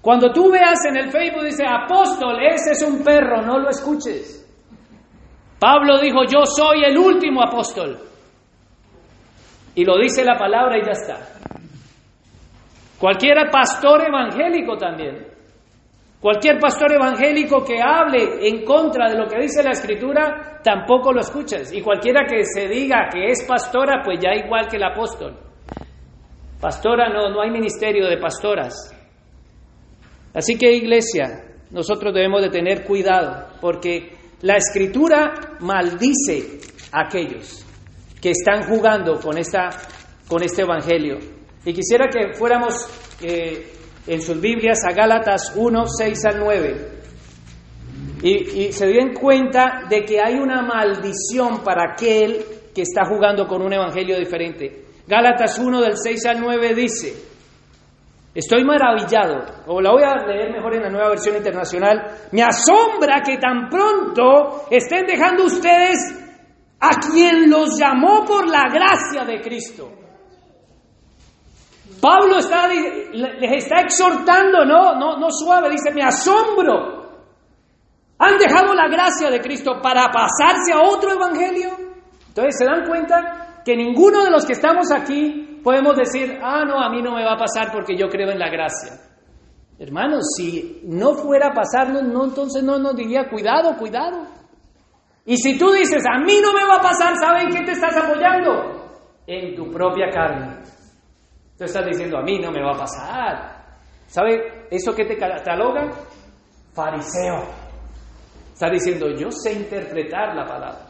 Cuando 0.00 0.32
tú 0.32 0.50
veas 0.50 0.84
en 0.88 0.96
el 0.96 1.10
Facebook 1.10 1.44
dice 1.44 1.64
apóstol, 1.66 2.36
ese 2.42 2.72
es 2.72 2.82
un 2.82 3.02
perro, 3.02 3.42
no 3.42 3.58
lo 3.58 3.68
escuches. 3.68 4.36
Pablo 5.58 5.98
dijo, 5.98 6.20
yo 6.24 6.46
soy 6.46 6.84
el 6.84 6.96
último 6.96 7.42
apóstol. 7.42 7.98
Y 9.74 9.84
lo 9.84 9.98
dice 9.98 10.24
la 10.24 10.38
palabra 10.38 10.78
y 10.78 10.84
ya 10.84 10.92
está. 10.92 11.18
Cualquiera 12.98 13.50
pastor 13.50 14.06
evangélico 14.06 14.76
también. 14.76 15.26
Cualquier 16.20 16.58
pastor 16.58 16.92
evangélico 16.92 17.64
que 17.64 17.80
hable 17.80 18.46
en 18.46 18.62
contra 18.62 19.08
de 19.08 19.16
lo 19.16 19.26
que 19.26 19.40
dice 19.40 19.62
la 19.62 19.70
escritura, 19.70 20.60
tampoco 20.62 21.14
lo 21.14 21.20
escuchas. 21.20 21.72
Y 21.72 21.80
cualquiera 21.80 22.26
que 22.28 22.44
se 22.44 22.68
diga 22.68 23.08
que 23.10 23.30
es 23.30 23.46
pastora, 23.48 24.02
pues 24.04 24.18
ya 24.20 24.34
igual 24.34 24.68
que 24.68 24.76
el 24.76 24.84
apóstol. 24.84 25.34
Pastora 26.60 27.08
no, 27.08 27.30
no 27.30 27.40
hay 27.40 27.50
ministerio 27.50 28.06
de 28.06 28.18
pastoras. 28.18 28.94
Así 30.34 30.58
que 30.58 30.70
iglesia, 30.70 31.42
nosotros 31.70 32.12
debemos 32.12 32.42
de 32.42 32.50
tener 32.50 32.84
cuidado, 32.84 33.46
porque 33.58 34.12
la 34.42 34.56
escritura 34.56 35.56
maldice 35.60 36.60
a 36.92 37.06
aquellos 37.06 37.64
que 38.20 38.32
están 38.32 38.64
jugando 38.64 39.18
con, 39.20 39.38
esta, 39.38 39.70
con 40.28 40.42
este 40.42 40.62
evangelio. 40.62 41.18
Y 41.64 41.72
quisiera 41.72 42.08
que 42.08 42.34
fuéramos 42.34 42.74
eh, 43.22 43.79
en 44.06 44.22
sus 44.22 44.40
Biblias 44.40 44.78
a 44.84 44.92
Gálatas 44.92 45.52
1, 45.54 45.86
6 45.86 46.24
al 46.24 46.38
9. 46.38 47.00
Y, 48.22 48.72
se 48.72 48.86
den 48.86 49.14
cuenta 49.14 49.86
de 49.88 50.04
que 50.04 50.20
hay 50.20 50.34
una 50.34 50.62
maldición 50.62 51.62
para 51.64 51.92
aquel 51.92 52.44
que 52.74 52.82
está 52.82 53.06
jugando 53.06 53.46
con 53.46 53.62
un 53.62 53.72
evangelio 53.72 54.18
diferente. 54.18 54.84
Gálatas 55.06 55.58
1 55.58 55.80
del 55.80 55.96
6 55.96 56.26
al 56.26 56.40
9 56.40 56.74
dice, 56.74 57.14
estoy 58.34 58.62
maravillado, 58.64 59.64
o 59.66 59.80
la 59.80 59.90
voy 59.90 60.02
a 60.02 60.26
leer 60.26 60.52
mejor 60.52 60.74
en 60.74 60.82
la 60.82 60.90
nueva 60.90 61.08
versión 61.08 61.36
internacional, 61.36 62.28
me 62.32 62.42
asombra 62.42 63.22
que 63.24 63.38
tan 63.38 63.68
pronto 63.68 64.66
estén 64.70 65.06
dejando 65.06 65.44
ustedes 65.44 65.98
a 66.78 66.90
quien 67.10 67.50
los 67.50 67.78
llamó 67.78 68.24
por 68.24 68.46
la 68.48 68.64
gracia 68.72 69.24
de 69.24 69.40
Cristo. 69.40 69.99
Pablo 72.00 72.38
está, 72.38 72.66
les 72.66 73.64
está 73.64 73.80
exhortando, 73.80 74.64
no, 74.64 74.94
no, 74.94 75.18
no 75.18 75.30
suave, 75.30 75.70
dice, 75.70 75.92
me 75.92 76.02
asombro. 76.02 77.00
Han 78.18 78.38
dejado 78.38 78.74
la 78.74 78.88
gracia 78.88 79.30
de 79.30 79.40
Cristo 79.40 79.80
para 79.82 80.10
pasarse 80.10 80.72
a 80.72 80.80
otro 80.82 81.12
evangelio. 81.12 81.70
Entonces 82.28 82.56
se 82.58 82.64
dan 82.64 82.86
cuenta 82.86 83.62
que 83.64 83.76
ninguno 83.76 84.24
de 84.24 84.30
los 84.30 84.46
que 84.46 84.52
estamos 84.52 84.90
aquí 84.92 85.60
podemos 85.62 85.96
decir, 85.96 86.38
ah, 86.42 86.64
no, 86.64 86.80
a 86.80 86.90
mí 86.90 87.02
no 87.02 87.14
me 87.14 87.24
va 87.24 87.32
a 87.32 87.38
pasar 87.38 87.70
porque 87.72 87.96
yo 87.96 88.08
creo 88.08 88.30
en 88.30 88.38
la 88.38 88.48
gracia. 88.48 88.92
Hermanos, 89.78 90.34
si 90.36 90.82
no 90.84 91.14
fuera 91.14 91.48
a 91.48 91.54
pasarnos, 91.54 92.02
no, 92.02 92.24
entonces 92.24 92.62
no 92.62 92.78
nos 92.78 92.94
diría, 92.94 93.28
cuidado, 93.28 93.76
cuidado. 93.78 94.26
Y 95.24 95.36
si 95.36 95.58
tú 95.58 95.70
dices, 95.72 96.02
a 96.06 96.18
mí 96.18 96.38
no 96.42 96.52
me 96.52 96.66
va 96.66 96.76
a 96.76 96.82
pasar, 96.82 97.14
¿saben 97.16 97.48
qué 97.48 97.64
te 97.64 97.72
estás 97.72 97.96
apoyando? 97.96 98.90
En 99.26 99.54
tu 99.54 99.70
propia 99.70 100.10
carne. 100.10 100.58
Tú 101.60 101.66
estás 101.66 101.84
diciendo, 101.84 102.16
a 102.16 102.22
mí 102.22 102.38
no 102.38 102.50
me 102.50 102.62
va 102.62 102.72
a 102.72 102.78
pasar. 102.78 103.76
¿Sabe 104.06 104.66
eso 104.70 104.94
que 104.94 105.04
te 105.04 105.18
cataloga? 105.18 105.90
Fariseo. 106.72 107.44
Está 108.54 108.70
diciendo, 108.70 109.10
yo 109.10 109.30
sé 109.30 109.52
interpretar 109.52 110.34
la 110.34 110.46
palabra. 110.46 110.86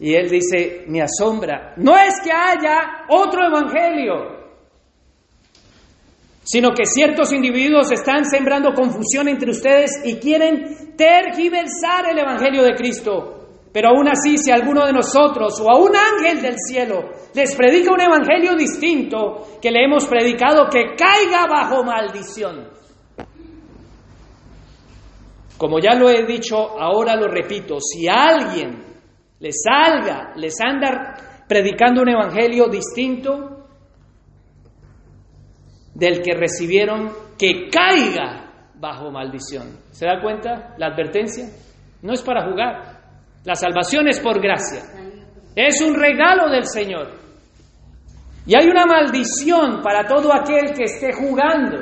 Y 0.00 0.14
él 0.14 0.28
dice, 0.28 0.84
me 0.88 1.00
asombra, 1.00 1.74
no 1.76 1.96
es 1.96 2.20
que 2.24 2.32
haya 2.32 3.06
otro 3.08 3.46
evangelio, 3.46 4.50
sino 6.42 6.70
que 6.70 6.84
ciertos 6.84 7.32
individuos 7.32 7.92
están 7.92 8.24
sembrando 8.24 8.74
confusión 8.74 9.28
entre 9.28 9.52
ustedes 9.52 9.92
y 10.04 10.16
quieren 10.16 10.96
tergiversar 10.96 12.10
el 12.10 12.18
evangelio 12.18 12.64
de 12.64 12.74
Cristo. 12.74 13.46
Pero 13.72 13.90
aún 13.90 14.08
así, 14.08 14.38
si 14.38 14.50
alguno 14.50 14.84
de 14.84 14.92
nosotros 14.92 15.60
o 15.60 15.70
a 15.70 15.78
un 15.78 15.92
ángel 15.94 16.42
del 16.42 16.56
cielo 16.58 17.19
les 17.34 17.54
predica 17.54 17.92
un 17.92 18.00
evangelio 18.00 18.54
distinto 18.56 19.58
que 19.60 19.70
le 19.70 19.84
hemos 19.84 20.06
predicado, 20.06 20.68
que 20.68 20.94
caiga 20.96 21.46
bajo 21.46 21.84
maldición. 21.84 22.68
Como 25.56 25.78
ya 25.78 25.94
lo 25.94 26.08
he 26.08 26.24
dicho, 26.24 26.56
ahora 26.56 27.14
lo 27.16 27.28
repito, 27.28 27.78
si 27.80 28.08
alguien 28.08 28.82
les 29.40 29.62
salga, 29.62 30.32
les 30.36 30.58
anda 30.60 31.44
predicando 31.46 32.02
un 32.02 32.08
evangelio 32.08 32.68
distinto 32.68 33.66
del 35.94 36.22
que 36.22 36.34
recibieron, 36.34 37.12
que 37.38 37.68
caiga 37.68 38.70
bajo 38.76 39.10
maldición. 39.10 39.80
¿Se 39.90 40.06
da 40.06 40.20
cuenta 40.20 40.74
la 40.78 40.86
advertencia? 40.86 41.44
No 42.02 42.14
es 42.14 42.22
para 42.22 42.48
jugar. 42.48 43.00
La 43.44 43.54
salvación 43.54 44.08
es 44.08 44.18
por 44.20 44.40
gracia. 44.40 44.82
Es 45.54 45.82
un 45.82 45.94
regalo 45.94 46.48
del 46.48 46.64
Señor. 46.66 47.19
Y 48.46 48.54
hay 48.54 48.68
una 48.68 48.86
maldición 48.86 49.82
para 49.82 50.06
todo 50.06 50.32
aquel 50.34 50.72
que 50.74 50.84
esté 50.84 51.12
jugando. 51.12 51.78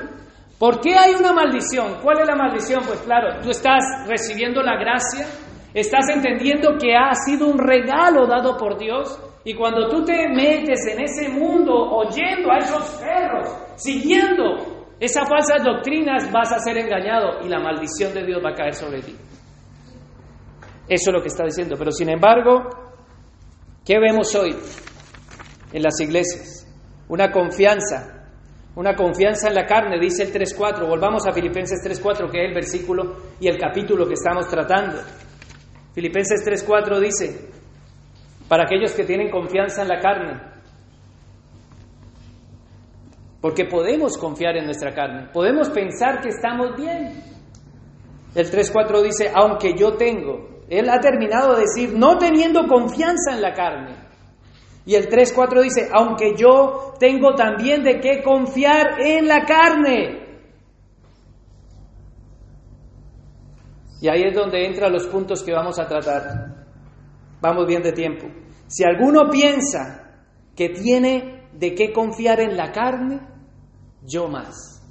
¿Por 0.59 0.81
qué 0.81 0.95
hay 0.97 1.15
una 1.15 1.33
maldición? 1.33 1.99
¿Cuál 2.03 2.21
es 2.21 2.27
la 2.27 2.35
maldición? 2.35 2.83
Pues 2.87 3.01
claro, 3.01 3.41
tú 3.43 3.51
estás 3.51 3.83
recibiendo 4.07 4.61
la 4.63 4.77
gracia, 4.77 5.27
Estás 5.75 6.09
entendiendo 6.09 6.79
que 6.81 6.97
ha 6.97 7.15
sido 7.15 7.47
un 7.47 7.59
regalo 7.59 8.27
dado 8.27 8.57
por 8.57 8.79
Dios. 8.79 9.21
Y 9.45 9.55
cuando 9.55 9.89
tú 9.89 10.05
te 10.05 10.29
metes 10.29 10.87
en 10.87 11.01
ese 11.01 11.29
mundo 11.29 11.73
oyendo 11.73 12.51
a 12.51 12.59
esos 12.59 13.01
perros, 13.01 13.49
siguiendo 13.77 14.89
esas 14.99 15.29
falsas 15.29 15.63
doctrinas, 15.65 16.31
vas 16.33 16.53
a 16.53 16.59
ser 16.59 16.79
engañado 16.79 17.45
y 17.45 17.49
la 17.49 17.61
maldición 17.61 18.13
de 18.15 18.25
Dios 18.25 18.43
va 18.45 18.51
a 18.51 18.55
caer 18.55 18.75
sobre 18.75 19.03
ti. 19.03 19.15
Eso 20.89 21.11
es 21.11 21.15
lo 21.15 21.21
que 21.21 21.29
está 21.29 21.45
diciendo. 21.45 21.77
Pero 21.79 21.93
sin 21.93 22.09
embargo, 22.09 22.63
¿qué 23.85 23.99
vemos 23.99 24.35
hoy 24.35 24.57
en 25.73 25.83
las 25.83 26.01
iglesias? 26.01 26.67
Una 27.09 27.31
confianza, 27.31 28.27
una 28.77 28.95
confianza 28.95 29.49
en 29.49 29.55
la 29.55 29.67
carne, 29.67 29.99
dice 29.99 30.25
el 30.25 30.33
3.4. 30.33 30.87
Volvamos 30.89 31.27
a 31.27 31.33
Filipenses 31.33 31.81
3.4, 31.85 32.31
que 32.31 32.43
es 32.43 32.49
el 32.49 32.55
versículo 32.55 33.17
y 33.41 33.49
el 33.49 33.59
capítulo 33.59 34.07
que 34.07 34.15
estamos 34.15 34.47
tratando. 34.49 34.99
Filipenses 35.99 36.47
3:4 36.47 37.01
dice, 37.01 37.51
para 38.49 38.63
aquellos 38.63 38.93
que 38.93 39.03
tienen 39.03 39.33
confianza 39.33 39.83
en 39.83 39.89
la 39.89 39.99
carne, 39.99 40.41
porque 43.41 43.65
podemos 43.65 44.17
confiar 44.17 44.57
en 44.57 44.67
nuestra 44.67 44.95
carne, 44.95 45.29
podemos 45.33 45.71
pensar 45.71 46.21
que 46.21 46.29
estamos 46.29 46.77
bien. 46.77 47.21
El 48.33 48.49
3:4 48.49 49.03
dice, 49.03 49.33
aunque 49.35 49.75
yo 49.77 49.97
tengo, 49.97 50.63
él 50.69 50.89
ha 50.89 51.01
terminado 51.01 51.57
de 51.57 51.63
decir, 51.63 51.99
no 51.99 52.17
teniendo 52.17 52.69
confianza 52.69 53.33
en 53.35 53.43
la 53.43 53.53
carne. 53.53 53.97
Y 54.89 54.95
el 54.95 55.11
3:4 55.11 55.61
dice, 55.61 55.91
aunque 55.93 56.35
yo 56.35 56.95
tengo 56.99 57.35
también 57.35 57.83
de 57.83 58.01
qué 58.01 58.23
confiar 58.23 58.99
en 58.99 59.29
la 59.29 59.45
carne. 59.45 60.41
Y 64.01 64.09
ahí 64.09 64.23
es 64.23 64.35
donde 64.35 64.65
entran 64.65 64.91
los 64.91 65.07
puntos 65.09 65.43
que 65.43 65.53
vamos 65.53 65.79
a 65.79 65.87
tratar. 65.87 66.65
Vamos 67.39 67.67
bien 67.67 67.83
de 67.83 67.93
tiempo. 67.93 68.29
Si 68.67 68.83
alguno 68.83 69.29
piensa 69.29 70.23
que 70.57 70.71
tiene 70.71 71.51
de 71.53 71.75
qué 71.75 71.93
confiar 71.93 72.41
en 72.41 72.57
la 72.57 72.73
carne, 72.73 73.21
yo 74.07 74.27
más. 74.27 74.83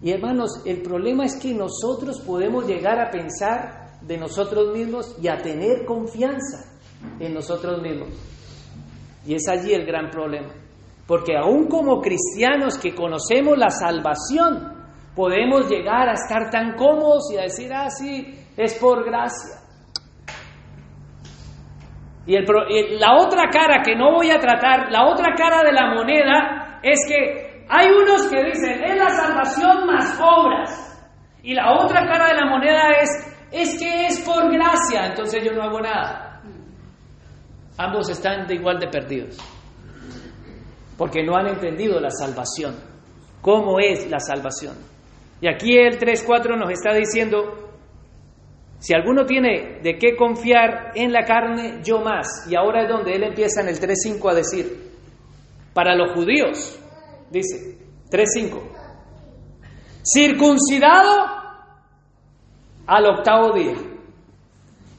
Y 0.00 0.10
hermanos, 0.10 0.62
el 0.64 0.80
problema 0.80 1.26
es 1.26 1.36
que 1.36 1.52
nosotros 1.52 2.22
podemos 2.22 2.66
llegar 2.66 2.98
a 2.98 3.10
pensar 3.10 3.98
de 4.00 4.16
nosotros 4.16 4.72
mismos 4.74 5.18
y 5.20 5.28
a 5.28 5.36
tener 5.36 5.84
confianza 5.84 6.78
en 7.20 7.34
nosotros 7.34 7.82
mismos. 7.82 8.37
Y 9.28 9.34
es 9.34 9.46
allí 9.46 9.74
el 9.74 9.84
gran 9.84 10.08
problema. 10.08 10.54
Porque 11.06 11.36
aún 11.36 11.68
como 11.68 12.00
cristianos 12.00 12.78
que 12.78 12.94
conocemos 12.94 13.58
la 13.58 13.68
salvación, 13.68 14.72
podemos 15.14 15.68
llegar 15.68 16.08
a 16.08 16.14
estar 16.14 16.48
tan 16.50 16.74
cómodos 16.76 17.30
y 17.30 17.36
a 17.36 17.42
decir, 17.42 17.70
ah, 17.74 17.90
sí, 17.90 18.26
es 18.56 18.78
por 18.78 19.04
gracia. 19.04 19.60
Y, 22.24 22.36
el, 22.36 22.46
la 22.98 23.16
otra 23.20 23.50
cara 23.50 23.82
que 23.84 23.94
no 23.94 24.14
voy 24.14 24.30
a 24.30 24.38
tratar, 24.38 24.90
la 24.90 25.06
otra 25.06 25.34
cara 25.36 25.62
de 25.62 25.72
la 25.72 25.94
moneda 25.94 26.80
es 26.82 26.98
que 27.06 27.66
hay 27.68 27.86
unos 27.90 28.28
que 28.28 28.44
dicen, 28.44 28.82
es 28.82 28.96
la 28.96 29.10
salvación 29.10 29.86
más 29.86 30.18
obras. 30.22 31.12
Y 31.42 31.52
la 31.52 31.74
otra 31.74 32.06
cara 32.06 32.28
de 32.28 32.34
la 32.34 32.46
moneda 32.46 32.92
es, 33.02 33.10
es 33.52 33.78
que 33.78 34.06
es 34.06 34.20
por 34.20 34.50
gracia, 34.50 35.04
entonces 35.04 35.44
yo 35.44 35.52
no 35.52 35.64
hago 35.64 35.82
nada. 35.82 36.27
Ambos 37.78 38.10
están 38.10 38.46
de 38.46 38.56
igual 38.56 38.78
de 38.80 38.88
perdidos. 38.88 39.38
Porque 40.96 41.22
no 41.22 41.36
han 41.36 41.46
entendido 41.46 42.00
la 42.00 42.10
salvación. 42.10 42.74
¿Cómo 43.40 43.78
es 43.78 44.10
la 44.10 44.18
salvación? 44.18 44.74
Y 45.40 45.48
aquí 45.48 45.76
el 45.78 45.98
3.4 45.98 46.58
nos 46.58 46.70
está 46.72 46.92
diciendo, 46.92 47.70
si 48.80 48.94
alguno 48.94 49.24
tiene 49.24 49.78
de 49.80 49.96
qué 49.96 50.16
confiar 50.16 50.92
en 50.96 51.12
la 51.12 51.24
carne, 51.24 51.80
yo 51.84 52.00
más. 52.00 52.46
Y 52.50 52.56
ahora 52.56 52.82
es 52.82 52.88
donde 52.88 53.14
él 53.14 53.22
empieza 53.22 53.60
en 53.60 53.68
el 53.68 53.78
3.5 53.78 54.30
a 54.30 54.34
decir, 54.34 54.90
para 55.72 55.94
los 55.94 56.12
judíos, 56.14 56.80
dice 57.30 57.78
3.5, 58.10 58.60
circuncidado 60.02 61.38
al 62.86 63.06
octavo 63.06 63.52
día. 63.52 63.76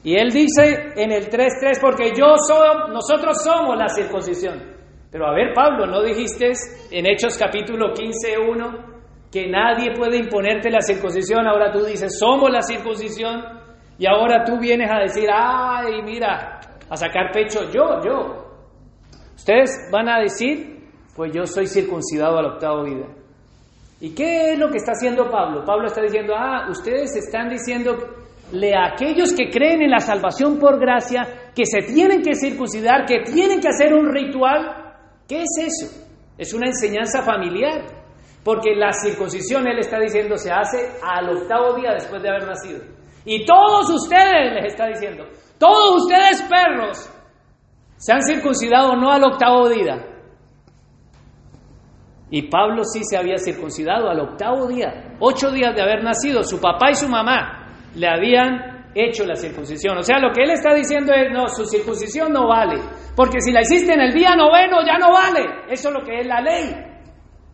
Y 0.02 0.16
él 0.16 0.30
dice 0.30 0.92
en 0.96 1.12
el 1.12 1.28
3.3, 1.28 1.80
porque 1.80 2.12
yo 2.16 2.34
soy, 2.36 2.92
nosotros 2.92 3.36
somos 3.44 3.76
la 3.76 3.88
circuncisión. 3.88 4.58
Pero 5.10 5.26
a 5.26 5.34
ver, 5.34 5.52
Pablo, 5.54 5.86
¿no 5.86 6.02
dijiste 6.02 6.52
en 6.90 7.06
Hechos 7.06 7.36
capítulo 7.36 7.92
15.1 7.92 8.90
que 9.30 9.48
nadie 9.48 9.92
puede 9.94 10.16
imponerte 10.16 10.70
la 10.70 10.80
circuncisión, 10.80 11.46
ahora 11.46 11.70
tú 11.70 11.84
dices, 11.84 12.18
somos 12.18 12.50
la 12.50 12.62
circuncisión, 12.62 13.40
y 13.98 14.06
ahora 14.06 14.44
tú 14.44 14.58
vienes 14.58 14.90
a 14.90 14.98
decir, 14.98 15.28
ay, 15.32 16.02
mira, 16.02 16.60
a 16.88 16.96
sacar 16.96 17.30
pecho, 17.32 17.70
yo, 17.70 18.00
yo. 18.02 18.46
Ustedes 19.36 19.70
van 19.92 20.08
a 20.08 20.20
decir, 20.20 20.88
pues 21.14 21.32
yo 21.32 21.44
soy 21.44 21.66
circuncidado 21.66 22.38
al 22.38 22.46
octavo 22.46 22.84
vida. 22.84 23.06
¿Y 24.00 24.14
qué 24.14 24.52
es 24.52 24.58
lo 24.58 24.70
que 24.70 24.78
está 24.78 24.92
haciendo 24.92 25.30
Pablo? 25.30 25.64
Pablo 25.64 25.86
está 25.86 26.00
diciendo, 26.00 26.34
ah, 26.34 26.68
ustedes 26.70 27.14
están 27.14 27.50
diciendo 27.50 27.96
a 28.74 28.86
aquellos 28.92 29.32
que 29.32 29.50
creen 29.50 29.82
en 29.82 29.90
la 29.90 30.00
salvación 30.00 30.58
por 30.58 30.78
gracia, 30.78 31.52
que 31.54 31.64
se 31.64 31.82
tienen 31.82 32.22
que 32.22 32.34
circuncidar, 32.34 33.06
que 33.06 33.20
tienen 33.22 33.60
que 33.60 33.68
hacer 33.68 33.94
un 33.94 34.12
ritual. 34.12 34.94
¿Qué 35.28 35.42
es 35.42 35.66
eso? 35.66 36.06
Es 36.36 36.52
una 36.52 36.66
enseñanza 36.66 37.22
familiar. 37.22 37.84
Porque 38.42 38.74
la 38.74 38.92
circuncisión, 38.92 39.68
él 39.68 39.78
está 39.78 39.98
diciendo, 39.98 40.36
se 40.36 40.50
hace 40.50 40.78
al 41.02 41.28
octavo 41.36 41.74
día 41.74 41.92
después 41.92 42.22
de 42.22 42.30
haber 42.30 42.46
nacido. 42.46 42.80
Y 43.24 43.44
todos 43.44 43.90
ustedes, 43.90 44.52
les 44.54 44.72
está 44.72 44.86
diciendo, 44.86 45.24
todos 45.58 46.04
ustedes 46.04 46.42
perros, 46.42 47.10
se 47.96 48.12
han 48.12 48.22
circuncidado 48.22 48.96
no 48.96 49.12
al 49.12 49.24
octavo 49.24 49.68
día. 49.68 50.06
Y 52.30 52.48
Pablo 52.48 52.84
sí 52.84 53.00
se 53.04 53.16
había 53.16 53.36
circuncidado 53.36 54.08
al 54.08 54.20
octavo 54.20 54.68
día, 54.68 55.16
ocho 55.20 55.50
días 55.50 55.74
de 55.74 55.82
haber 55.82 56.02
nacido. 56.02 56.42
Su 56.42 56.60
papá 56.60 56.90
y 56.90 56.94
su 56.94 57.08
mamá 57.08 57.59
le 57.94 58.08
habían 58.08 58.80
hecho 58.94 59.24
la 59.24 59.36
circuncisión. 59.36 59.96
O 59.98 60.02
sea, 60.02 60.18
lo 60.18 60.32
que 60.32 60.42
él 60.42 60.50
está 60.50 60.74
diciendo 60.74 61.12
es, 61.12 61.32
no, 61.32 61.48
su 61.48 61.64
circuncisión 61.64 62.32
no 62.32 62.48
vale. 62.48 62.80
Porque 63.14 63.40
si 63.40 63.52
la 63.52 63.60
hiciste 63.60 63.92
en 63.92 64.00
el 64.00 64.12
día 64.12 64.34
noveno, 64.34 64.84
ya 64.84 64.98
no 64.98 65.12
vale. 65.12 65.44
Eso 65.68 65.88
es 65.88 65.94
lo 65.94 66.02
que 66.04 66.20
es 66.20 66.26
la 66.26 66.40
ley. 66.40 66.74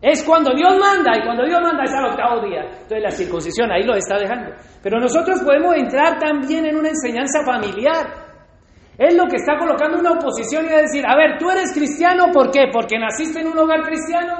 Es 0.01 0.23
cuando 0.23 0.51
Dios 0.53 0.77
manda, 0.79 1.17
y 1.17 1.23
cuando 1.23 1.43
Dios 1.43 1.59
manda 1.61 1.83
es 1.83 1.93
al 1.93 2.05
octavo 2.05 2.41
día. 2.45 2.61
Entonces 2.65 3.01
la 3.01 3.11
circuncisión 3.11 3.71
ahí 3.71 3.83
lo 3.83 3.95
está 3.95 4.17
dejando. 4.17 4.51
Pero 4.83 4.99
nosotros 4.99 5.41
podemos 5.41 5.75
entrar 5.75 6.19
también 6.19 6.65
en 6.65 6.77
una 6.77 6.89
enseñanza 6.89 7.39
familiar. 7.43 8.27
Es 8.97 9.15
lo 9.15 9.25
que 9.25 9.37
está 9.37 9.57
colocando 9.57 9.99
una 9.99 10.11
oposición 10.11 10.65
y 10.65 10.69
decir, 10.69 11.03
a 11.07 11.15
ver, 11.15 11.37
tú 11.37 11.49
eres 11.49 11.73
cristiano, 11.73 12.25
¿por 12.31 12.51
qué? 12.51 12.67
Porque 12.71 12.97
naciste 12.97 13.41
en 13.41 13.47
un 13.47 13.57
hogar 13.57 13.81
cristiano. 13.83 14.37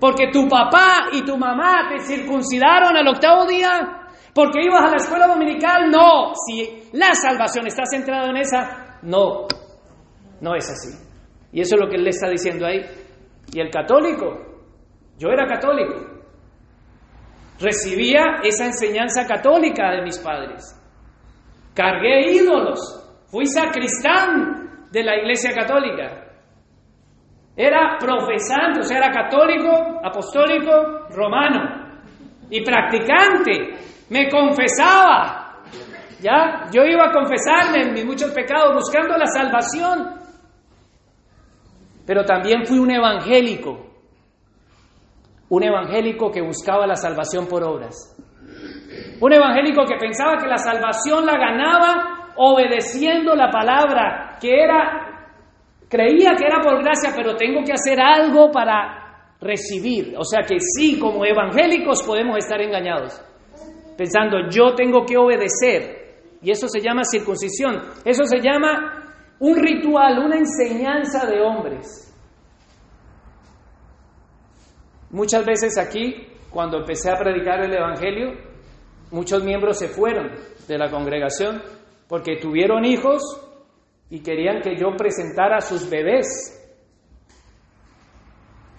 Porque 0.00 0.28
tu 0.32 0.48
papá 0.48 1.08
y 1.12 1.22
tu 1.22 1.36
mamá 1.36 1.88
te 1.88 2.00
circuncidaron 2.00 2.96
al 2.96 3.06
octavo 3.08 3.46
día. 3.46 3.99
Porque 4.40 4.62
ibas 4.62 4.82
a 4.82 4.88
la 4.88 4.96
escuela 4.96 5.26
dominical. 5.26 5.90
No, 5.90 6.32
si 6.34 6.88
la 6.94 7.12
salvación 7.12 7.66
está 7.66 7.82
centrada 7.84 8.30
en 8.30 8.38
esa, 8.38 8.98
no, 9.02 9.46
no 10.40 10.54
es 10.54 10.64
así. 10.64 10.96
Y 11.52 11.60
eso 11.60 11.74
es 11.74 11.82
lo 11.82 11.90
que 11.90 11.96
él 11.96 12.04
le 12.04 12.08
está 12.08 12.26
diciendo 12.30 12.64
ahí. 12.64 12.80
Y 13.52 13.60
el 13.60 13.68
católico, 13.68 14.24
yo 15.18 15.28
era 15.28 15.46
católico. 15.46 15.94
Recibía 17.60 18.40
esa 18.42 18.64
enseñanza 18.64 19.26
católica 19.26 19.90
de 19.90 20.02
mis 20.04 20.18
padres. 20.20 20.74
Cargué 21.74 22.32
ídolos. 22.32 22.80
Fui 23.30 23.44
sacristán 23.44 24.88
de 24.90 25.04
la 25.04 25.16
iglesia 25.16 25.52
católica. 25.52 26.32
Era 27.54 27.98
profesante, 27.98 28.80
o 28.80 28.84
sea, 28.84 28.96
era 28.96 29.10
católico, 29.10 30.00
apostólico, 30.02 31.08
romano. 31.10 31.90
Y 32.48 32.64
practicante. 32.64 33.90
Me 34.10 34.28
confesaba. 34.28 35.62
¿Ya? 36.20 36.68
Yo 36.72 36.84
iba 36.84 37.06
a 37.06 37.12
confesarme 37.12 37.82
en 37.82 37.92
mis 37.94 38.04
muchos 38.04 38.30
pecados 38.32 38.74
buscando 38.74 39.16
la 39.16 39.26
salvación. 39.26 40.20
Pero 42.06 42.24
también 42.24 42.66
fui 42.66 42.78
un 42.78 42.90
evangélico 42.90 43.90
un 45.50 45.64
evangélico 45.64 46.30
que 46.30 46.40
buscaba 46.40 46.86
la 46.86 46.94
salvación 46.94 47.46
por 47.46 47.62
obras. 47.64 48.16
Un 49.20 49.32
evangélico 49.32 49.84
que 49.84 49.96
pensaba 49.96 50.38
que 50.38 50.46
la 50.46 50.56
salvación 50.56 51.26
la 51.26 51.36
ganaba 51.36 52.32
obedeciendo 52.36 53.34
la 53.34 53.50
palabra, 53.50 54.38
que 54.40 54.62
era, 54.62 55.26
creía 55.88 56.34
que 56.36 56.46
era 56.46 56.60
por 56.62 56.82
gracia, 56.82 57.10
pero 57.14 57.36
tengo 57.36 57.62
que 57.64 57.72
hacer 57.72 58.00
algo 58.00 58.50
para 58.50 59.34
recibir. 59.40 60.14
O 60.16 60.24
sea 60.24 60.42
que 60.42 60.58
sí, 60.60 60.98
como 60.98 61.24
evangélicos 61.24 62.02
podemos 62.04 62.38
estar 62.38 62.60
engañados, 62.60 63.20
pensando 64.00 64.48
yo 64.48 64.74
tengo 64.74 65.04
que 65.04 65.18
obedecer. 65.18 66.22
Y 66.40 66.50
eso 66.50 66.68
se 66.68 66.80
llama 66.80 67.02
circuncisión, 67.04 67.82
eso 68.02 68.24
se 68.24 68.40
llama 68.40 69.36
un 69.40 69.56
ritual, 69.56 70.20
una 70.24 70.38
enseñanza 70.38 71.26
de 71.26 71.38
hombres. 71.42 72.10
Muchas 75.10 75.44
veces 75.44 75.76
aquí, 75.76 76.14
cuando 76.48 76.78
empecé 76.78 77.10
a 77.10 77.18
predicar 77.18 77.62
el 77.62 77.74
Evangelio, 77.74 78.38
muchos 79.10 79.44
miembros 79.44 79.78
se 79.78 79.88
fueron 79.88 80.30
de 80.66 80.78
la 80.78 80.90
congregación 80.90 81.60
porque 82.08 82.38
tuvieron 82.40 82.86
hijos 82.86 83.20
y 84.08 84.22
querían 84.22 84.62
que 84.62 84.76
yo 84.78 84.96
presentara 84.96 85.58
a 85.58 85.60
sus 85.60 85.90
bebés. 85.90 86.59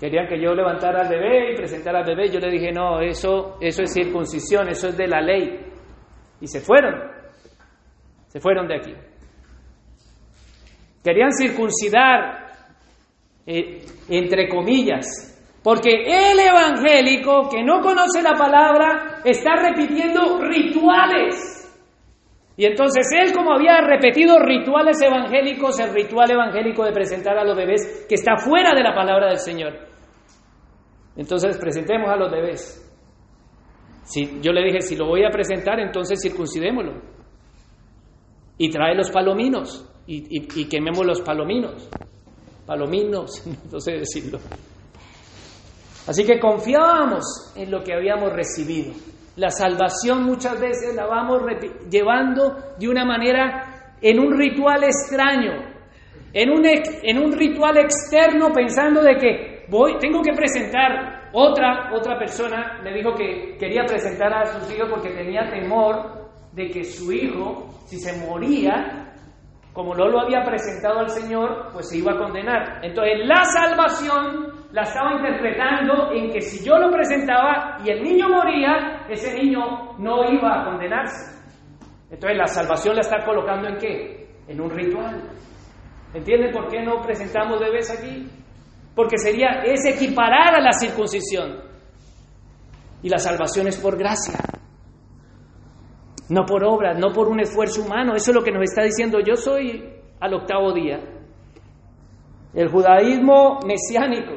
Querían 0.02 0.28
que 0.28 0.42
yo 0.42 0.56
levantara 0.56 1.02
al 1.02 1.10
bebé 1.10 1.54
y 1.54 1.56
presentara 1.56 2.00
al 2.00 2.06
bebé. 2.06 2.28
Yo 2.32 2.40
le 2.40 2.50
dije, 2.50 2.72
no, 2.72 3.00
eso, 3.02 3.58
eso 3.62 3.84
es 3.84 3.94
circuncisión, 3.94 4.68
eso 4.68 4.88
es 4.88 4.98
de 4.98 5.08
la 5.08 5.22
ley. 5.22 5.60
Y 6.42 6.48
se 6.48 6.60
fueron. 6.60 6.96
Se 8.26 8.40
fueron 8.40 8.68
de 8.68 8.78
aquí. 8.78 8.96
Querían 11.04 11.32
circuncidar, 11.32 12.48
eh, 13.46 13.86
entre 14.10 14.50
comillas, 14.50 15.06
porque 15.64 15.92
el 15.92 16.40
evangélico 16.40 17.48
que 17.48 17.62
no 17.64 17.80
conoce 17.82 18.24
la 18.24 18.34
palabra 18.34 19.22
está 19.24 19.52
repitiendo 19.56 20.40
rituales. 20.42 21.60
Y 22.58 22.66
entonces 22.66 23.06
él 23.16 23.34
como 23.36 23.54
había 23.54 23.82
repetido 23.82 24.40
rituales 24.40 25.00
evangélicos, 25.00 25.80
el 25.80 25.94
ritual 25.94 26.32
evangélico 26.32 26.84
de 26.84 26.92
presentar 26.92 27.38
a 27.38 27.44
los 27.44 27.56
bebés 27.56 28.08
que 28.10 28.16
está 28.16 28.38
fuera 28.38 28.74
de 28.74 28.82
la 28.82 28.96
palabra 28.96 29.28
del 29.28 29.38
Señor. 29.38 29.91
Entonces 31.16 31.58
presentemos 31.58 32.10
a 32.10 32.16
los 32.16 32.32
bebés. 32.32 32.88
Si, 34.04 34.40
yo 34.42 34.52
le 34.52 34.64
dije, 34.64 34.82
si 34.82 34.96
lo 34.96 35.08
voy 35.08 35.24
a 35.24 35.30
presentar, 35.30 35.80
entonces 35.80 36.20
circuncidémoslo. 36.22 37.02
Y 38.58 38.70
trae 38.70 38.96
los 38.96 39.10
palominos 39.10 39.88
y, 40.08 40.66
quememos 40.68 41.06
los 41.06 41.22
palominos. 41.22 41.90
Palominos, 42.66 43.44
no 43.72 43.80
sé 43.80 43.94
decirlo. 43.94 44.40
Así 46.08 46.26
que 46.26 46.40
confiábamos 46.40 47.54
en 47.56 47.72
lo 47.72 47.84
que 47.84 47.94
habíamos 47.94 48.34
recibido. 48.34 48.94
La 49.38 49.50
salvación 49.50 50.24
muchas 50.24 50.60
veces 50.60 50.96
la 50.96 51.06
vamos 51.06 51.42
llevando 51.90 52.56
de 52.78 52.90
una 52.90 53.06
manera 53.06 53.98
en 54.02 54.20
un 54.20 54.38
ritual 54.38 54.84
extraño, 54.84 55.52
en 56.34 56.50
un, 56.50 56.66
en 56.66 57.18
un 57.18 57.32
ritual 57.32 57.78
externo 57.78 58.52
pensando 58.52 59.02
de 59.02 59.16
que 59.16 59.51
tengo 60.00 60.22
que 60.22 60.34
presentar 60.34 61.30
otra, 61.34 61.92
otra 61.94 62.18
persona 62.18 62.80
me 62.84 62.94
dijo 62.94 63.14
que 63.14 63.56
quería 63.58 63.84
presentar 63.86 64.34
a 64.34 64.46
sus 64.46 64.74
hijos 64.74 64.90
porque 64.90 65.12
tenía 65.12 65.50
temor 65.50 66.30
de 66.52 66.70
que 66.70 66.84
su 66.84 67.12
hijo, 67.14 67.70
si 67.86 67.98
se 67.98 68.26
moría, 68.28 69.14
como 69.72 69.96
no 69.96 70.08
lo 70.08 70.20
había 70.20 70.44
presentado 70.44 71.00
al 71.00 71.10
Señor, 71.10 71.70
pues 71.72 71.88
se 71.88 72.00
iba 72.00 72.12
a 72.12 72.18
condenar. 72.18 72.84
Entonces 72.84 73.26
la 73.26 73.44
salvación 73.46 74.52
la 74.74 74.82
estaba 74.82 75.14
interpretando 75.14 76.12
en 76.12 76.30
que 76.32 76.42
si 76.42 76.66
yo 76.66 76.78
lo 76.78 76.92
presentaba 76.92 77.78
y 77.84 77.90
el 77.92 78.04
niño 78.04 78.28
moría, 78.28 79.06
ese 79.08 79.34
niño 79.42 79.98
no 79.98 80.30
iba 80.30 80.62
a 80.62 80.66
condenarse. 80.66 81.40
Entonces 82.10 82.38
la 82.38 82.48
salvación 82.48 82.96
la 82.96 83.02
está 83.02 83.24
colocando 83.24 83.70
en 83.70 83.78
qué? 83.78 84.28
En 84.50 84.60
un 84.60 84.70
ritual. 84.70 85.22
¿Entienden 86.14 86.52
por 86.52 86.68
qué 86.68 86.82
no 86.82 87.02
presentamos 87.02 87.58
bebés 87.62 87.90
aquí? 87.90 88.28
Porque 88.96 89.18
sería, 89.18 89.64
es 89.64 89.86
equiparar 89.86 90.56
a 90.56 90.62
la 90.62 90.74
circuncisión. 90.74 91.60
Y 93.04 93.10
la 93.10 93.18
salvación 93.18 93.68
es 93.68 93.78
por 93.78 93.98
gracia 93.98 94.40
no 96.32 96.46
por 96.46 96.64
obras, 96.64 96.98
no 96.98 97.12
por 97.12 97.28
un 97.28 97.42
esfuerzo 97.42 97.84
humano. 97.84 98.16
Eso 98.16 98.32
es 98.32 98.36
lo 98.36 98.42
que 98.42 98.52
nos 98.52 98.64
está 98.64 98.84
diciendo. 98.84 99.20
Yo 99.20 99.36
soy 99.36 99.84
al 100.22 100.34
octavo 100.34 100.72
día. 100.72 100.98
El 102.54 102.70
judaísmo 102.70 103.60
mesiánico, 103.66 104.32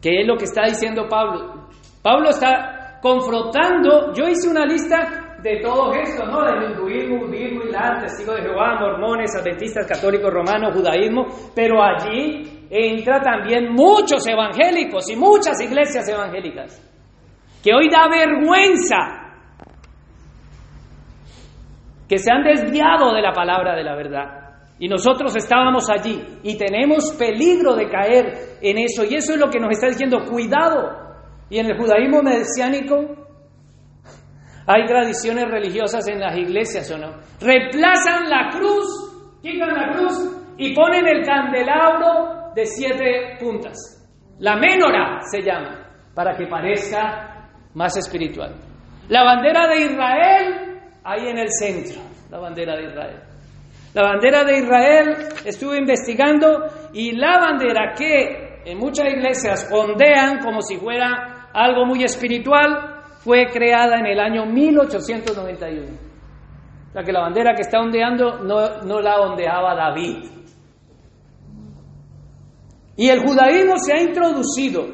que 0.00 0.22
es 0.22 0.26
lo 0.26 0.36
que 0.36 0.44
está 0.44 0.64
diciendo 0.64 1.06
Pablo. 1.08 1.68
Pablo 2.02 2.30
está 2.30 2.98
confrontando, 3.02 4.14
yo 4.14 4.28
hice 4.28 4.48
una 4.48 4.64
lista 4.64 5.36
de 5.42 5.60
todo 5.60 5.92
esto, 5.92 6.24
¿no? 6.24 6.42
Del 6.44 6.70
hinduismo, 6.70 7.26
budismo, 7.26 7.64
islam, 7.64 8.00
testigo 8.00 8.32
de 8.32 8.42
Jehová, 8.42 8.78
mormones, 8.80 9.36
adventistas, 9.36 9.86
católicos, 9.86 10.32
romanos, 10.32 10.74
judaísmo, 10.74 11.26
pero 11.54 11.82
allí 11.82 12.55
entra 12.70 13.20
también 13.20 13.72
muchos 13.72 14.26
evangélicos 14.26 15.08
y 15.10 15.16
muchas 15.16 15.60
iglesias 15.60 16.08
evangélicas, 16.08 16.82
que 17.62 17.74
hoy 17.74 17.88
da 17.90 18.08
vergüenza 18.08 19.26
que 22.08 22.18
se 22.18 22.30
han 22.30 22.44
desviado 22.44 23.12
de 23.12 23.22
la 23.22 23.32
palabra 23.32 23.74
de 23.74 23.82
la 23.82 23.96
verdad. 23.96 24.46
Y 24.78 24.88
nosotros 24.88 25.34
estábamos 25.36 25.88
allí 25.90 26.22
y 26.42 26.56
tenemos 26.58 27.14
peligro 27.18 27.74
de 27.74 27.88
caer 27.88 28.58
en 28.60 28.78
eso. 28.78 29.04
Y 29.04 29.14
eso 29.14 29.32
es 29.32 29.40
lo 29.40 29.48
que 29.48 29.58
nos 29.58 29.70
está 29.70 29.88
diciendo, 29.88 30.24
cuidado. 30.28 31.06
Y 31.48 31.58
en 31.58 31.66
el 31.66 31.78
judaísmo 31.78 32.22
mesiánico 32.22 33.26
hay 34.66 34.84
tradiciones 34.84 35.46
religiosas 35.50 36.06
en 36.08 36.20
las 36.20 36.36
iglesias 36.36 36.90
o 36.90 36.98
no. 36.98 37.12
Reemplazan 37.40 38.28
la 38.28 38.50
cruz, 38.50 39.40
quitan 39.42 39.74
la 39.74 39.94
cruz 39.94 40.54
y 40.58 40.74
ponen 40.74 41.06
el 41.06 41.24
candelabro 41.24 42.36
de 42.56 42.64
siete 42.64 43.36
puntas. 43.38 43.76
La 44.38 44.56
menora 44.56 45.20
se 45.30 45.42
llama, 45.42 45.86
para 46.14 46.34
que 46.34 46.46
parezca 46.46 47.50
más 47.74 47.96
espiritual. 47.98 48.54
La 49.08 49.22
bandera 49.24 49.68
de 49.68 49.80
Israel 49.82 50.80
ahí 51.04 51.28
en 51.28 51.38
el 51.38 51.50
centro, 51.50 52.00
la 52.30 52.38
bandera 52.38 52.76
de 52.76 52.84
Israel. 52.84 53.20
La 53.92 54.02
bandera 54.02 54.44
de 54.44 54.58
Israel 54.58 55.16
estuve 55.44 55.78
investigando 55.78 56.64
y 56.94 57.12
la 57.12 57.38
bandera 57.38 57.92
que 57.96 58.62
en 58.64 58.78
muchas 58.78 59.06
iglesias 59.08 59.70
ondean 59.70 60.40
como 60.40 60.62
si 60.62 60.76
fuera 60.76 61.50
algo 61.52 61.84
muy 61.84 62.04
espiritual 62.04 63.02
fue 63.18 63.46
creada 63.52 63.98
en 63.98 64.06
el 64.06 64.18
año 64.18 64.46
1891. 64.46 65.84
O 66.88 66.92
sea 66.92 67.02
que 67.02 67.12
la 67.12 67.20
bandera 67.20 67.54
que 67.54 67.62
está 67.62 67.80
ondeando 67.80 68.38
no, 68.38 68.82
no 68.82 69.00
la 69.00 69.20
ondeaba 69.20 69.74
David. 69.74 70.36
Y 72.96 73.08
el 73.08 73.20
judaísmo 73.20 73.78
se 73.78 73.92
ha 73.92 74.02
introducido 74.02 74.86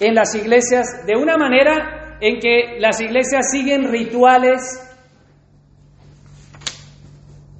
en 0.00 0.14
las 0.14 0.34
iglesias 0.34 1.06
de 1.06 1.16
una 1.16 1.36
manera 1.36 2.18
en 2.20 2.38
que 2.38 2.78
las 2.78 3.00
iglesias 3.00 3.50
siguen 3.50 3.90
rituales 3.90 4.60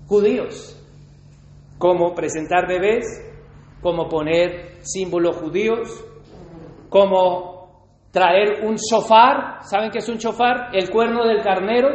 judíos, 0.07 0.77
como 1.79 2.15
presentar 2.15 2.67
bebés, 2.67 3.07
como 3.81 4.09
poner 4.09 4.79
símbolos 4.83 5.37
judíos, 5.37 6.05
como 6.89 7.61
traer 8.11 8.65
un 8.67 8.77
shofar, 8.77 9.63
¿saben 9.63 9.91
qué 9.91 9.99
es 9.99 10.09
un 10.09 10.17
shofar? 10.17 10.71
El 10.75 10.91
cuerno 10.91 11.25
del 11.25 11.43
carnero. 11.43 11.89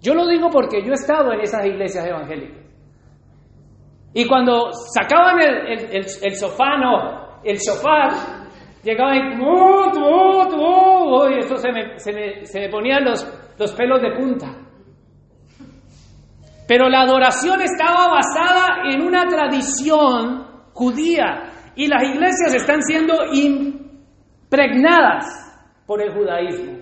Yo 0.00 0.14
lo 0.14 0.26
digo 0.28 0.48
porque 0.50 0.82
yo 0.84 0.92
he 0.92 0.94
estado 0.94 1.32
en 1.32 1.40
esas 1.40 1.66
iglesias 1.66 2.06
evangélicas. 2.06 2.67
Y 4.14 4.26
cuando 4.26 4.72
sacaban 4.72 5.40
el, 5.40 5.68
el, 5.68 6.06
el, 6.22 6.34
sofá, 6.34 6.76
no, 6.78 7.40
el 7.44 7.58
shofar, 7.58 8.10
llegaban 8.82 9.16
y, 9.16 9.20
y 11.34 11.38
eso 11.38 11.56
se 11.56 11.72
me, 11.72 11.98
se 11.98 12.12
me, 12.12 12.46
se 12.46 12.60
me 12.60 12.68
ponían 12.68 13.04
los, 13.04 13.26
los 13.58 13.72
pelos 13.74 14.00
de 14.00 14.12
punta. 14.12 14.46
Pero 16.66 16.88
la 16.88 17.02
adoración 17.02 17.60
estaba 17.62 18.08
basada 18.08 18.82
en 18.92 19.02
una 19.02 19.26
tradición 19.26 20.46
judía 20.74 21.50
y 21.74 21.86
las 21.86 22.02
iglesias 22.02 22.54
están 22.54 22.82
siendo 22.82 23.14
impregnadas 23.32 25.26
por 25.86 26.02
el 26.02 26.12
judaísmo. 26.12 26.78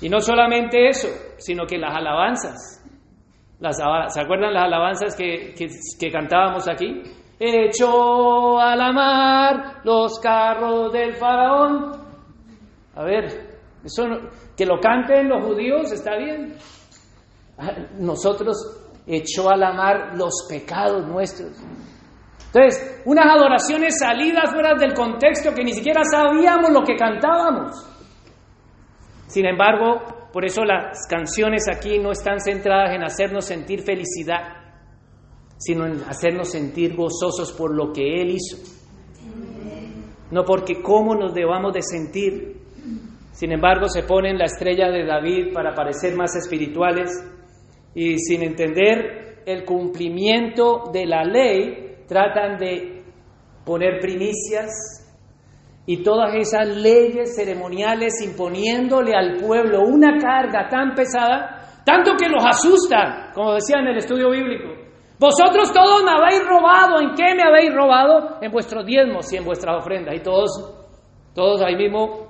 Y 0.00 0.08
no 0.08 0.20
solamente 0.20 0.88
eso, 0.88 1.08
sino 1.38 1.66
que 1.66 1.76
las 1.76 1.94
alabanzas. 1.94 2.79
Las, 3.60 3.76
¿Se 4.08 4.20
acuerdan 4.20 4.54
las 4.54 4.64
alabanzas 4.64 5.14
que, 5.14 5.54
que, 5.56 5.68
que 5.98 6.10
cantábamos 6.10 6.66
aquí? 6.66 7.02
Echó 7.38 8.58
a 8.58 8.74
la 8.74 8.92
mar 8.92 9.80
los 9.84 10.18
carros 10.18 10.92
del 10.92 11.14
faraón. 11.14 11.92
A 12.94 13.04
ver, 13.04 13.58
eso 13.84 14.08
no, 14.08 14.16
que 14.56 14.66
lo 14.66 14.78
canten 14.80 15.28
los 15.28 15.44
judíos 15.44 15.92
está 15.92 16.16
bien. 16.16 16.56
Nosotros 17.98 18.56
echó 19.06 19.50
a 19.50 19.56
la 19.56 19.72
mar 19.72 20.12
los 20.16 20.46
pecados 20.48 21.06
nuestros. 21.06 21.52
Entonces, 22.52 23.02
unas 23.04 23.26
adoraciones 23.26 23.98
salidas 23.98 24.50
fuera 24.52 24.74
del 24.74 24.94
contexto 24.94 25.54
que 25.54 25.64
ni 25.64 25.72
siquiera 25.72 26.02
sabíamos 26.04 26.70
lo 26.70 26.82
que 26.82 26.96
cantábamos. 26.96 27.86
Sin 29.28 29.46
embargo, 29.46 30.19
por 30.32 30.44
eso 30.44 30.64
las 30.64 31.06
canciones 31.08 31.64
aquí 31.68 31.98
no 31.98 32.12
están 32.12 32.40
centradas 32.40 32.94
en 32.94 33.02
hacernos 33.02 33.46
sentir 33.46 33.82
felicidad, 33.82 34.60
sino 35.58 35.86
en 35.86 36.02
hacernos 36.04 36.50
sentir 36.50 36.94
gozosos 36.94 37.52
por 37.52 37.74
lo 37.74 37.92
que 37.92 38.22
Él 38.22 38.36
hizo. 38.36 38.56
No 40.30 40.44
porque 40.44 40.80
cómo 40.80 41.14
nos 41.16 41.34
debamos 41.34 41.72
de 41.72 41.82
sentir. 41.82 42.60
Sin 43.32 43.52
embargo, 43.52 43.88
se 43.88 44.04
ponen 44.04 44.38
la 44.38 44.44
estrella 44.44 44.90
de 44.90 45.04
David 45.04 45.52
para 45.52 45.74
parecer 45.74 46.14
más 46.14 46.36
espirituales 46.36 47.10
y 47.94 48.18
sin 48.18 48.42
entender 48.42 49.42
el 49.46 49.64
cumplimiento 49.64 50.90
de 50.92 51.06
la 51.06 51.24
ley, 51.24 52.04
tratan 52.06 52.58
de 52.58 53.02
poner 53.64 53.98
primicias 54.00 54.99
y 55.90 56.04
todas 56.04 56.32
esas 56.36 56.68
leyes 56.68 57.34
ceremoniales 57.34 58.22
imponiéndole 58.24 59.12
al 59.12 59.38
pueblo 59.38 59.80
una 59.80 60.18
carga 60.18 60.68
tan 60.68 60.94
pesada, 60.94 61.82
tanto 61.84 62.12
que 62.16 62.28
los 62.28 62.44
asustan, 62.46 63.32
como 63.34 63.54
decía 63.54 63.80
en 63.80 63.88
el 63.88 63.96
estudio 63.96 64.30
bíblico. 64.30 64.68
Vosotros 65.18 65.72
todos 65.72 66.04
me 66.04 66.12
habéis 66.12 66.46
robado, 66.46 67.00
¿en 67.00 67.12
qué 67.16 67.34
me 67.34 67.42
habéis 67.42 67.74
robado? 67.74 68.38
En 68.40 68.52
vuestros 68.52 68.86
diezmos 68.86 69.32
y 69.32 69.38
en 69.38 69.44
vuestras 69.44 69.78
ofrendas. 69.78 70.14
Y 70.14 70.20
todos, 70.20 70.50
todos 71.34 71.60
ahí 71.60 71.74
mismo 71.74 72.28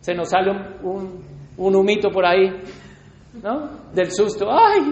se 0.00 0.14
nos 0.14 0.28
sale 0.28 0.50
un, 0.50 0.76
un, 0.82 1.24
un 1.56 1.76
humito 1.76 2.10
por 2.10 2.26
ahí, 2.26 2.60
¿no? 3.42 3.70
Del 3.94 4.10
susto. 4.10 4.50
¡Ay! 4.50 4.82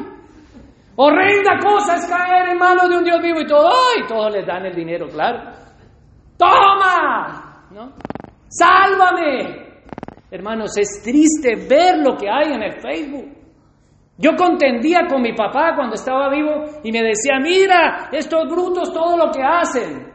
Horrenda 0.96 1.58
cosa 1.62 1.96
es 1.96 2.06
caer 2.06 2.48
en 2.48 2.56
manos 2.56 2.88
de 2.88 2.96
un 2.96 3.04
Dios 3.04 3.20
vivo 3.20 3.40
y 3.42 3.46
todo. 3.46 3.68
¡Ay! 3.68 4.06
Todos 4.08 4.32
les 4.32 4.46
dan 4.46 4.64
el 4.64 4.74
dinero, 4.74 5.06
claro. 5.06 5.50
¡Toma! 6.38 7.55
¿No? 7.76 7.92
¡Sálvame! 8.48 9.82
Hermanos, 10.30 10.78
es 10.78 11.02
triste 11.02 11.56
ver 11.68 11.98
lo 11.98 12.16
que 12.16 12.26
hay 12.26 12.54
en 12.54 12.62
el 12.62 12.80
Facebook. 12.80 13.36
Yo 14.16 14.30
contendía 14.34 15.00
con 15.06 15.20
mi 15.20 15.34
papá 15.34 15.74
cuando 15.76 15.94
estaba 15.94 16.30
vivo 16.30 16.64
y 16.82 16.90
me 16.90 17.02
decía, 17.02 17.38
mira, 17.38 18.08
estos 18.12 18.48
brutos 18.48 18.90
todo 18.94 19.18
lo 19.18 19.30
que 19.30 19.42
hacen. 19.42 20.10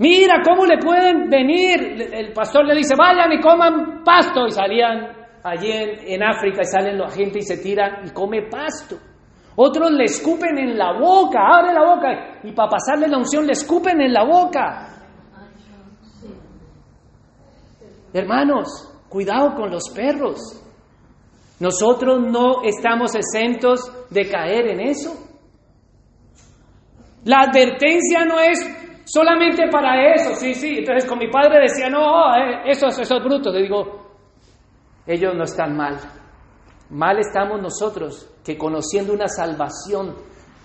Mira 0.00 0.42
cómo 0.44 0.66
le 0.66 0.76
pueden 0.76 1.30
venir. 1.30 2.10
El 2.12 2.34
pastor 2.34 2.66
le 2.66 2.74
dice, 2.74 2.94
vayan 2.94 3.32
y 3.32 3.40
coman 3.40 4.04
pasto. 4.04 4.46
Y 4.48 4.50
salían 4.50 5.08
allí 5.42 5.72
en, 5.72 6.12
en 6.12 6.22
África 6.22 6.60
y 6.60 6.66
salen 6.66 6.98
la 6.98 7.08
gente 7.08 7.38
y 7.38 7.42
se 7.42 7.56
tiran 7.56 8.06
y 8.06 8.10
come 8.10 8.50
pasto. 8.50 8.96
Otros 9.56 9.90
le 9.92 10.04
escupen 10.04 10.58
en 10.58 10.76
la 10.76 10.92
boca, 10.92 11.38
abre 11.40 11.72
la 11.72 11.84
boca 11.84 12.40
y 12.44 12.52
para 12.52 12.68
pasarle 12.68 13.08
la 13.08 13.16
unción 13.16 13.46
le 13.46 13.52
escupen 13.52 13.98
en 14.02 14.12
la 14.12 14.24
boca. 14.24 14.97
Hermanos, 18.12 18.68
cuidado 19.08 19.54
con 19.54 19.70
los 19.70 19.90
perros. 19.94 20.38
Nosotros 21.60 22.20
no 22.20 22.62
estamos 22.62 23.14
exentos 23.14 23.80
de 24.10 24.28
caer 24.30 24.68
en 24.68 24.80
eso. 24.80 25.12
La 27.24 27.40
advertencia 27.40 28.24
no 28.24 28.38
es 28.38 29.02
solamente 29.04 29.68
para 29.70 30.14
eso, 30.14 30.34
sí, 30.36 30.54
sí. 30.54 30.76
Entonces 30.78 31.08
con 31.08 31.18
mi 31.18 31.30
padre 31.30 31.60
decía, 31.62 31.88
no, 31.88 32.34
eh, 32.36 32.62
esos, 32.66 32.98
esos 32.98 33.22
brutos. 33.22 33.52
Le 33.52 33.62
digo, 33.62 34.08
ellos 35.06 35.34
no 35.34 35.44
están 35.44 35.76
mal. 35.76 35.98
Mal 36.90 37.18
estamos 37.18 37.60
nosotros 37.60 38.34
que 38.44 38.56
conociendo 38.56 39.12
una 39.12 39.28
salvación 39.28 40.14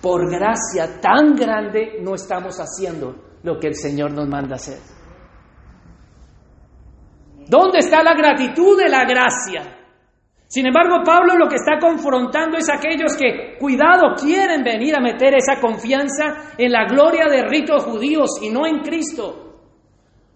por 0.02 0.30
gracia 0.30 1.02
tan 1.02 1.36
grande 1.36 1.98
no 2.02 2.16
estamos 2.16 2.58
haciendo 2.60 3.16
lo 3.44 3.60
que 3.60 3.68
el 3.68 3.76
Señor 3.76 4.12
nos 4.12 4.28
manda 4.28 4.56
hacer. 4.56 4.93
¿Dónde 7.48 7.80
está 7.80 8.04
la 8.04 8.14
gratitud 8.14 8.78
de 8.78 8.89
la 8.89 9.06
gracia? 9.06 9.80
Sin 10.48 10.68
embargo, 10.68 11.02
Pablo 11.04 11.36
lo 11.36 11.48
que 11.48 11.56
está 11.56 11.80
confrontando 11.80 12.58
es 12.58 12.70
aquellos 12.70 13.18
que, 13.18 13.58
cuidado, 13.58 14.14
quieren 14.16 14.64
venir 14.64 14.96
a 14.96 15.00
meter 15.00 15.34
esa 15.36 15.60
confianza 15.60 16.54
en 16.58 16.72
la 16.72 16.86
gloria 16.86 17.26
de 17.28 17.44
ritos 17.44 17.84
judíos 17.86 18.30
y 18.41 18.50
no 18.52 18.68
en 18.68 18.82
Cristo. 18.82 19.62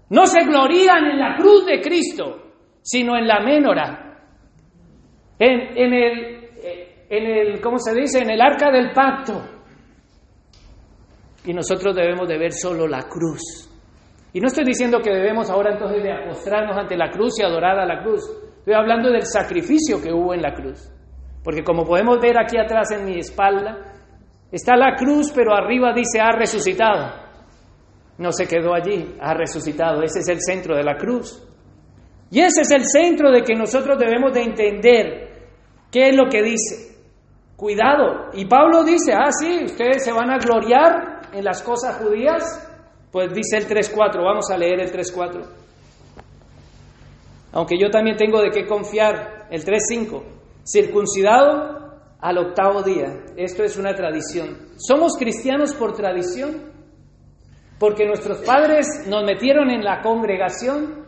No 0.09 0.25
se 0.25 0.43
glorían 0.43 1.05
en 1.05 1.19
la 1.19 1.35
cruz 1.35 1.65
de 1.65 1.81
Cristo, 1.81 2.53
sino 2.81 3.15
en 3.15 3.27
la 3.27 3.41
menora, 3.41 4.23
en, 5.37 5.77
en 5.77 5.93
el, 5.93 6.49
en 7.09 7.25
el, 7.25 7.61
¿cómo 7.61 7.77
se 7.77 7.93
dice?, 7.93 8.19
en 8.19 8.31
el 8.31 8.41
arca 8.41 8.71
del 8.71 8.91
pacto. 8.93 9.43
Y 11.45 11.53
nosotros 11.53 11.95
debemos 11.95 12.27
de 12.27 12.37
ver 12.39 12.53
solo 12.53 12.87
la 12.87 13.03
cruz. 13.03 13.66
Y 14.37 14.39
no 14.39 14.49
estoy 14.49 14.65
diciendo 14.65 14.99
que 15.03 15.09
debemos 15.09 15.49
ahora 15.49 15.71
entonces 15.71 16.03
de 16.03 16.11
apostrarnos 16.11 16.77
ante 16.77 16.95
la 16.95 17.09
cruz 17.09 17.39
y 17.39 17.43
adorar 17.43 17.79
a 17.79 17.87
la 17.87 18.03
cruz. 18.03 18.21
Estoy 18.59 18.75
hablando 18.75 19.09
del 19.09 19.23
sacrificio 19.25 19.99
que 19.99 20.13
hubo 20.13 20.31
en 20.31 20.43
la 20.43 20.53
cruz. 20.53 20.91
Porque 21.43 21.63
como 21.63 21.83
podemos 21.83 22.19
ver 22.21 22.37
aquí 22.37 22.55
atrás 22.55 22.91
en 22.91 23.03
mi 23.03 23.17
espalda, 23.17 23.95
está 24.51 24.75
la 24.75 24.93
cruz, 24.95 25.31
pero 25.33 25.55
arriba 25.55 25.91
dice 25.91 26.19
ha 26.19 26.33
resucitado. 26.33 27.15
No 28.19 28.31
se 28.31 28.45
quedó 28.47 28.75
allí, 28.75 29.15
ha 29.19 29.33
resucitado. 29.33 30.03
Ese 30.03 30.19
es 30.19 30.29
el 30.29 30.39
centro 30.39 30.75
de 30.75 30.83
la 30.83 30.97
cruz. 30.97 31.43
Y 32.29 32.39
ese 32.39 32.61
es 32.61 32.69
el 32.69 32.85
centro 32.85 33.31
de 33.31 33.41
que 33.41 33.55
nosotros 33.55 33.97
debemos 33.97 34.33
de 34.33 34.43
entender 34.43 35.29
qué 35.91 36.09
es 36.09 36.15
lo 36.15 36.29
que 36.29 36.43
dice. 36.43 36.95
Cuidado. 37.55 38.29
Y 38.33 38.45
Pablo 38.45 38.83
dice, 38.83 39.13
ah, 39.13 39.31
sí, 39.31 39.63
ustedes 39.65 40.03
se 40.03 40.11
van 40.11 40.29
a 40.29 40.37
gloriar 40.37 41.21
en 41.33 41.43
las 41.43 41.63
cosas 41.63 41.95
judías. 41.95 42.66
Pues 43.11 43.33
dice 43.33 43.57
el 43.57 43.67
3.4, 43.67 44.23
vamos 44.23 44.49
a 44.51 44.57
leer 44.57 44.81
el 44.81 44.91
3.4. 44.91 45.45
Aunque 47.53 47.77
yo 47.79 47.89
también 47.89 48.17
tengo 48.17 48.41
de 48.41 48.51
qué 48.51 48.65
confiar, 48.65 49.47
el 49.49 49.63
3.5, 49.63 50.23
circuncidado 50.65 51.77
al 52.19 52.37
octavo 52.37 52.83
día. 52.83 53.23
Esto 53.35 53.63
es 53.63 53.77
una 53.77 53.93
tradición. 53.93 54.57
¿Somos 54.77 55.17
cristianos 55.17 55.73
por 55.73 55.93
tradición? 55.93 56.71
Porque 57.79 58.05
nuestros 58.05 58.39
padres 58.39 58.87
nos 59.07 59.23
metieron 59.23 59.69
en 59.69 59.83
la 59.83 60.01
congregación. 60.01 61.05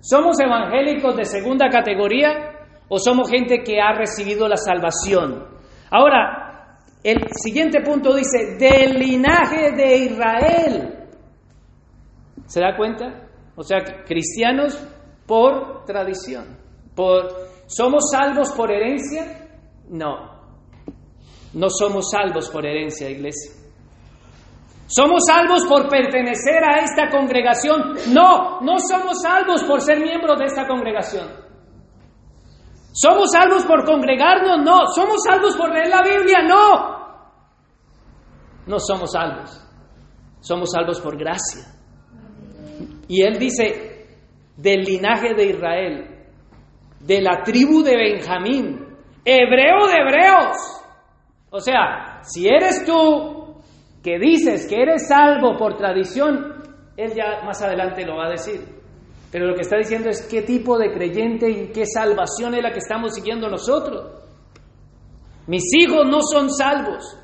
¿Somos 0.00 0.38
evangélicos 0.40 1.16
de 1.16 1.24
segunda 1.24 1.68
categoría? 1.68 2.54
¿O 2.88 2.98
somos 2.98 3.30
gente 3.30 3.62
que 3.62 3.80
ha 3.80 3.92
recibido 3.94 4.48
la 4.48 4.56
salvación? 4.56 5.46
Ahora, 5.90 6.78
el 7.02 7.28
siguiente 7.32 7.80
punto 7.80 8.14
dice, 8.14 8.56
del 8.58 8.98
linaje 8.98 9.72
de 9.72 9.96
Israel. 9.96 10.97
¿Se 12.48 12.60
da 12.60 12.76
cuenta? 12.76 13.28
O 13.56 13.62
sea, 13.62 13.78
cristianos 14.06 14.76
por 15.26 15.84
tradición. 15.84 16.58
Por, 16.96 17.28
¿Somos 17.66 18.10
salvos 18.10 18.50
por 18.52 18.72
herencia? 18.72 19.48
No. 19.90 20.38
No 21.52 21.68
somos 21.68 22.10
salvos 22.10 22.48
por 22.48 22.66
herencia, 22.66 23.10
iglesia. 23.10 23.52
¿Somos 24.86 25.20
salvos 25.28 25.66
por 25.66 25.88
pertenecer 25.88 26.64
a 26.64 26.78
esta 26.82 27.10
congregación? 27.10 27.94
No, 28.14 28.60
no 28.62 28.78
somos 28.78 29.20
salvos 29.20 29.62
por 29.64 29.82
ser 29.82 30.00
miembros 30.00 30.38
de 30.38 30.46
esta 30.46 30.66
congregación. 30.66 31.28
¿Somos 32.92 33.30
salvos 33.30 33.64
por 33.66 33.84
congregarnos? 33.84 34.64
No. 34.64 34.86
¿Somos 34.94 35.18
salvos 35.28 35.54
por 35.56 35.70
leer 35.72 35.88
la 35.88 36.02
Biblia? 36.02 36.38
No. 36.42 36.98
No 38.66 38.78
somos 38.78 39.12
salvos. 39.12 39.62
Somos 40.40 40.70
salvos 40.72 41.00
por 41.00 41.18
gracia. 41.18 41.77
Y 43.08 43.22
él 43.22 43.38
dice, 43.38 44.06
del 44.56 44.82
linaje 44.82 45.34
de 45.34 45.44
Israel, 45.46 46.18
de 47.00 47.22
la 47.22 47.42
tribu 47.42 47.82
de 47.82 47.96
Benjamín, 47.96 48.86
hebreo 49.24 49.86
de 49.86 49.96
hebreos. 49.96 50.56
O 51.50 51.60
sea, 51.60 52.20
si 52.22 52.46
eres 52.46 52.84
tú 52.84 53.62
que 54.02 54.18
dices 54.18 54.66
que 54.68 54.82
eres 54.82 55.08
salvo 55.08 55.56
por 55.56 55.76
tradición, 55.76 56.62
él 56.96 57.12
ya 57.14 57.44
más 57.44 57.62
adelante 57.62 58.04
lo 58.04 58.16
va 58.16 58.26
a 58.26 58.30
decir. 58.30 58.60
Pero 59.30 59.46
lo 59.46 59.54
que 59.54 59.62
está 59.62 59.76
diciendo 59.76 60.08
es 60.08 60.26
qué 60.26 60.42
tipo 60.42 60.78
de 60.78 60.92
creyente 60.92 61.50
y 61.50 61.68
qué 61.72 61.84
salvación 61.86 62.54
es 62.54 62.62
la 62.62 62.72
que 62.72 62.78
estamos 62.78 63.14
siguiendo 63.14 63.48
nosotros. 63.48 64.22
Mis 65.46 65.64
hijos 65.74 66.06
no 66.08 66.20
son 66.22 66.50
salvos 66.50 67.16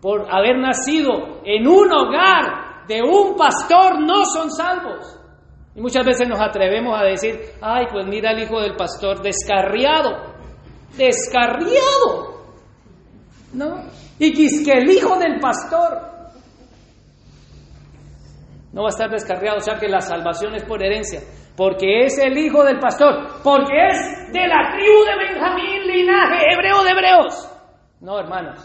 por 0.00 0.26
haber 0.32 0.58
nacido 0.58 1.40
en 1.44 1.66
un 1.66 1.92
hogar 1.92 2.86
de 2.86 3.00
un 3.02 3.36
pastor, 3.36 4.00
no 4.00 4.24
son 4.24 4.50
salvos. 4.50 5.21
Y 5.74 5.80
muchas 5.80 6.04
veces 6.04 6.28
nos 6.28 6.40
atrevemos 6.40 6.98
a 7.00 7.04
decir, 7.04 7.40
ay, 7.60 7.86
pues 7.90 8.06
mira 8.06 8.32
el 8.32 8.42
hijo 8.42 8.60
del 8.60 8.76
pastor, 8.76 9.22
descarriado, 9.22 10.34
descarriado. 10.96 12.32
¿No? 13.54 13.84
Y 14.18 14.64
que 14.64 14.72
el 14.72 14.90
hijo 14.90 15.18
del 15.18 15.40
pastor 15.40 16.12
no 18.72 18.82
va 18.82 18.88
a 18.88 18.90
estar 18.90 19.10
descarriado, 19.10 19.58
o 19.58 19.60
sea 19.60 19.78
que 19.78 19.88
la 19.88 20.00
salvación 20.00 20.54
es 20.54 20.64
por 20.64 20.82
herencia 20.82 21.20
porque 21.56 22.04
es 22.06 22.18
el 22.18 22.36
hijo 22.38 22.64
del 22.64 22.78
pastor, 22.78 23.40
porque 23.42 23.74
es 23.88 24.32
de 24.32 24.46
la 24.46 24.72
tribu 24.72 25.04
de 25.04 25.16
Benjamín, 25.28 25.86
linaje 25.86 26.52
hebreo 26.52 26.82
de 26.82 26.90
hebreos. 26.90 27.48
No, 28.00 28.18
hermanos, 28.18 28.58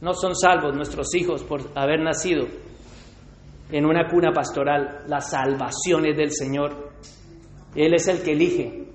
no 0.00 0.12
son 0.14 0.34
salvos 0.34 0.74
nuestros 0.74 1.14
hijos 1.14 1.42
por 1.42 1.60
haber 1.74 2.00
nacido 2.00 2.46
en 3.74 3.84
una 3.84 4.08
cuna 4.08 4.32
pastoral. 4.32 5.00
La 5.08 5.20
salvación 5.20 6.06
es 6.06 6.16
del 6.16 6.30
Señor. 6.30 6.92
Él 7.74 7.92
es 7.94 8.06
el 8.06 8.22
que 8.22 8.30
elige 8.30 8.86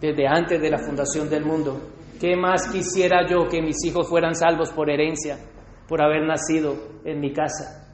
desde 0.00 0.28
antes 0.28 0.62
de 0.62 0.70
la 0.70 0.78
fundación 0.78 1.28
del 1.28 1.44
mundo. 1.44 1.80
¿Qué 2.20 2.36
más 2.36 2.68
quisiera 2.70 3.26
yo 3.28 3.48
que 3.48 3.60
mis 3.60 3.84
hijos 3.84 4.08
fueran 4.08 4.36
salvos 4.36 4.70
por 4.70 4.88
herencia, 4.88 5.36
por 5.88 6.00
haber 6.00 6.24
nacido 6.24 6.76
en 7.04 7.18
mi 7.18 7.32
casa? 7.32 7.88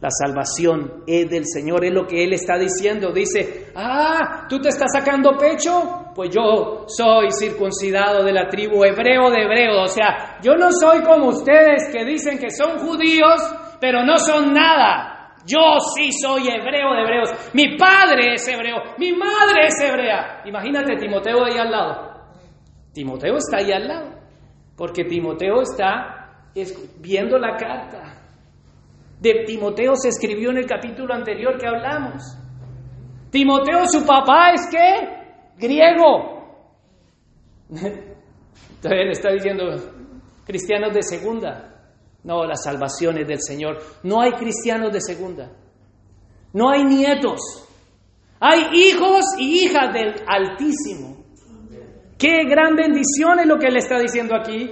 La 0.00 0.08
salvación 0.10 1.02
es 1.04 1.28
del 1.28 1.46
Señor, 1.46 1.84
es 1.84 1.92
lo 1.92 2.06
que 2.06 2.22
Él 2.22 2.32
está 2.32 2.56
diciendo. 2.56 3.12
Dice, 3.12 3.72
ah, 3.74 4.46
tú 4.48 4.60
te 4.60 4.68
estás 4.68 4.92
sacando 4.92 5.36
pecho, 5.36 6.12
pues 6.14 6.30
yo 6.32 6.84
soy 6.86 7.32
circuncidado 7.32 8.22
de 8.22 8.32
la 8.32 8.48
tribu 8.48 8.84
hebreo 8.84 9.30
de 9.30 9.42
hebreo. 9.42 9.82
O 9.82 9.88
sea, 9.88 10.38
yo 10.40 10.54
no 10.54 10.70
soy 10.70 11.02
como 11.02 11.28
ustedes 11.28 11.88
que 11.92 12.04
dicen 12.04 12.38
que 12.38 12.50
son 12.50 12.78
judíos, 12.78 13.61
pero 13.82 14.04
no 14.04 14.16
son 14.16 14.54
nada. 14.54 15.34
Yo 15.44 15.80
sí 15.96 16.12
soy 16.12 16.42
hebreo 16.42 16.94
de 16.94 17.02
hebreos. 17.02 17.30
Mi 17.52 17.76
padre 17.76 18.34
es 18.34 18.46
hebreo, 18.46 18.76
mi 18.96 19.10
madre 19.10 19.66
es 19.66 19.74
hebrea. 19.80 20.42
Imagínate 20.44 20.94
Timoteo 20.94 21.44
ahí 21.44 21.58
al 21.58 21.72
lado. 21.72 22.12
Timoteo 22.92 23.38
está 23.38 23.56
ahí 23.56 23.72
al 23.72 23.88
lado, 23.88 24.10
porque 24.76 25.02
Timoteo 25.02 25.62
está 25.62 26.50
viendo 27.00 27.38
la 27.38 27.56
carta 27.56 28.20
de 29.20 29.44
Timoteo 29.46 29.94
se 29.94 30.10
escribió 30.10 30.50
en 30.50 30.58
el 30.58 30.66
capítulo 30.66 31.12
anterior 31.14 31.56
que 31.58 31.66
hablamos. 31.66 32.22
Timoteo, 33.30 33.86
su 33.86 34.04
papá 34.04 34.52
es 34.52 34.68
qué? 34.70 35.08
Griego. 35.58 36.68
Todavía 38.82 39.04
le 39.04 39.12
está 39.12 39.30
diciendo 39.30 39.64
cristianos 40.44 40.92
de 40.92 41.02
segunda. 41.02 41.71
No, 42.24 42.44
la 42.44 42.56
salvación 42.56 43.18
es 43.18 43.26
del 43.26 43.40
Señor. 43.40 43.78
No 44.02 44.20
hay 44.20 44.32
cristianos 44.32 44.92
de 44.92 45.00
segunda. 45.00 45.50
No 46.52 46.70
hay 46.70 46.84
nietos. 46.84 47.40
Hay 48.38 48.66
hijos 48.74 49.24
y 49.38 49.64
hijas 49.64 49.92
del 49.92 50.14
Altísimo. 50.26 51.24
Qué 52.18 52.44
gran 52.48 52.76
bendición 52.76 53.40
es 53.40 53.46
lo 53.46 53.58
que 53.58 53.66
él 53.66 53.76
está 53.76 53.98
diciendo 53.98 54.36
aquí. 54.36 54.70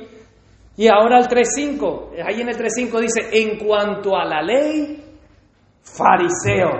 Y 0.76 0.88
ahora 0.88 1.18
el 1.18 1.26
3.5, 1.26 2.12
ahí 2.24 2.40
en 2.40 2.48
el 2.48 2.56
3.5 2.56 3.00
dice, 3.00 3.28
en 3.32 3.58
cuanto 3.58 4.16
a 4.16 4.24
la 4.24 4.40
ley, 4.40 5.04
fariseo. 5.82 6.70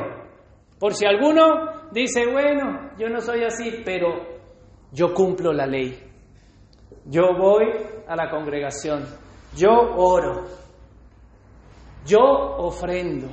Por 0.79 0.95
si 0.95 1.05
alguno 1.05 1.91
dice, 1.93 2.25
bueno, 2.27 2.93
yo 2.99 3.09
no 3.09 3.21
soy 3.21 3.45
así, 3.45 3.83
pero 3.85 4.09
yo 4.93 5.13
cumplo 5.13 5.53
la 5.53 5.67
ley. 5.67 5.99
Yo 7.07 7.35
voy 7.37 7.67
a 8.07 8.17
la 8.17 8.31
congregación, 8.31 9.05
yo 9.57 9.71
oro, 9.71 10.45
yo 12.07 12.21
ofrendo, 12.21 13.29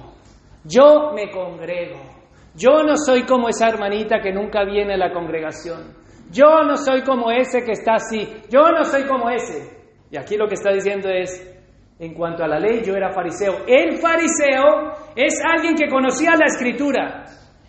yo 0.64 1.12
me 1.14 1.32
congrego. 1.32 2.18
Yo 2.56 2.82
no 2.84 2.98
soy 2.98 3.24
como 3.24 3.50
esa 3.50 3.70
hermanita 3.70 4.20
que 4.20 4.34
nunca 4.34 4.66
viene 4.66 4.96
a 4.96 4.98
la 4.98 5.14
congregación. 5.14 5.96
Yo 6.32 6.64
no 6.64 6.76
soy 6.76 7.04
como 7.04 7.32
ese 7.32 7.64
que 7.64 7.74
está 7.74 7.94
así. 7.96 8.28
Yo 8.50 8.72
no 8.72 8.84
soy 8.84 9.06
como 9.06 9.30
ese. 9.30 9.78
Y 10.10 10.18
aquí 10.18 10.36
lo 10.36 10.48
que 10.48 10.56
está 10.56 10.72
diciendo 10.72 11.08
es, 11.08 11.56
en 12.00 12.14
cuanto 12.16 12.44
a 12.44 12.48
la 12.48 12.60
ley, 12.60 12.82
yo 12.84 12.96
era 12.96 13.12
fariseo. 13.12 13.66
El 13.68 13.98
fariseo 13.98 14.92
es 15.16 15.40
alguien 15.44 15.76
que 15.76 15.88
conocía 15.88 16.32
la 16.32 16.48
escritura. 16.48 17.26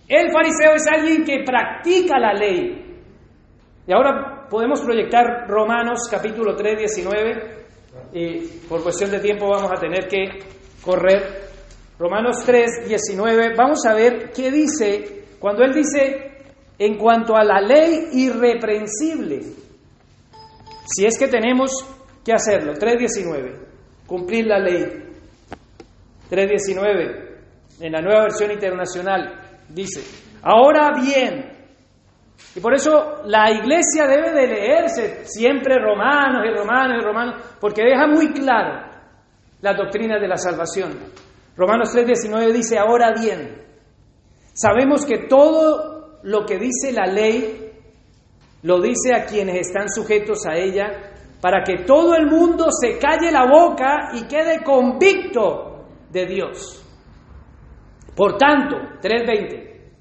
El 0.09 0.33
fariseo 0.33 0.75
es 0.75 0.87
alguien 0.87 1.23
que 1.23 1.45
practica 1.45 2.19
la 2.19 2.33
ley. 2.33 2.85
Y 3.87 3.93
ahora 3.93 4.47
podemos 4.49 4.81
proyectar 4.81 5.47
Romanos 5.47 6.09
capítulo 6.11 6.57
3, 6.57 6.79
19. 6.79 7.67
Y 8.15 8.39
por 8.69 8.83
cuestión 8.83 9.11
de 9.11 9.21
tiempo 9.21 9.49
vamos 9.51 9.71
a 9.71 9.81
tener 9.81 10.09
que 10.09 10.58
correr. 10.89 11.49
Romanos 11.99 12.45
3, 12.47 12.89
19. 12.89 13.55
Vamos 13.55 13.85
a 13.85 13.93
ver 13.93 14.31
qué 14.35 14.51
dice 14.51 15.25
cuando 15.39 15.63
él 15.63 15.75
dice 15.75 16.33
en 16.79 16.97
cuanto 16.97 17.37
a 17.37 17.45
la 17.45 17.61
ley 17.61 18.09
irreprensible. 18.13 19.43
Si 20.87 21.05
es 21.05 21.19
que 21.19 21.29
tenemos 21.29 21.85
¿Qué 22.29 22.35
hacerlo? 22.35 22.75
3.19. 22.75 24.07
Cumplir 24.07 24.47
la 24.47 24.59
ley. 24.59 24.85
3.19. 26.31 27.39
En 27.81 27.91
la 27.91 28.03
nueva 28.03 28.25
versión 28.25 28.53
internacional 28.53 29.41
dice, 29.71 30.03
ahora 30.43 30.91
bien, 31.01 31.51
y 32.55 32.61
por 32.61 32.75
eso 32.75 33.23
la 33.25 33.51
iglesia 33.51 34.07
debe 34.07 34.33
de 34.33 34.47
leerse 34.47 35.25
siempre 35.25 35.77
romanos 35.79 36.45
y 36.47 36.55
romanos 36.55 36.99
y 37.01 37.05
romanos, 37.07 37.43
porque 37.59 37.83
deja 37.83 38.07
muy 38.07 38.31
claro 38.33 38.88
la 39.61 39.75
doctrina 39.75 40.19
de 40.19 40.29
la 40.29 40.37
salvación. 40.37 40.99
Romanos 41.57 41.95
3:19 41.95 42.53
dice, 42.53 42.79
ahora 42.79 43.13
bien, 43.13 43.63
sabemos 44.55 45.05
que 45.05 45.27
todo 45.29 46.21
lo 46.23 46.45
que 46.47 46.59
dice 46.59 46.93
la 46.93 47.07
ley 47.07 47.73
lo 48.63 48.81
dice 48.81 49.15
a 49.15 49.25
quienes 49.25 49.69
están 49.69 49.89
sujetos 49.89 50.47
a 50.47 50.57
ella, 50.57 51.13
para 51.41 51.63
que 51.63 51.85
todo 51.85 52.17
el 52.17 52.27
mundo 52.27 52.67
se 52.71 52.99
calle 52.99 53.31
la 53.31 53.47
boca 53.47 54.11
y 54.15 54.27
quede 54.27 54.65
convicto 54.65 55.87
de 56.11 56.27
Dios. 56.27 56.85
Por 58.17 58.37
tanto, 58.37 58.77
3.20, 59.01 59.93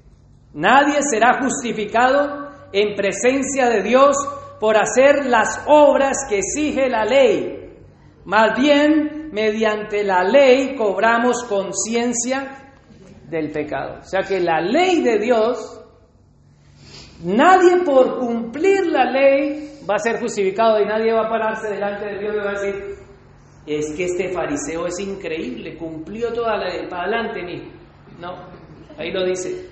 nadie 0.54 0.98
será 1.08 1.40
justificado 1.40 2.48
en 2.72 2.96
presencia 2.96 3.68
de 3.68 3.82
Dios 3.82 4.16
por 4.58 4.76
hacer 4.76 5.26
las 5.26 5.64
obras 5.68 6.26
que 6.28 6.38
exige 6.38 6.88
la 6.88 7.04
ley. 7.04 7.57
Más 8.28 8.60
bien, 8.60 9.30
mediante 9.32 10.04
la 10.04 10.22
ley 10.22 10.76
cobramos 10.76 11.44
conciencia 11.44 12.74
del 13.26 13.50
pecado. 13.50 14.00
O 14.02 14.04
sea 14.04 14.20
que 14.20 14.38
la 14.38 14.60
ley 14.60 15.00
de 15.00 15.18
Dios, 15.18 15.82
nadie 17.24 17.78
por 17.86 18.18
cumplir 18.18 18.88
la 18.88 19.10
ley 19.10 19.80
va 19.88 19.94
a 19.94 19.98
ser 19.98 20.20
justificado 20.20 20.78
y 20.78 20.84
nadie 20.84 21.10
va 21.10 21.22
a 21.22 21.30
pararse 21.30 21.70
delante 21.70 22.04
de 22.04 22.18
Dios 22.18 22.34
y 22.34 22.38
va 22.38 22.50
a 22.50 22.60
decir, 22.60 22.96
es 23.66 23.92
que 23.96 24.04
este 24.04 24.28
fariseo 24.28 24.86
es 24.86 25.00
increíble, 25.00 25.78
cumplió 25.78 26.30
toda 26.30 26.58
la 26.58 26.68
ley, 26.68 26.86
para 26.86 27.04
adelante, 27.04 27.42
mi. 27.42 27.72
No, 28.20 28.34
ahí 28.98 29.10
lo 29.10 29.24
dice. 29.24 29.70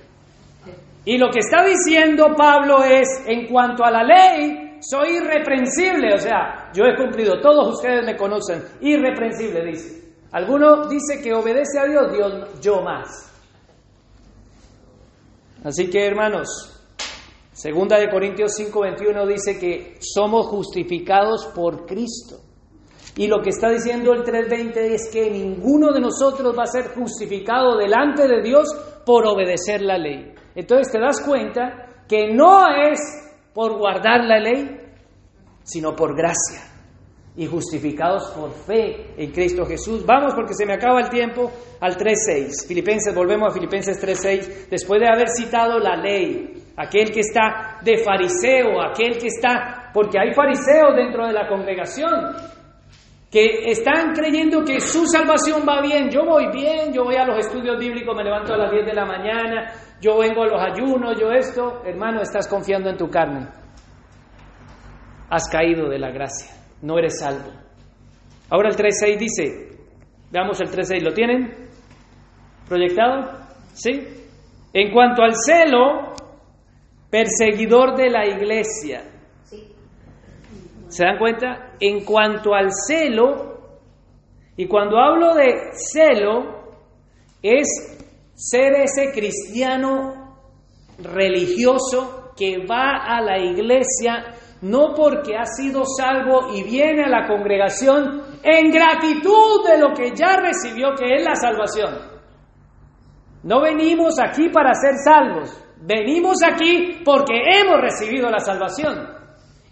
Y 1.04 1.18
lo 1.18 1.28
que 1.28 1.40
está 1.40 1.62
diciendo 1.62 2.34
Pablo 2.34 2.82
es, 2.82 3.22
en 3.26 3.48
cuanto 3.48 3.84
a 3.84 3.90
la 3.90 4.02
ley, 4.02 4.65
soy 4.80 5.16
irreprensible, 5.16 6.14
o 6.14 6.18
sea, 6.18 6.70
yo 6.72 6.84
he 6.84 6.96
cumplido, 6.96 7.40
todos 7.40 7.74
ustedes 7.76 8.04
me 8.04 8.16
conocen, 8.16 8.62
irreprensible, 8.80 9.64
dice. 9.64 10.06
Alguno 10.32 10.86
dice 10.88 11.22
que 11.22 11.32
obedece 11.32 11.78
a 11.78 11.84
Dios, 11.84 12.12
Dios 12.12 12.60
yo 12.60 12.82
más. 12.82 13.08
Así 15.64 15.88
que 15.88 16.06
hermanos, 16.06 16.48
segunda 17.52 17.98
de 17.98 18.10
Corintios 18.10 18.52
5:21 18.58 19.26
dice 19.26 19.58
que 19.58 19.96
somos 20.00 20.46
justificados 20.46 21.46
por 21.54 21.86
Cristo. 21.86 22.40
Y 23.16 23.28
lo 23.28 23.40
que 23.40 23.48
está 23.48 23.70
diciendo 23.70 24.12
el 24.12 24.24
3.20 24.24 24.76
es 24.76 25.10
que 25.10 25.30
ninguno 25.30 25.90
de 25.90 26.00
nosotros 26.00 26.54
va 26.56 26.64
a 26.64 26.66
ser 26.66 26.88
justificado 26.94 27.78
delante 27.78 28.28
de 28.28 28.42
Dios 28.42 28.68
por 29.06 29.26
obedecer 29.26 29.80
la 29.80 29.96
ley. 29.96 30.34
Entonces 30.54 30.92
te 30.92 31.00
das 31.00 31.22
cuenta 31.22 32.04
que 32.06 32.34
no 32.34 32.66
es 32.90 33.25
por 33.56 33.78
guardar 33.78 34.22
la 34.22 34.38
ley, 34.38 34.78
sino 35.62 35.96
por 35.96 36.14
gracia 36.14 36.60
y 37.34 37.46
justificados 37.46 38.30
por 38.32 38.52
fe 38.52 39.14
en 39.16 39.32
Cristo 39.32 39.64
Jesús. 39.64 40.04
Vamos 40.04 40.34
porque 40.34 40.52
se 40.52 40.66
me 40.66 40.74
acaba 40.74 41.00
el 41.00 41.08
tiempo 41.08 41.50
al 41.80 41.96
3.6. 41.96 42.68
Filipenses, 42.68 43.14
volvemos 43.14 43.48
a 43.48 43.54
Filipenses 43.54 43.98
3.6. 43.98 44.68
Después 44.68 45.00
de 45.00 45.08
haber 45.08 45.28
citado 45.30 45.78
la 45.78 45.96
ley, 45.96 46.52
aquel 46.76 47.10
que 47.10 47.20
está 47.20 47.78
de 47.82 47.96
fariseo, 48.04 48.82
aquel 48.82 49.16
que 49.16 49.28
está, 49.28 49.90
porque 49.90 50.18
hay 50.18 50.34
fariseos 50.34 50.94
dentro 50.94 51.26
de 51.26 51.32
la 51.32 51.48
congregación 51.48 52.10
que 53.30 53.70
están 53.70 54.12
creyendo 54.12 54.64
que 54.64 54.80
su 54.80 55.06
salvación 55.06 55.62
va 55.68 55.82
bien. 55.82 56.10
Yo 56.10 56.24
voy 56.24 56.50
bien, 56.52 56.92
yo 56.92 57.04
voy 57.04 57.16
a 57.16 57.24
los 57.24 57.38
estudios 57.44 57.78
bíblicos, 57.78 58.16
me 58.16 58.24
levanto 58.24 58.54
a 58.54 58.56
las 58.56 58.70
10 58.70 58.86
de 58.86 58.94
la 58.94 59.04
mañana, 59.04 59.72
yo 60.00 60.18
vengo 60.18 60.42
a 60.42 60.46
los 60.46 60.62
ayunos, 60.62 61.18
yo 61.20 61.30
esto. 61.30 61.82
Hermano, 61.84 62.20
estás 62.20 62.46
confiando 62.48 62.88
en 62.90 62.96
tu 62.96 63.08
carne. 63.08 63.48
Has 65.28 65.48
caído 65.48 65.88
de 65.88 65.98
la 65.98 66.10
gracia, 66.10 66.52
no 66.82 66.98
eres 66.98 67.18
salvo. 67.18 67.50
Ahora 68.48 68.68
el 68.68 68.76
3.6 68.76 69.18
dice, 69.18 69.78
veamos 70.30 70.60
el 70.60 70.68
3.6, 70.68 71.02
¿lo 71.02 71.12
tienen? 71.12 71.68
¿Proyectado? 72.68 73.46
¿Sí? 73.74 73.90
En 74.72 74.92
cuanto 74.92 75.22
al 75.22 75.34
celo, 75.34 76.14
perseguidor 77.10 77.96
de 77.96 78.10
la 78.10 78.24
iglesia. 78.26 79.15
¿Se 80.88 81.04
dan 81.04 81.18
cuenta? 81.18 81.74
En 81.80 82.04
cuanto 82.04 82.54
al 82.54 82.68
celo, 82.72 83.56
y 84.56 84.66
cuando 84.66 84.98
hablo 84.98 85.34
de 85.34 85.72
celo, 85.72 86.56
es 87.42 87.68
ser 88.34 88.74
ese 88.74 89.12
cristiano 89.12 90.36
religioso 90.98 92.32
que 92.36 92.66
va 92.66 93.04
a 93.04 93.20
la 93.20 93.38
iglesia 93.38 94.34
no 94.62 94.94
porque 94.94 95.36
ha 95.36 95.44
sido 95.44 95.84
salvo 95.84 96.48
y 96.54 96.62
viene 96.62 97.04
a 97.04 97.08
la 97.08 97.26
congregación 97.26 98.22
en 98.42 98.70
gratitud 98.70 99.66
de 99.66 99.78
lo 99.78 99.92
que 99.94 100.14
ya 100.14 100.36
recibió, 100.36 100.94
que 100.94 101.16
es 101.16 101.24
la 101.24 101.34
salvación. 101.34 101.94
No 103.42 103.60
venimos 103.60 104.18
aquí 104.20 104.48
para 104.48 104.72
ser 104.74 104.94
salvos, 105.04 105.62
venimos 105.82 106.38
aquí 106.42 107.02
porque 107.04 107.34
hemos 107.34 107.80
recibido 107.80 108.30
la 108.30 108.40
salvación. 108.40 109.15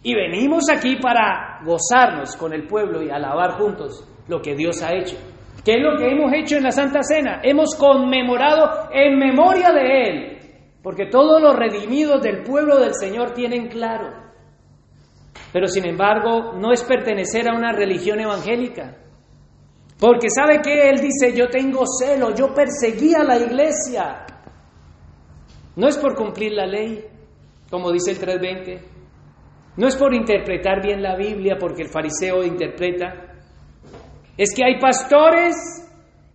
Y 0.04 0.14
venimos 0.14 0.64
aquí 0.70 0.96
para 0.96 1.60
gozarnos 1.64 2.36
con 2.36 2.52
el 2.52 2.66
pueblo 2.66 3.02
y 3.02 3.08
alabar 3.08 3.52
juntos 3.52 4.06
lo 4.28 4.40
que 4.42 4.54
Dios 4.54 4.82
ha 4.82 4.94
hecho. 4.94 5.16
¿Qué 5.64 5.76
es 5.76 5.82
lo 5.82 5.96
que 5.96 6.10
hemos 6.10 6.30
hecho 6.34 6.56
en 6.56 6.64
la 6.64 6.72
Santa 6.72 7.02
Cena? 7.02 7.40
Hemos 7.42 7.74
conmemorado 7.74 8.90
en 8.92 9.18
memoria 9.18 9.72
de 9.72 10.02
Él, 10.02 10.38
porque 10.82 11.06
todos 11.06 11.40
los 11.40 11.56
redimidos 11.56 12.20
del 12.20 12.42
pueblo 12.42 12.78
del 12.80 12.94
Señor 12.94 13.32
tienen 13.32 13.68
claro. 13.68 14.12
Pero 15.54 15.68
sin 15.68 15.88
embargo, 15.88 16.52
no 16.52 16.70
es 16.70 16.84
pertenecer 16.84 17.48
a 17.48 17.56
una 17.56 17.72
religión 17.72 18.20
evangélica. 18.20 18.98
Porque 19.98 20.28
sabe 20.28 20.60
que 20.60 20.90
Él 20.90 21.00
dice, 21.00 21.34
yo 21.34 21.48
tengo 21.48 21.84
celo, 21.86 22.34
yo 22.34 22.52
perseguí 22.52 23.14
a 23.14 23.24
la 23.24 23.38
iglesia. 23.38 24.26
No 25.76 25.88
es 25.88 25.96
por 25.96 26.14
cumplir 26.14 26.52
la 26.52 26.66
ley, 26.66 27.06
como 27.70 27.90
dice 27.90 28.10
el 28.10 28.18
320. 28.18 28.93
No 29.76 29.88
es 29.88 29.96
por 29.96 30.14
interpretar 30.14 30.82
bien 30.82 31.02
la 31.02 31.16
Biblia, 31.16 31.56
porque 31.58 31.82
el 31.82 31.88
fariseo 31.88 32.44
interpreta. 32.44 33.34
Es 34.36 34.54
que 34.54 34.64
hay 34.64 34.78
pastores 34.78 35.54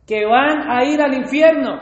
que 0.06 0.26
van 0.26 0.70
a 0.70 0.84
ir 0.86 1.02
al 1.02 1.14
infierno. 1.14 1.80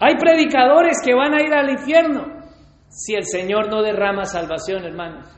Hay 0.00 0.16
predicadores 0.16 0.98
que 1.04 1.14
van 1.14 1.34
a 1.34 1.42
ir 1.42 1.54
al 1.54 1.70
infierno 1.70 2.42
si 2.88 3.14
el 3.14 3.24
Señor 3.24 3.70
no 3.70 3.82
derrama 3.82 4.24
salvación, 4.24 4.84
hermanos. 4.84 5.28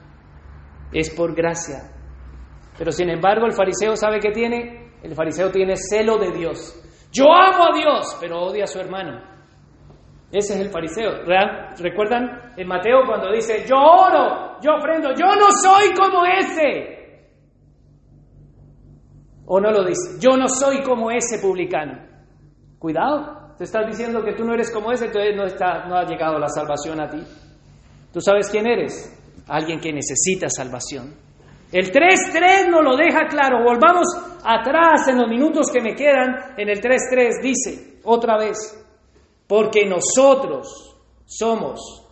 Es 0.93 1.11
por 1.11 1.35
gracia. 1.35 1.91
Pero 2.79 2.91
sin 2.91 3.11
embargo, 3.11 3.47
el 3.47 3.53
fariseo 3.53 3.95
sabe 3.95 4.19
que 4.19 4.31
tiene, 4.31 4.93
el 5.03 5.15
fariseo 5.15 5.51
tiene 5.51 5.77
celo 5.77 6.19
de 6.19 6.33
Dios. 6.33 6.81
Yo 7.13 7.27
amo 7.31 7.65
a 7.65 7.79
Dios, 7.79 8.17
pero 8.21 8.41
odia 8.41 8.65
a 8.65 8.67
su 8.67 8.81
hermano. 8.81 9.34
Ese 10.35 10.55
es 10.55 10.61
el 10.61 10.71
fariseo. 10.71 11.23
¿Recuerdan 11.79 12.55
en 12.57 12.67
Mateo 12.67 13.03
cuando 13.07 13.31
dice, 13.31 13.65
yo 13.69 13.77
oro, 13.77 14.59
yo 14.61 14.73
ofrendo, 14.75 15.11
yo 15.15 15.27
no 15.37 15.47
soy 15.63 15.95
como 15.95 16.25
ese? 16.25 17.29
¿O 19.47 19.61
no 19.61 19.71
lo 19.71 19.85
dice? 19.85 20.19
Yo 20.19 20.37
no 20.37 20.49
soy 20.49 20.83
como 20.83 21.13
ese 21.13 21.39
publicano. 21.39 22.01
Cuidado, 22.81 23.55
te 23.57 23.63
estás 23.63 23.87
diciendo 23.87 24.25
que 24.25 24.33
tú 24.33 24.45
no 24.45 24.55
eres 24.55 24.73
como 24.73 24.91
ese, 24.91 25.07
entonces 25.07 25.37
no, 25.37 25.97
ha 25.97 26.05
llegado 26.05 26.37
la 26.37 26.49
salvación 26.49 27.01
a 27.01 27.09
ti. 27.09 27.23
¿Tú 28.13 28.21
sabes 28.21 28.51
quién 28.51 28.67
eres? 28.67 29.17
Alguien 29.47 29.79
que 29.79 29.93
necesita 29.93 30.49
salvación. 30.49 31.15
El 31.71 31.93
3.3 31.93 32.71
nos 32.71 32.83
lo 32.83 32.97
deja 32.97 33.27
claro. 33.29 33.63
Volvamos 33.63 34.07
atrás 34.45 35.07
en 35.09 35.19
los 35.19 35.29
minutos 35.29 35.71
que 35.73 35.81
me 35.81 35.95
quedan. 35.95 36.55
En 36.57 36.69
el 36.69 36.81
3.3 36.81 37.41
dice, 37.41 38.01
otra 38.03 38.37
vez, 38.37 38.84
porque 39.47 39.85
nosotros 39.87 40.97
somos 41.27 42.07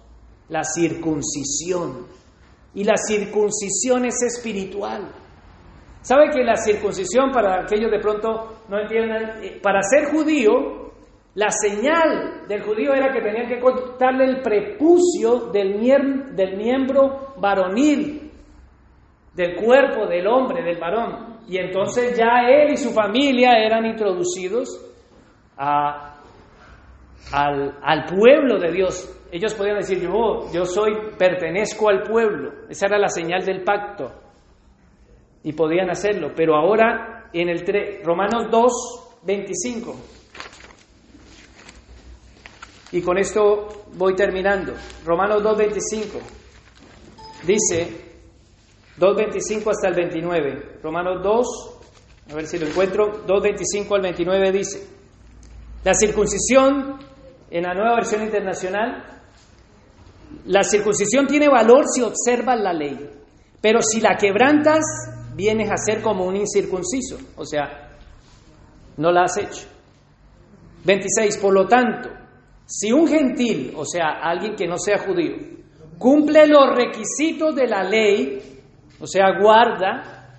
la 0.49 0.63
circuncisión 0.65 2.07
y 2.75 2.85
la 2.85 2.97
circuncisión 2.97 4.05
es 4.05 4.23
espiritual. 4.23 5.13
¿Sabe 6.03 6.31
que 6.31 6.43
la 6.43 6.57
circuncisión, 6.57 7.31
para 7.31 7.63
aquellos 7.63 7.91
de 7.91 8.01
pronto 8.01 8.65
no 8.69 8.81
entiendan, 8.81 9.43
eh, 9.43 9.61
para 9.63 9.83
ser 9.83 10.11
judío, 10.11 10.83
la 11.35 11.51
señal 11.51 12.47
del 12.49 12.63
judío 12.63 12.93
era 12.93 13.13
que 13.13 13.23
tenían 13.23 13.49
que 13.49 13.61
cortarle 13.61 14.25
el 14.25 14.43
prepucio 14.43 15.51
del, 15.53 15.81
del 16.35 16.57
miembro 16.57 17.35
varonil, 17.39 18.31
del 19.35 19.57
cuerpo 19.57 20.07
del 20.07 20.27
hombre, 20.27 20.63
del 20.63 20.79
varón. 20.79 21.39
Y 21.49 21.57
entonces 21.57 22.17
ya 22.19 22.49
él 22.49 22.73
y 22.73 22.77
su 22.77 22.91
familia 22.91 23.53
eran 23.59 23.87
introducidos 23.87 24.69
a 25.57 26.12
al, 27.31 27.79
al, 27.83 28.05
pueblo 28.07 28.59
de 28.59 28.73
Dios. 28.73 29.09
Ellos 29.31 29.55
podían 29.55 29.79
decir, 29.79 30.01
yo, 30.01 30.51
yo 30.53 30.65
soy, 30.65 30.93
pertenezco 31.17 31.89
al 31.89 32.03
pueblo. 32.03 32.53
Esa 32.69 32.87
era 32.87 32.99
la 32.99 33.09
señal 33.09 33.45
del 33.45 33.63
pacto. 33.63 34.13
Y 35.45 35.53
podían 35.53 35.91
hacerlo. 35.91 36.33
Pero 36.35 36.57
ahora, 36.57 37.31
en 37.33 37.49
el 37.49 37.65
Romanos 38.05 38.49
2, 38.51 38.73
25. 39.25 39.97
Y 42.93 43.01
con 43.01 43.17
esto 43.19 43.69
voy 43.95 44.15
terminando. 44.15 44.75
Romanos 45.05 45.43
2, 45.43 45.59
25. 45.59 46.19
Dice, 47.47 48.13
2.25 48.99 49.71
hasta 49.71 49.89
el 49.89 49.95
29. 49.95 50.79
Romanos 50.83 51.23
2, 51.23 51.79
a 52.31 52.35
ver 52.35 52.47
si 52.47 52.59
lo 52.59 52.67
encuentro, 52.67 53.25
2.25 53.27 53.97
al 53.97 54.03
29 54.03 54.53
dice, 54.53 54.87
la 55.83 55.95
circuncisión 55.95 56.99
en 57.53 57.65
la 57.65 57.75
nueva 57.75 57.97
versión 57.97 58.23
internacional, 58.23 59.05
la 60.47 60.65
circuncisión 60.65 61.27
tiene 61.27 61.51
valor 61.51 61.85
si 61.87 62.01
observas 62.01 62.59
la 62.59 62.73
ley, 62.73 62.99
pero 63.61 63.83
si 63.83 64.01
la 64.01 64.17
quebrantas, 64.17 64.81
vienes 65.35 65.71
a 65.71 65.77
ser 65.77 66.01
como 66.01 66.25
un 66.25 66.37
incircunciso, 66.37 67.19
o 67.37 67.45
sea, 67.45 67.91
no 68.97 69.13
la 69.13 69.25
has 69.25 69.37
hecho. 69.37 69.67
26. 70.85 71.37
Por 71.37 71.53
lo 71.53 71.67
tanto, 71.67 72.09
si 72.65 72.91
un 72.91 73.07
gentil, 73.07 73.75
o 73.77 73.85
sea, 73.85 74.21
alguien 74.23 74.57
que 74.57 74.67
no 74.67 74.79
sea 74.79 74.99
judío, 74.99 75.37
cumple 75.99 76.47
los 76.47 76.75
requisitos 76.75 77.55
de 77.55 77.67
la 77.67 77.83
ley, 77.83 78.41
o 78.99 79.07
sea, 79.07 79.39
guarda, 79.39 80.37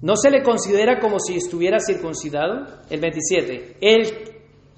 no 0.00 0.16
se 0.16 0.30
le 0.30 0.42
considera 0.42 0.98
como 0.98 1.18
si 1.20 1.36
estuviera 1.36 1.78
circuncidado. 1.80 2.66
El 2.88 3.00
27. 3.00 3.76
El 3.80 4.33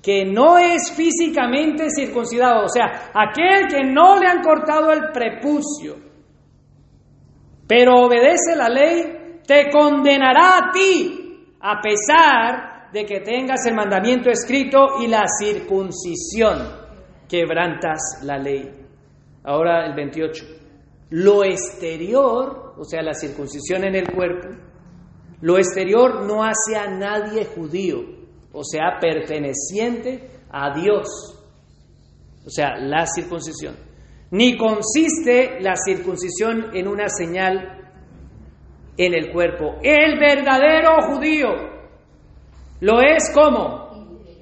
que 0.06 0.24
no 0.24 0.56
es 0.56 0.92
físicamente 0.92 1.90
circuncidado, 1.90 2.66
o 2.66 2.68
sea, 2.68 3.10
aquel 3.12 3.66
que 3.66 3.82
no 3.82 4.16
le 4.16 4.28
han 4.28 4.40
cortado 4.40 4.92
el 4.92 5.10
prepucio, 5.12 5.96
pero 7.66 8.04
obedece 8.04 8.54
la 8.54 8.68
ley, 8.68 9.40
te 9.44 9.68
condenará 9.68 10.58
a 10.58 10.70
ti, 10.70 11.56
a 11.60 11.80
pesar 11.80 12.92
de 12.92 13.04
que 13.04 13.18
tengas 13.18 13.66
el 13.66 13.74
mandamiento 13.74 14.30
escrito 14.30 15.02
y 15.02 15.08
la 15.08 15.24
circuncisión, 15.26 16.86
quebrantas 17.28 18.20
la 18.22 18.38
ley. 18.38 18.70
Ahora 19.42 19.86
el 19.86 19.94
28. 19.96 20.44
Lo 21.10 21.42
exterior, 21.42 22.74
o 22.78 22.84
sea, 22.84 23.02
la 23.02 23.14
circuncisión 23.14 23.82
en 23.82 23.96
el 23.96 24.12
cuerpo, 24.12 24.50
lo 25.40 25.58
exterior 25.58 26.24
no 26.24 26.44
hace 26.44 26.76
a 26.76 26.86
nadie 26.86 27.44
judío, 27.44 28.15
o 28.56 28.64
sea, 28.64 28.98
perteneciente 29.00 30.30
a 30.50 30.74
Dios. 30.74 31.06
O 32.44 32.50
sea, 32.50 32.76
la 32.78 33.06
circuncisión. 33.06 33.76
Ni 34.30 34.56
consiste 34.56 35.60
la 35.60 35.76
circuncisión 35.76 36.74
en 36.74 36.88
una 36.88 37.08
señal 37.08 37.92
en 38.96 39.14
el 39.14 39.30
cuerpo. 39.30 39.76
El 39.82 40.18
verdadero 40.18 40.96
judío 41.02 41.48
lo 42.80 43.00
es 43.00 43.30
como 43.34 43.86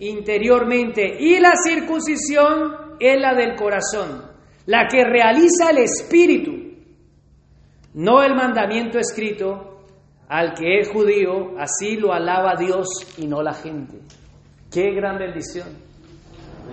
interiormente. 0.00 1.16
Y 1.18 1.38
la 1.40 1.54
circuncisión 1.56 2.96
es 3.00 3.20
la 3.20 3.34
del 3.34 3.56
corazón, 3.56 4.30
la 4.66 4.86
que 4.88 5.04
realiza 5.04 5.70
el 5.70 5.78
espíritu, 5.78 6.52
no 7.94 8.22
el 8.22 8.34
mandamiento 8.34 8.98
escrito. 8.98 9.73
Al 10.28 10.54
que 10.54 10.80
es 10.80 10.90
judío, 10.90 11.58
así 11.58 11.96
lo 11.96 12.12
alaba 12.12 12.54
Dios 12.58 12.86
y 13.18 13.26
no 13.26 13.42
la 13.42 13.52
gente. 13.52 13.98
Qué 14.72 14.94
gran 14.94 15.18
bendición. 15.18 15.68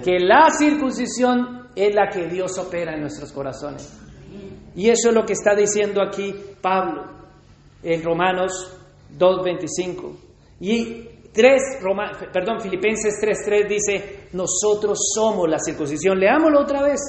Que 0.04 0.20
la 0.20 0.50
circuncisión 0.58 1.68
es 1.76 1.94
la 1.94 2.08
que 2.10 2.28
Dios 2.28 2.58
opera 2.58 2.94
en 2.94 3.02
nuestros 3.02 3.32
corazones. 3.32 3.98
Y 4.76 4.90
eso 4.90 5.10
es 5.10 5.16
lo 5.16 5.26
que 5.26 5.34
está 5.34 5.54
diciendo 5.54 6.02
aquí 6.02 6.34
Pablo 6.62 7.04
en 7.84 8.04
Romanos 8.04 8.78
2.25. 9.18 10.16
Y 10.62 11.08
3, 11.34 11.62
perdón, 12.32 12.62
Filipenses 12.62 13.16
3.3 13.22 13.68
dice, 13.68 14.30
nosotros 14.34 15.00
somos 15.14 15.50
la 15.50 15.60
circuncisión. 15.60 16.20
Leámoslo 16.20 16.62
otra 16.62 16.84
vez. 16.84 17.00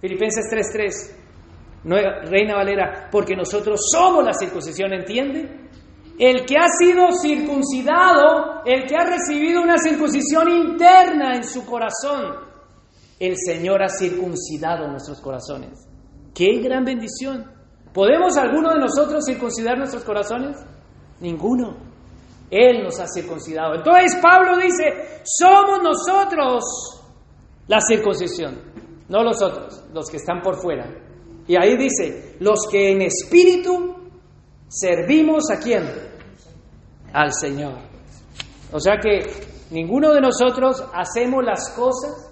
Filipenses 0.00 0.44
3.3. 0.52 1.18
Reina 2.28 2.56
Valera, 2.56 3.08
porque 3.10 3.36
nosotros 3.36 3.80
somos 3.90 4.24
la 4.24 4.32
circuncisión, 4.34 4.92
¿entiende? 4.92 5.67
El 6.18 6.44
que 6.44 6.56
ha 6.56 6.66
sido 6.78 7.12
circuncidado, 7.12 8.62
el 8.64 8.86
que 8.86 8.96
ha 8.96 9.04
recibido 9.04 9.62
una 9.62 9.78
circuncisión 9.78 10.48
interna 10.48 11.36
en 11.36 11.44
su 11.44 11.64
corazón, 11.64 12.48
el 13.20 13.36
Señor 13.36 13.82
ha 13.82 13.88
circuncidado 13.88 14.88
nuestros 14.88 15.20
corazones. 15.20 15.86
¡Qué 16.34 16.60
gran 16.60 16.84
bendición! 16.84 17.44
¿Podemos 17.92 18.36
alguno 18.36 18.70
de 18.70 18.80
nosotros 18.80 19.24
circuncidar 19.24 19.78
nuestros 19.78 20.04
corazones? 20.04 20.56
Ninguno. 21.20 21.76
Él 22.50 22.82
nos 22.82 22.98
ha 22.98 23.06
circuncidado. 23.06 23.76
Entonces 23.76 24.16
Pablo 24.20 24.56
dice, 24.56 25.20
somos 25.24 25.80
nosotros 25.82 26.64
la 27.68 27.80
circuncisión, 27.80 28.58
no 29.08 29.22
los 29.22 29.40
otros, 29.42 29.84
los 29.92 30.10
que 30.10 30.16
están 30.16 30.40
por 30.40 30.60
fuera. 30.60 30.88
Y 31.46 31.56
ahí 31.56 31.76
dice, 31.76 32.36
los 32.40 32.66
que 32.70 32.92
en 32.92 33.02
espíritu 33.02 33.94
servimos 34.68 35.50
a 35.50 35.58
quién? 35.58 36.07
Al 37.12 37.32
Señor. 37.32 37.74
O 38.72 38.80
sea 38.80 38.98
que 38.98 39.20
ninguno 39.70 40.12
de 40.12 40.20
nosotros 40.20 40.84
hacemos 40.94 41.44
las 41.44 41.70
cosas 41.74 42.28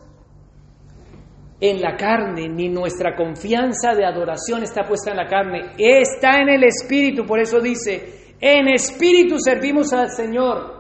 en 1.61 1.81
la 1.81 1.97
carne, 1.97 2.49
ni 2.49 2.68
nuestra 2.68 3.16
confianza 3.16 3.95
de 3.95 4.05
adoración 4.05 4.62
está 4.62 4.83
puesta 4.85 5.11
en 5.12 5.16
la 5.16 5.27
carne, 5.27 5.72
está 5.79 6.41
en 6.43 6.51
el 6.51 6.64
Espíritu, 6.64 7.24
por 7.24 7.41
eso 7.41 7.61
dice, 7.61 8.35
en 8.41 8.68
Espíritu 8.68 9.37
servimos 9.39 9.93
al 9.93 10.11
Señor. 10.11 10.77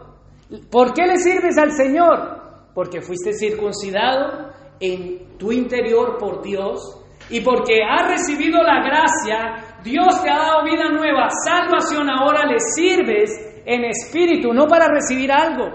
¿Por 0.70 0.92
qué 0.92 1.06
le 1.06 1.18
sirves 1.18 1.56
al 1.56 1.72
Señor? 1.72 2.70
Porque 2.74 3.00
fuiste 3.00 3.32
circuncidado 3.32 4.50
en 4.78 5.38
tu 5.38 5.50
interior 5.50 6.18
por 6.18 6.42
Dios 6.42 7.00
y 7.30 7.40
porque 7.40 7.82
has 7.82 8.08
recibido 8.10 8.62
la 8.62 8.82
gracia, 8.84 9.80
Dios 9.82 10.22
te 10.22 10.30
ha 10.30 10.36
dado 10.36 10.64
vida 10.64 10.90
nueva, 10.90 11.28
salvación, 11.44 12.08
ahora 12.10 12.46
le 12.46 12.58
sirves 12.60 13.45
en 13.66 13.84
espíritu, 13.84 14.54
no 14.54 14.66
para 14.66 14.86
recibir 14.88 15.30
algo. 15.32 15.66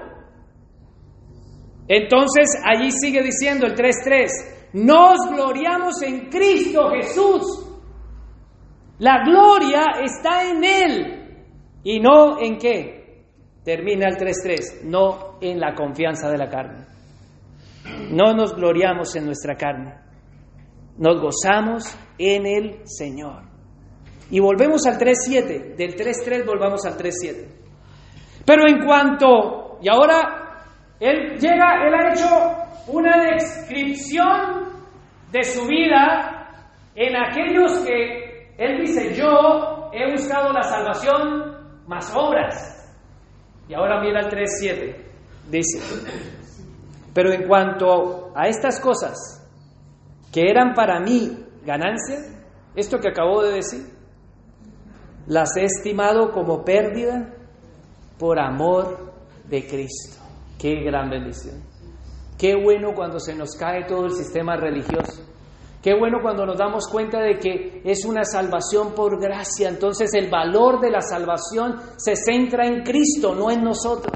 Entonces 1.87 2.57
allí 2.63 2.89
sigue 2.91 3.21
diciendo 3.21 3.67
el 3.67 3.75
3.3, 3.75 4.71
nos 4.73 5.17
gloriamos 5.29 6.01
en 6.01 6.29
Cristo 6.29 6.89
Jesús. 6.89 7.67
La 8.99 9.23
gloria 9.25 10.01
está 10.01 10.49
en 10.49 10.63
Él 10.63 11.45
y 11.83 11.99
no 11.99 12.39
en 12.39 12.57
qué. 12.57 13.25
Termina 13.65 14.07
el 14.07 14.15
3.3, 14.15 14.83
no 14.83 15.37
en 15.41 15.59
la 15.59 15.75
confianza 15.75 16.29
de 16.29 16.37
la 16.37 16.47
carne. 16.47 16.85
No 18.11 18.33
nos 18.33 18.55
gloriamos 18.55 19.15
en 19.15 19.25
nuestra 19.25 19.55
carne, 19.55 19.95
nos 20.97 21.19
gozamos 21.19 21.83
en 22.17 22.45
el 22.45 22.81
Señor. 22.85 23.43
Y 24.29 24.39
volvemos 24.39 24.85
al 24.85 24.97
3.7, 24.97 25.75
del 25.75 25.95
3.3 25.95 26.45
volvamos 26.45 26.85
al 26.85 26.97
3.7. 26.97 27.50
Pero 28.45 28.67
en 28.67 28.85
cuanto, 28.85 29.77
y 29.81 29.89
ahora 29.89 30.41
él 30.99 31.37
llega, 31.39 31.83
él 31.85 31.93
ha 31.93 32.11
hecho 32.11 32.27
una 32.87 33.23
descripción 33.31 34.69
de 35.31 35.43
su 35.43 35.65
vida 35.67 36.49
en 36.95 37.15
aquellos 37.15 37.79
que 37.79 38.53
él 38.57 38.81
dice, 38.81 39.15
yo 39.15 39.89
he 39.93 40.11
buscado 40.11 40.51
la 40.53 40.63
salvación 40.63 41.85
más 41.87 42.13
obras. 42.15 42.77
Y 43.67 43.73
ahora 43.73 44.01
mira 44.01 44.19
el 44.21 44.27
3.7, 44.27 44.95
dice, 45.49 45.79
pero 47.13 47.31
en 47.31 47.47
cuanto 47.47 48.31
a 48.35 48.47
estas 48.47 48.79
cosas 48.79 49.17
que 50.33 50.49
eran 50.49 50.73
para 50.73 50.99
mí 50.99 51.45
ganancia, 51.63 52.17
esto 52.75 52.99
que 52.99 53.09
acabo 53.09 53.43
de 53.43 53.53
decir, 53.53 53.81
las 55.27 55.55
he 55.57 55.63
estimado 55.63 56.31
como 56.31 56.63
pérdida 56.63 57.33
por 58.21 58.39
amor 58.39 59.13
de 59.49 59.65
Cristo. 59.65 60.21
Qué 60.59 60.75
gran 60.83 61.09
bendición. 61.09 61.55
Qué 62.37 62.53
bueno 62.53 62.93
cuando 62.93 63.19
se 63.19 63.33
nos 63.33 63.55
cae 63.55 63.85
todo 63.87 64.05
el 64.05 64.11
sistema 64.11 64.55
religioso. 64.55 65.23
Qué 65.81 65.97
bueno 65.97 66.19
cuando 66.21 66.45
nos 66.45 66.55
damos 66.55 66.87
cuenta 66.87 67.19
de 67.19 67.39
que 67.39 67.81
es 67.83 68.05
una 68.05 68.23
salvación 68.23 68.93
por 68.93 69.19
gracia. 69.19 69.69
Entonces 69.69 70.13
el 70.13 70.29
valor 70.29 70.79
de 70.79 70.91
la 70.91 71.01
salvación 71.01 71.77
se 71.97 72.15
centra 72.15 72.67
en 72.67 72.83
Cristo, 72.83 73.33
no 73.33 73.49
en 73.49 73.63
nosotros. 73.63 74.13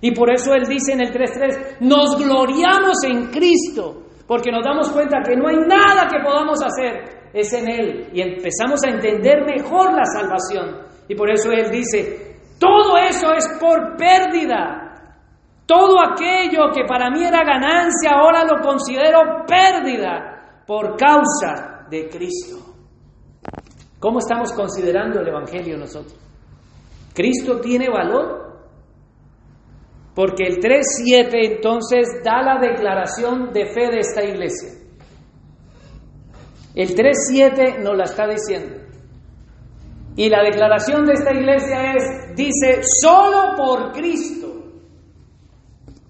Y 0.00 0.12
por 0.12 0.32
eso 0.32 0.54
Él 0.54 0.64
dice 0.66 0.94
en 0.94 1.02
el 1.02 1.12
3.3, 1.12 1.80
nos 1.80 2.16
gloriamos 2.16 3.04
en 3.04 3.26
Cristo, 3.26 4.04
porque 4.26 4.50
nos 4.50 4.64
damos 4.64 4.90
cuenta 4.90 5.18
que 5.22 5.36
no 5.36 5.48
hay 5.48 5.56
nada 5.56 6.08
que 6.10 6.24
podamos 6.24 6.58
hacer, 6.62 7.28
es 7.34 7.52
en 7.52 7.68
Él. 7.68 8.08
Y 8.14 8.22
empezamos 8.22 8.80
a 8.82 8.88
entender 8.88 9.44
mejor 9.44 9.92
la 9.92 10.06
salvación. 10.06 10.86
Y 11.06 11.14
por 11.14 11.30
eso 11.30 11.50
Él 11.52 11.70
dice, 11.70 12.31
todo 12.58 12.96
eso 12.96 13.32
es 13.34 13.48
por 13.60 13.96
pérdida. 13.96 14.82
Todo 15.66 15.96
aquello 16.00 16.70
que 16.74 16.84
para 16.86 17.10
mí 17.10 17.24
era 17.24 17.44
ganancia, 17.44 18.10
ahora 18.12 18.44
lo 18.44 18.60
considero 18.60 19.44
pérdida 19.46 20.64
por 20.66 20.96
causa 20.96 21.86
de 21.88 22.08
Cristo. 22.08 22.58
¿Cómo 23.98 24.18
estamos 24.18 24.52
considerando 24.52 25.20
el 25.20 25.28
Evangelio 25.28 25.78
nosotros? 25.78 26.18
¿Cristo 27.14 27.60
tiene 27.60 27.88
valor? 27.88 28.42
Porque 30.14 30.44
el 30.44 30.56
3.7 30.58 31.54
entonces 31.54 32.20
da 32.24 32.42
la 32.42 32.58
declaración 32.58 33.52
de 33.52 33.66
fe 33.72 33.90
de 33.90 33.98
esta 34.00 34.22
iglesia. 34.24 34.72
El 36.74 36.94
3.7 36.94 37.82
nos 37.82 37.96
la 37.96 38.04
está 38.04 38.26
diciendo. 38.26 38.81
Y 40.16 40.28
la 40.28 40.42
declaración 40.42 41.04
de 41.06 41.14
esta 41.14 41.32
iglesia 41.32 41.94
es, 41.94 42.36
dice, 42.36 42.82
solo 42.82 43.56
por 43.56 43.92
Cristo. 43.92 44.48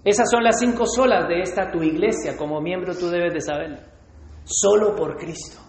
Esas 0.03 0.29
son 0.29 0.43
las 0.43 0.59
cinco 0.59 0.85
solas 0.85 1.27
de 1.29 1.41
esta 1.41 1.71
tu 1.71 1.81
iglesia, 1.81 2.35
como 2.35 2.59
miembro 2.59 2.93
tú 2.93 3.09
debes 3.09 3.33
de 3.33 3.39
saberlo. 3.39 3.77
Solo 4.43 4.95
por 4.95 5.15
Cristo. 5.15 5.61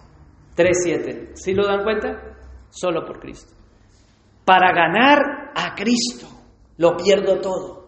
3.7. 0.57 1.31
¿Sí 1.35 1.55
lo 1.55 1.67
dan 1.67 1.85
cuenta? 1.85 2.37
Solo 2.71 3.05
por 3.05 3.21
Cristo. 3.21 3.53
Para 4.45 4.73
ganar 4.73 5.53
a 5.55 5.75
Cristo, 5.75 6.27
lo 6.79 6.97
pierdo 6.97 7.41
todo. 7.41 7.85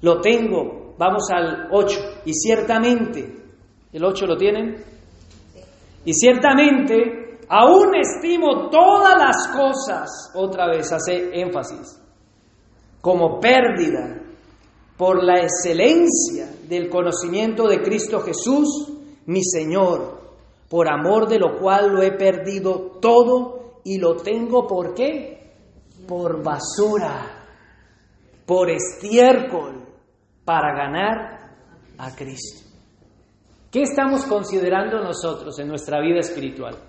Lo 0.00 0.20
tengo. 0.20 0.94
Vamos 0.96 1.28
al 1.32 1.68
8. 1.72 1.98
Y 2.24 2.32
ciertamente, 2.34 3.34
¿el 3.92 4.04
8 4.04 4.26
lo 4.26 4.36
tienen? 4.36 4.76
Y 6.04 6.12
ciertamente 6.14 7.27
Aún 7.48 7.94
estimo 7.96 8.68
todas 8.68 9.16
las 9.18 9.48
cosas, 9.48 10.32
otra 10.34 10.66
vez 10.68 10.92
hace 10.92 11.40
énfasis, 11.40 11.98
como 13.00 13.40
pérdida 13.40 14.20
por 14.96 15.22
la 15.22 15.40
excelencia 15.40 16.50
del 16.68 16.90
conocimiento 16.90 17.66
de 17.66 17.80
Cristo 17.80 18.20
Jesús, 18.20 18.92
mi 19.26 19.42
Señor, 19.42 20.18
por 20.68 20.92
amor 20.92 21.28
de 21.28 21.38
lo 21.38 21.58
cual 21.58 21.94
lo 21.94 22.02
he 22.02 22.12
perdido 22.12 22.98
todo 23.00 23.80
y 23.84 23.98
lo 23.98 24.16
tengo 24.16 24.66
por 24.66 24.92
qué? 24.94 25.54
Por 26.06 26.42
basura, 26.42 27.46
por 28.44 28.68
estiércol, 28.68 29.86
para 30.44 30.74
ganar 30.74 31.38
a 31.96 32.14
Cristo. 32.14 32.66
¿Qué 33.70 33.82
estamos 33.82 34.24
considerando 34.24 34.98
nosotros 35.02 35.58
en 35.58 35.68
nuestra 35.68 36.00
vida 36.00 36.20
espiritual? 36.20 36.87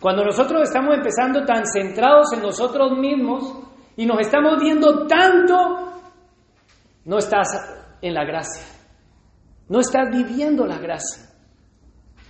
Cuando 0.00 0.24
nosotros 0.24 0.62
estamos 0.62 0.94
empezando 0.94 1.44
tan 1.44 1.64
centrados 1.66 2.32
en 2.34 2.42
nosotros 2.42 2.92
mismos 2.98 3.58
y 3.96 4.04
nos 4.06 4.20
estamos 4.20 4.60
viendo 4.60 5.06
tanto, 5.06 5.54
no 7.04 7.18
estás 7.18 7.48
en 8.02 8.14
la 8.14 8.24
gracia, 8.24 8.62
no 9.68 9.80
estás 9.80 10.10
viviendo 10.10 10.66
la 10.66 10.78
gracia. 10.78 11.24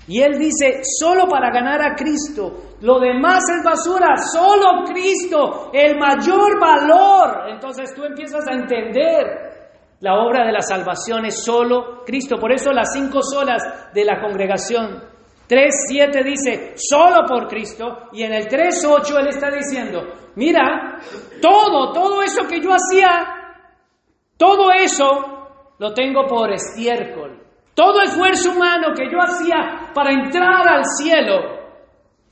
Y 0.09 0.23
él 0.23 0.39
dice, 0.39 0.83
solo 0.85 1.27
para 1.27 1.51
ganar 1.51 1.83
a 1.83 1.97
Cristo, 1.97 2.77
lo 2.81 3.01
demás 3.01 3.43
es 3.51 3.65
basura, 3.65 4.17
solo 4.17 4.85
Cristo, 4.85 5.71
el 5.73 5.99
mayor 5.99 6.61
valor. 6.61 7.51
Entonces 7.51 7.93
tú 7.93 8.05
empiezas 8.05 8.47
a 8.47 8.53
entender 8.53 9.47
la 10.01 10.15
obra 10.21 10.47
de 10.47 10.53
la 10.53 10.61
salvación 10.61 11.25
es 11.25 11.43
solo 11.43 12.05
Cristo. 12.05 12.39
Por 12.39 12.53
eso 12.53 12.71
las 12.73 12.93
cinco 12.93 13.21
solas 13.23 13.63
de 13.95 14.05
la 14.05 14.21
congregación 14.21 15.16
3.7 15.49 16.25
dice, 16.25 16.75
solo 16.77 17.27
por 17.27 17.47
Cristo, 17.47 18.09
y 18.13 18.23
en 18.23 18.33
el 18.33 18.49
3.8 18.49 19.21
él 19.21 19.29
está 19.29 19.51
diciendo, 19.51 20.03
mira, 20.35 20.99
todo, 21.41 21.93
todo 21.93 22.23
eso 22.23 22.47
que 22.49 22.61
yo 22.61 22.71
hacía, 22.71 23.55
todo 24.37 24.73
eso 24.73 25.75
lo 25.79 25.95
tengo 25.95 26.27
por 26.27 26.53
estiércol. 26.53 27.43
Todo 27.75 28.01
esfuerzo 28.03 28.53
humano 28.53 28.89
que 28.97 29.05
yo 29.11 29.19
hacía 29.21 29.93
para 29.95 30.11
entrar 30.11 30.67
al 30.67 30.83
cielo, 30.99 31.57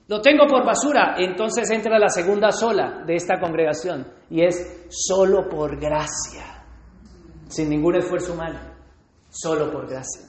lo 0.09 0.21
tengo 0.21 0.47
por 0.47 0.65
basura. 0.65 1.17
Entonces 1.19 1.71
entra 1.71 1.99
la 1.99 2.09
segunda 2.09 2.51
sola 2.51 3.03
de 3.07 3.15
esta 3.15 3.39
congregación, 3.39 4.07
y 4.31 4.43
es 4.43 4.87
solo 4.89 5.49
por 5.49 5.79
gracia, 5.79 6.65
sin 7.49 7.69
ningún 7.69 7.97
esfuerzo 7.97 8.33
humano, 8.33 8.59
solo 9.29 9.71
por 9.71 9.87
gracia. 9.87 10.23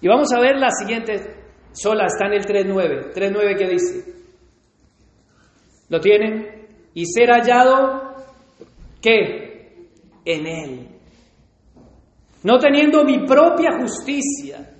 Y 0.00 0.08
vamos 0.08 0.32
a 0.32 0.40
ver 0.40 0.56
la 0.56 0.70
siguiente 0.70 1.41
Sola 1.72 2.06
está 2.06 2.26
en 2.26 2.34
el 2.34 2.44
3.9. 2.44 3.12
3.9 3.14 3.56
que 3.56 3.68
dice. 3.68 4.14
¿Lo 5.88 6.00
tienen? 6.00 6.68
Y 6.94 7.06
ser 7.06 7.30
hallado, 7.30 8.14
¿qué? 9.00 9.88
En 10.24 10.46
Él. 10.46 10.88
No 12.44 12.58
teniendo 12.58 13.04
mi 13.04 13.26
propia 13.26 13.78
justicia, 13.80 14.74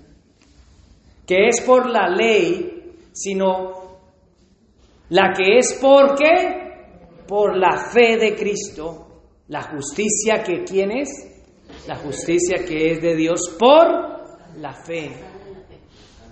que 1.27 1.48
es 1.48 1.60
por 1.60 1.89
la 1.89 2.09
ley, 2.09 2.94
sino 3.12 3.82
la 5.10 5.32
que 5.36 5.59
es 5.59 5.78
por 5.81 6.14
qué? 6.14 7.27
Por 7.28 7.56
la 7.56 7.77
fe 7.77 8.16
de 8.16 8.35
Cristo. 8.35 9.09
La 9.48 9.62
justicia 9.62 10.43
que 10.43 10.64
quién 10.64 10.90
es? 10.90 11.10
La 11.86 11.97
justicia 11.97 12.64
que 12.66 12.93
es 12.93 13.02
de 13.02 13.14
Dios 13.14 13.55
por 13.59 13.86
la 14.56 14.73
fe. 14.73 15.31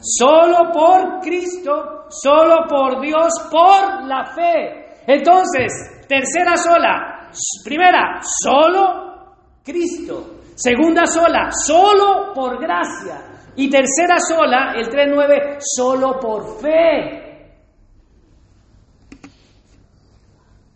Solo 0.00 0.72
por 0.72 1.20
Cristo, 1.20 2.06
solo 2.08 2.66
por 2.68 3.00
Dios, 3.00 3.28
por 3.50 4.04
la 4.06 4.24
fe. 4.34 5.02
Entonces, 5.06 6.06
tercera 6.08 6.56
sola, 6.56 7.30
primera, 7.64 8.20
solo 8.42 9.36
Cristo. 9.62 10.40
Segunda 10.54 11.06
sola, 11.06 11.50
solo 11.50 12.32
por 12.34 12.60
gracia. 12.60 13.26
Y 13.56 13.68
tercera 13.68 14.18
sola, 14.18 14.72
el 14.76 14.88
3.9, 14.88 15.58
solo 15.60 16.18
por 16.18 16.60
fe. 16.60 17.20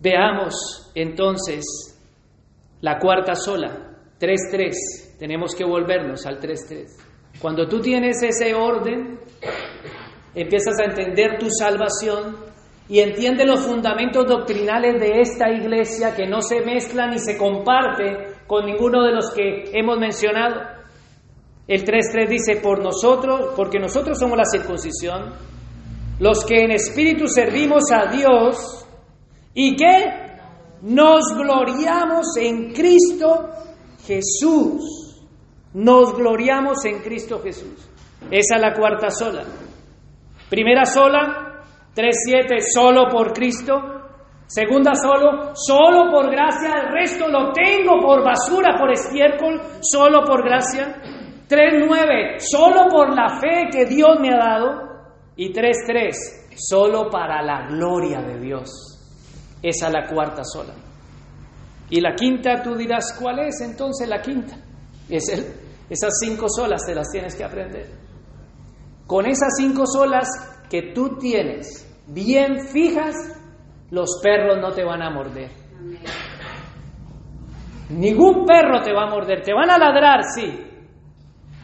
Veamos 0.00 0.90
entonces 0.94 1.64
la 2.80 2.98
cuarta 2.98 3.34
sola, 3.34 3.70
3.3. 4.20 5.18
Tenemos 5.18 5.54
que 5.54 5.64
volvernos 5.64 6.26
al 6.26 6.38
3.3. 6.38 7.13
Cuando 7.40 7.68
tú 7.68 7.80
tienes 7.80 8.22
ese 8.22 8.54
orden, 8.54 9.18
empiezas 10.34 10.78
a 10.80 10.84
entender 10.84 11.38
tu 11.38 11.48
salvación 11.50 12.36
y 12.88 13.00
entiendes 13.00 13.46
los 13.46 13.60
fundamentos 13.60 14.26
doctrinales 14.26 15.00
de 15.00 15.20
esta 15.20 15.50
iglesia 15.50 16.14
que 16.14 16.26
no 16.26 16.42
se 16.42 16.60
mezclan 16.60 17.10
ni 17.10 17.18
se 17.18 17.36
comparte 17.36 18.34
con 18.46 18.66
ninguno 18.66 19.02
de 19.02 19.12
los 19.12 19.30
que 19.32 19.70
hemos 19.72 19.98
mencionado. 19.98 20.60
El 21.66 21.84
3.3 21.84 22.28
dice, 22.28 22.56
por 22.56 22.82
nosotros, 22.82 23.52
porque 23.56 23.78
nosotros 23.78 24.18
somos 24.18 24.36
la 24.36 24.44
circuncisión, 24.44 25.32
los 26.20 26.44
que 26.44 26.62
en 26.62 26.72
espíritu 26.72 27.26
servimos 27.26 27.84
a 27.90 28.10
Dios 28.10 28.86
y 29.54 29.74
que 29.76 30.24
nos 30.82 31.34
gloriamos 31.34 32.36
en 32.36 32.72
Cristo 32.72 33.48
Jesús 34.06 35.03
nos 35.74 36.16
gloriamos 36.16 36.84
en 36.84 37.00
Cristo 37.00 37.40
Jesús. 37.42 37.90
Esa 38.30 38.56
es 38.56 38.60
la 38.60 38.72
cuarta 38.72 39.10
sola. 39.10 39.42
Primera 40.48 40.84
sola, 40.84 41.64
3.7, 41.94 42.60
solo 42.72 43.08
por 43.10 43.32
Cristo. 43.32 43.74
Segunda 44.46 44.94
solo, 44.94 45.52
solo 45.54 46.10
por 46.10 46.30
gracia. 46.30 46.74
El 46.84 46.92
resto 46.92 47.28
lo 47.28 47.52
tengo 47.52 48.00
por 48.00 48.24
basura, 48.24 48.76
por 48.78 48.92
estiércol, 48.92 49.60
solo 49.80 50.24
por 50.24 50.44
gracia. 50.44 50.94
3.9, 51.48 52.38
solo 52.38 52.88
por 52.88 53.14
la 53.14 53.40
fe 53.40 53.68
que 53.70 53.84
Dios 53.86 54.18
me 54.20 54.32
ha 54.32 54.38
dado. 54.38 54.94
Y 55.36 55.52
3.3, 55.52 56.54
solo 56.56 57.10
para 57.10 57.42
la 57.42 57.66
gloria 57.66 58.20
de 58.20 58.38
Dios. 58.38 58.70
Esa 59.60 59.88
es 59.88 59.92
la 59.92 60.06
cuarta 60.06 60.44
sola. 60.44 60.74
Y 61.90 62.00
la 62.00 62.14
quinta, 62.14 62.62
tú 62.62 62.76
dirás, 62.76 63.16
¿cuál 63.20 63.40
es 63.40 63.60
entonces 63.60 64.08
la 64.08 64.20
quinta? 64.20 64.56
Es 65.08 65.28
el 65.28 65.63
esas 65.88 66.12
cinco 66.20 66.46
solas 66.48 66.84
te 66.86 66.94
las 66.94 67.10
tienes 67.10 67.34
que 67.34 67.44
aprender. 67.44 67.86
Con 69.06 69.26
esas 69.26 69.50
cinco 69.58 69.86
solas 69.86 70.28
que 70.70 70.92
tú 70.94 71.18
tienes 71.18 71.86
bien 72.06 72.66
fijas, 72.68 73.14
los 73.90 74.20
perros 74.22 74.58
no 74.60 74.72
te 74.72 74.84
van 74.84 75.02
a 75.02 75.10
morder. 75.10 75.50
Ningún 77.90 78.46
perro 78.46 78.80
te 78.82 78.92
va 78.92 79.04
a 79.04 79.10
morder, 79.10 79.42
te 79.42 79.52
van 79.52 79.70
a 79.70 79.78
ladrar, 79.78 80.24
sí, 80.34 80.50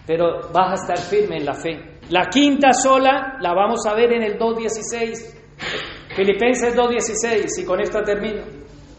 pero 0.06 0.50
vas 0.52 0.72
a 0.72 0.74
estar 0.74 0.98
firme 0.98 1.38
en 1.38 1.46
la 1.46 1.54
fe. 1.54 1.98
La 2.10 2.26
quinta 2.26 2.72
sola 2.72 3.38
la 3.40 3.54
vamos 3.54 3.86
a 3.86 3.94
ver 3.94 4.12
en 4.12 4.22
el 4.22 4.38
2.16, 4.38 6.14
Filipenses 6.14 6.76
2.16, 6.76 7.62
y 7.62 7.64
con 7.64 7.80
esta 7.80 8.02
termino. 8.02 8.42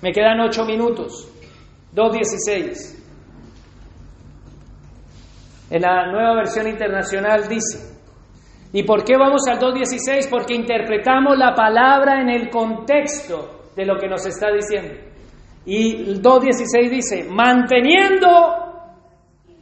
Me 0.01 0.11
quedan 0.11 0.39
ocho 0.39 0.65
minutos. 0.65 1.27
2.16. 1.93 3.00
En 5.71 5.81
la 5.83 6.11
nueva 6.11 6.35
versión 6.35 6.67
internacional 6.67 7.47
dice, 7.47 7.97
¿y 8.73 8.83
por 8.83 9.05
qué 9.05 9.15
vamos 9.17 9.47
al 9.47 9.57
2.16? 9.57 10.29
Porque 10.29 10.53
interpretamos 10.53 11.37
la 11.37 11.55
palabra 11.55 12.19
en 12.19 12.29
el 12.29 12.49
contexto 12.49 13.69
de 13.73 13.85
lo 13.85 13.95
que 13.97 14.09
nos 14.09 14.25
está 14.25 14.51
diciendo. 14.51 14.95
Y 15.65 16.09
el 16.09 16.21
2.16 16.21 16.89
dice, 16.89 17.27
manteniendo 17.31 18.27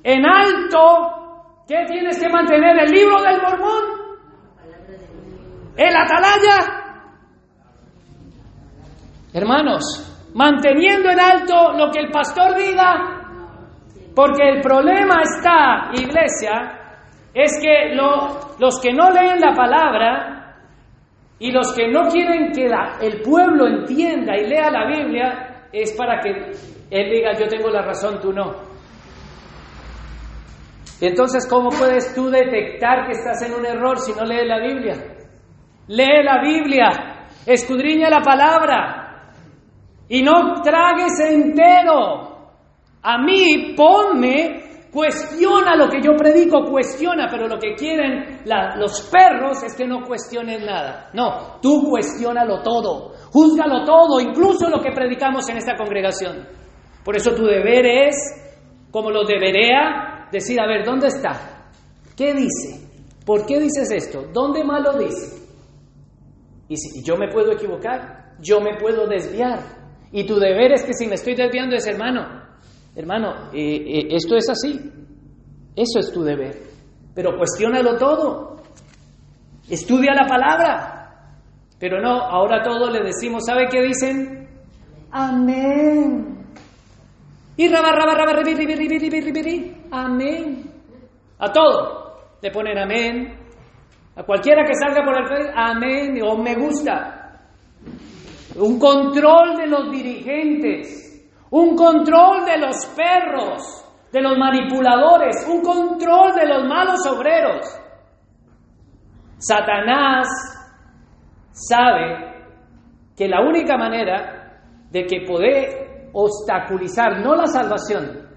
en 0.03 0.25
alto, 0.25 1.65
¿qué 1.67 1.85
tienes 1.87 2.19
que 2.19 2.27
mantener? 2.27 2.79
¿El 2.79 2.91
libro 2.91 3.21
del 3.21 3.41
mormón? 3.43 3.83
¿El 5.77 5.95
atalaya? 5.95 7.05
Hermanos, 9.31 10.31
manteniendo 10.33 11.11
en 11.11 11.19
alto 11.19 11.73
lo 11.73 11.91
que 11.91 11.99
el 11.99 12.09
pastor 12.09 12.57
diga, 12.57 13.18
porque 14.19 14.49
el 14.49 14.59
problema 14.59 15.21
está, 15.21 15.91
iglesia, 15.93 16.77
es 17.33 17.57
que 17.61 17.95
los 17.95 18.81
que 18.81 18.91
no 18.91 19.09
leen 19.11 19.39
la 19.39 19.53
palabra 19.55 20.57
y 21.39 21.53
los 21.53 21.73
que 21.73 21.87
no 21.87 22.09
quieren 22.09 22.51
que 22.51 22.67
el 22.99 23.21
pueblo 23.21 23.65
entienda 23.65 24.35
y 24.35 24.45
lea 24.45 24.69
la 24.71 24.87
Biblia, 24.87 25.67
es 25.71 25.93
para 25.93 26.19
que 26.19 26.31
él 26.31 27.09
diga 27.09 27.31
yo 27.39 27.47
tengo 27.47 27.69
la 27.69 27.81
razón, 27.81 28.19
tú 28.19 28.33
no. 28.33 28.55
Entonces, 30.99 31.47
¿cómo 31.49 31.69
puedes 31.69 32.13
tú 32.13 32.29
detectar 32.29 33.05
que 33.05 33.13
estás 33.13 33.41
en 33.43 33.53
un 33.53 33.65
error 33.65 33.99
si 33.99 34.11
no 34.11 34.25
lees 34.25 34.45
la 34.45 34.59
Biblia? 34.59 34.95
Lee 35.87 36.23
la 36.25 36.41
Biblia, 36.41 36.89
escudriña 37.45 38.09
la 38.09 38.19
palabra 38.19 39.31
y 40.09 40.21
no 40.21 40.61
tragues 40.61 41.17
entero. 41.21 42.28
A 43.01 43.17
mí, 43.17 43.73
ponme, 43.75 44.69
cuestiona 44.91 45.75
lo 45.75 45.87
que 45.87 46.01
yo 46.01 46.11
predico, 46.17 46.63
cuestiona, 46.65 47.27
pero 47.29 47.47
lo 47.47 47.57
que 47.57 47.75
quieren 47.75 48.41
los 48.77 49.09
perros 49.09 49.63
es 49.63 49.75
que 49.75 49.87
no 49.87 50.03
cuestionen 50.03 50.65
nada. 50.65 51.09
No, 51.13 51.59
tú 51.61 51.83
cuestionalo 51.89 52.61
todo, 52.61 53.13
júzgalo 53.31 53.83
todo, 53.85 54.19
incluso 54.19 54.69
lo 54.69 54.81
que 54.81 54.91
predicamos 54.91 55.47
en 55.49 55.57
esta 55.57 55.75
congregación. 55.75 56.47
Por 57.03 57.15
eso 57.15 57.33
tu 57.33 57.45
deber 57.45 57.85
es, 57.85 58.15
como 58.91 59.11
lo 59.11 59.23
debería, 59.23 60.27
decir, 60.31 60.59
a 60.59 60.67
ver, 60.67 60.85
¿dónde 60.85 61.07
está? 61.07 61.71
¿Qué 62.15 62.33
dice? 62.33 62.87
¿Por 63.25 63.45
qué 63.45 63.59
dices 63.59 63.91
esto? 63.91 64.25
¿Dónde 64.33 64.63
más 64.63 64.81
lo 64.81 64.97
dice? 64.97 65.39
Y 66.67 66.77
si 66.77 67.03
yo 67.03 67.15
me 67.15 67.29
puedo 67.29 67.51
equivocar, 67.51 68.35
yo 68.39 68.59
me 68.59 68.77
puedo 68.77 69.07
desviar. 69.07 69.59
Y 70.11 70.25
tu 70.25 70.35
deber 70.35 70.73
es 70.73 70.83
que 70.83 70.93
si 70.93 71.07
me 71.07 71.15
estoy 71.15 71.35
desviando 71.35 71.75
es, 71.75 71.85
hermano, 71.87 72.48
Hermano, 72.99 73.49
eh, 73.53 73.77
eh, 73.77 74.07
esto 74.09 74.35
es 74.35 74.49
así. 74.49 74.77
Eso 75.73 75.99
es 75.99 76.11
tu 76.11 76.21
deber. 76.21 76.53
pero 77.15 77.37
cuestiónalo 77.37 77.97
todo. 77.97 78.57
Estudia 79.69 80.13
la 80.13 80.27
palabra. 80.27 81.31
Pero 81.79 82.01
no, 82.01 82.09
ahora 82.09 82.61
todos 82.61 82.91
le 82.91 82.99
decimos, 83.01 83.45
¿sabe 83.45 83.67
qué 83.71 83.81
dicen? 83.83 84.49
Amén. 85.11 86.45
Y 87.55 87.69
raba, 87.69 87.93
raba, 87.93 88.15
raba, 88.15 88.33
ribi, 88.43 88.65
ribi, 88.65 88.99
ribi. 88.99 89.77
Amén. 89.91 90.69
A 91.39 91.53
todo 91.53 92.35
le 92.41 92.51
ponen 92.51 92.77
amén. 92.79 93.33
A 94.17 94.23
cualquiera 94.23 94.65
que 94.65 94.73
salga 94.73 95.05
por 95.05 95.17
el 95.17 95.25
Facebook, 95.25 95.53
amén 95.55 96.21
o 96.21 96.37
me 96.37 96.53
gusta. 96.55 97.47
Un 98.57 98.77
control 98.77 99.55
de 99.55 99.67
los 99.67 99.89
dirigentes, 99.89 101.08
un 101.51 101.75
control 101.75 102.45
de 102.45 102.57
los 102.57 102.85
perros, 102.95 103.85
de 104.11 104.21
los 104.21 104.37
manipuladores, 104.37 105.47
un 105.47 105.61
control 105.61 106.33
de 106.33 106.47
los 106.47 106.67
malos 106.67 107.05
obreros. 107.07 107.65
Satanás 109.37 110.27
sabe 111.51 112.29
que 113.15 113.27
la 113.27 113.41
única 113.41 113.77
manera 113.77 114.61
de 114.91 115.05
que 115.05 115.25
puede 115.27 116.09
obstaculizar, 116.13 117.21
no 117.21 117.35
la 117.35 117.47
salvación, 117.47 118.27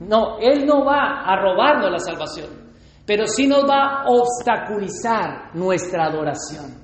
no, 0.00 0.38
Él 0.38 0.66
no 0.66 0.84
va 0.84 1.22
a 1.24 1.36
robarnos 1.36 1.90
la 1.90 1.98
salvación, 1.98 2.72
pero 3.06 3.26
sí 3.26 3.46
nos 3.46 3.64
va 3.68 4.02
a 4.02 4.04
obstaculizar 4.06 5.54
nuestra 5.54 6.06
adoración. 6.06 6.83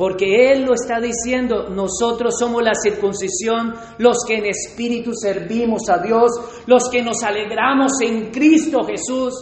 Porque 0.00 0.50
Él 0.50 0.64
lo 0.64 0.72
está 0.72 0.98
diciendo, 0.98 1.68
nosotros 1.68 2.34
somos 2.38 2.62
la 2.62 2.72
circuncisión, 2.72 3.74
los 3.98 4.24
que 4.26 4.38
en 4.38 4.46
espíritu 4.46 5.10
servimos 5.12 5.90
a 5.90 5.98
Dios, 5.98 6.62
los 6.66 6.88
que 6.88 7.02
nos 7.02 7.22
alegramos 7.22 7.92
en 8.00 8.30
Cristo 8.30 8.82
Jesús. 8.82 9.34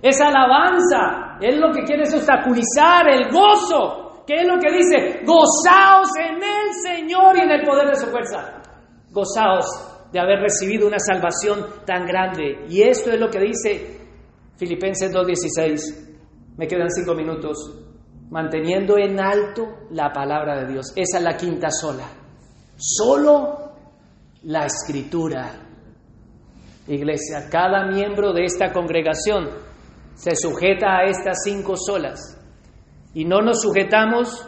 Es 0.00 0.18
alabanza, 0.18 1.36
Él 1.38 1.60
lo 1.60 1.70
que 1.70 1.82
quiere 1.82 2.04
es 2.04 2.14
obstaculizar 2.14 3.06
el 3.10 3.30
gozo, 3.30 4.24
que 4.26 4.36
es 4.36 4.46
lo 4.46 4.58
que 4.58 4.72
dice, 4.72 5.20
gozaos 5.26 6.08
en 6.18 6.36
el 6.36 6.72
Señor 6.82 7.36
y 7.36 7.40
en 7.42 7.50
el 7.50 7.66
poder 7.66 7.90
de 7.90 7.96
su 7.96 8.06
fuerza. 8.06 8.62
Gozaos 9.10 9.66
de 10.10 10.18
haber 10.18 10.40
recibido 10.40 10.88
una 10.88 10.98
salvación 10.98 11.66
tan 11.84 12.06
grande. 12.06 12.64
Y 12.70 12.80
esto 12.80 13.10
es 13.10 13.20
lo 13.20 13.28
que 13.28 13.40
dice 13.40 14.00
Filipenses 14.56 15.12
2.16. 15.12 16.56
Me 16.56 16.66
quedan 16.66 16.88
cinco 16.88 17.14
minutos 17.14 17.82
manteniendo 18.30 18.98
en 18.98 19.20
alto 19.20 19.86
la 19.90 20.12
palabra 20.12 20.60
de 20.60 20.72
Dios. 20.72 20.92
Esa 20.96 21.18
es 21.18 21.24
la 21.24 21.36
quinta 21.36 21.68
sola. 21.70 22.04
Solo 22.76 23.72
la 24.42 24.66
escritura. 24.66 25.52
Iglesia, 26.88 27.48
cada 27.50 27.86
miembro 27.86 28.32
de 28.32 28.44
esta 28.44 28.72
congregación 28.72 29.48
se 30.14 30.34
sujeta 30.36 30.98
a 30.98 31.04
estas 31.04 31.38
cinco 31.44 31.74
solas. 31.76 32.40
Y 33.14 33.24
no 33.24 33.40
nos 33.40 33.62
sujetamos 33.62 34.46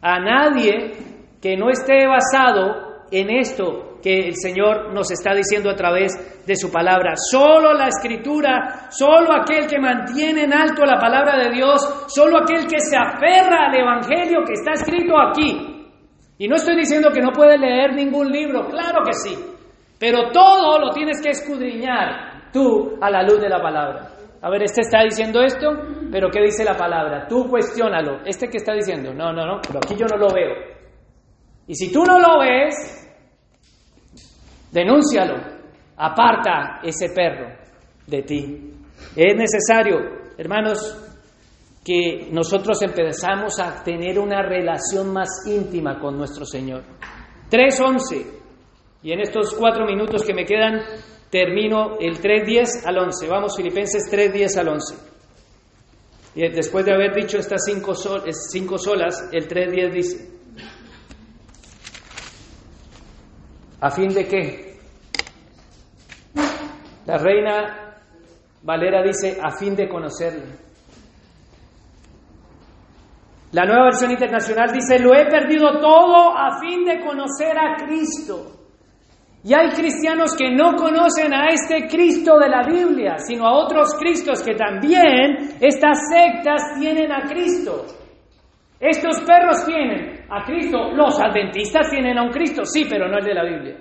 a 0.00 0.18
nadie 0.20 0.92
que 1.40 1.56
no 1.56 1.70
esté 1.70 2.06
basado 2.06 3.04
en 3.10 3.30
esto 3.30 3.93
que 4.04 4.28
el 4.28 4.36
Señor 4.36 4.92
nos 4.92 5.10
está 5.10 5.34
diciendo 5.34 5.70
a 5.70 5.74
través 5.74 6.12
de 6.46 6.56
su 6.56 6.70
palabra. 6.70 7.14
Solo 7.16 7.72
la 7.72 7.88
escritura, 7.88 8.90
solo 8.90 9.32
aquel 9.32 9.66
que 9.66 9.80
mantiene 9.80 10.42
en 10.44 10.52
alto 10.52 10.84
la 10.84 10.98
palabra 10.98 11.38
de 11.38 11.50
Dios, 11.50 12.04
solo 12.08 12.36
aquel 12.36 12.66
que 12.66 12.80
se 12.80 12.98
aferra 12.98 13.68
al 13.68 13.74
Evangelio 13.74 14.44
que 14.46 14.52
está 14.52 14.72
escrito 14.72 15.18
aquí. 15.18 15.88
Y 16.36 16.46
no 16.46 16.56
estoy 16.56 16.76
diciendo 16.76 17.08
que 17.14 17.22
no 17.22 17.32
puedes 17.32 17.58
leer 17.58 17.94
ningún 17.94 18.30
libro, 18.30 18.66
claro 18.68 19.02
que 19.06 19.14
sí, 19.14 19.38
pero 19.98 20.30
todo 20.30 20.78
lo 20.78 20.90
tienes 20.90 21.22
que 21.22 21.30
escudriñar 21.30 22.50
tú 22.52 22.98
a 23.00 23.08
la 23.08 23.22
luz 23.22 23.40
de 23.40 23.48
la 23.48 23.62
palabra. 23.62 24.10
A 24.42 24.50
ver, 24.50 24.64
este 24.64 24.82
está 24.82 25.02
diciendo 25.02 25.40
esto, 25.40 25.66
pero 26.12 26.28
¿qué 26.28 26.42
dice 26.42 26.62
la 26.62 26.76
palabra? 26.76 27.26
Tú 27.26 27.48
cuestiónalo. 27.48 28.20
¿Este 28.26 28.48
que 28.48 28.58
está 28.58 28.74
diciendo? 28.74 29.14
No, 29.14 29.32
no, 29.32 29.46
no, 29.46 29.60
pero 29.66 29.78
aquí 29.82 29.94
yo 29.98 30.04
no 30.04 30.18
lo 30.18 30.34
veo. 30.34 30.52
Y 31.66 31.74
si 31.74 31.90
tú 31.90 32.04
no 32.04 32.18
lo 32.18 32.40
ves, 32.40 33.03
denúncialo, 34.74 35.36
aparta 35.96 36.80
ese 36.82 37.10
perro 37.10 37.46
de 38.08 38.22
ti. 38.22 38.72
Es 39.14 39.36
necesario, 39.36 39.98
hermanos, 40.36 41.00
que 41.84 42.28
nosotros 42.32 42.82
empezamos 42.82 43.60
a 43.60 43.84
tener 43.84 44.18
una 44.18 44.42
relación 44.42 45.12
más 45.12 45.28
íntima 45.46 46.00
con 46.00 46.18
nuestro 46.18 46.44
Señor. 46.44 46.82
3.11, 47.50 48.26
y 49.04 49.12
en 49.12 49.20
estos 49.20 49.54
cuatro 49.54 49.86
minutos 49.86 50.24
que 50.24 50.34
me 50.34 50.44
quedan, 50.44 50.80
termino 51.30 51.98
el 52.00 52.20
3.10 52.20 52.86
al 52.86 52.98
11. 52.98 53.28
Vamos, 53.28 53.56
Filipenses 53.56 54.10
3.10 54.10 54.58
al 54.58 54.68
11. 54.68 54.94
Y 56.36 56.48
después 56.48 56.84
de 56.84 56.94
haber 56.94 57.14
dicho 57.14 57.38
estas 57.38 57.62
cinco, 57.64 57.94
cinco 57.94 58.78
solas, 58.78 59.28
el 59.30 59.46
3.10 59.46 59.92
dice, 59.92 60.33
¿A 63.80 63.90
fin 63.90 64.08
de 64.08 64.26
qué? 64.26 64.74
La 67.06 67.18
reina 67.18 67.84
Valera 68.62 69.02
dice, 69.02 69.38
a 69.42 69.50
fin 69.50 69.76
de 69.76 69.88
conocerle. 69.88 70.64
La 73.52 73.66
nueva 73.66 73.84
versión 73.84 74.10
internacional 74.10 74.72
dice, 74.72 74.98
lo 74.98 75.14
he 75.14 75.26
perdido 75.26 75.78
todo 75.80 76.36
a 76.36 76.58
fin 76.58 76.84
de 76.84 77.00
conocer 77.00 77.56
a 77.58 77.76
Cristo. 77.76 78.50
Y 79.44 79.52
hay 79.52 79.68
cristianos 79.72 80.34
que 80.34 80.50
no 80.50 80.74
conocen 80.74 81.34
a 81.34 81.48
este 81.50 81.86
Cristo 81.86 82.38
de 82.38 82.48
la 82.48 82.66
Biblia, 82.66 83.18
sino 83.18 83.46
a 83.46 83.52
otros 83.52 83.94
Cristos 83.98 84.42
que 84.42 84.54
también 84.54 85.58
estas 85.60 85.98
sectas 86.10 86.78
tienen 86.80 87.12
a 87.12 87.28
Cristo. 87.28 87.84
Estos 88.80 89.20
perros 89.20 89.66
tienen 89.66 90.13
a 90.30 90.44
Cristo, 90.44 90.92
los 90.92 91.20
adventistas 91.20 91.90
tienen 91.90 92.18
a 92.18 92.22
un 92.22 92.30
Cristo, 92.30 92.64
sí, 92.64 92.86
pero 92.88 93.08
no 93.08 93.18
el 93.18 93.24
de 93.24 93.34
la 93.34 93.44
Biblia. 93.44 93.76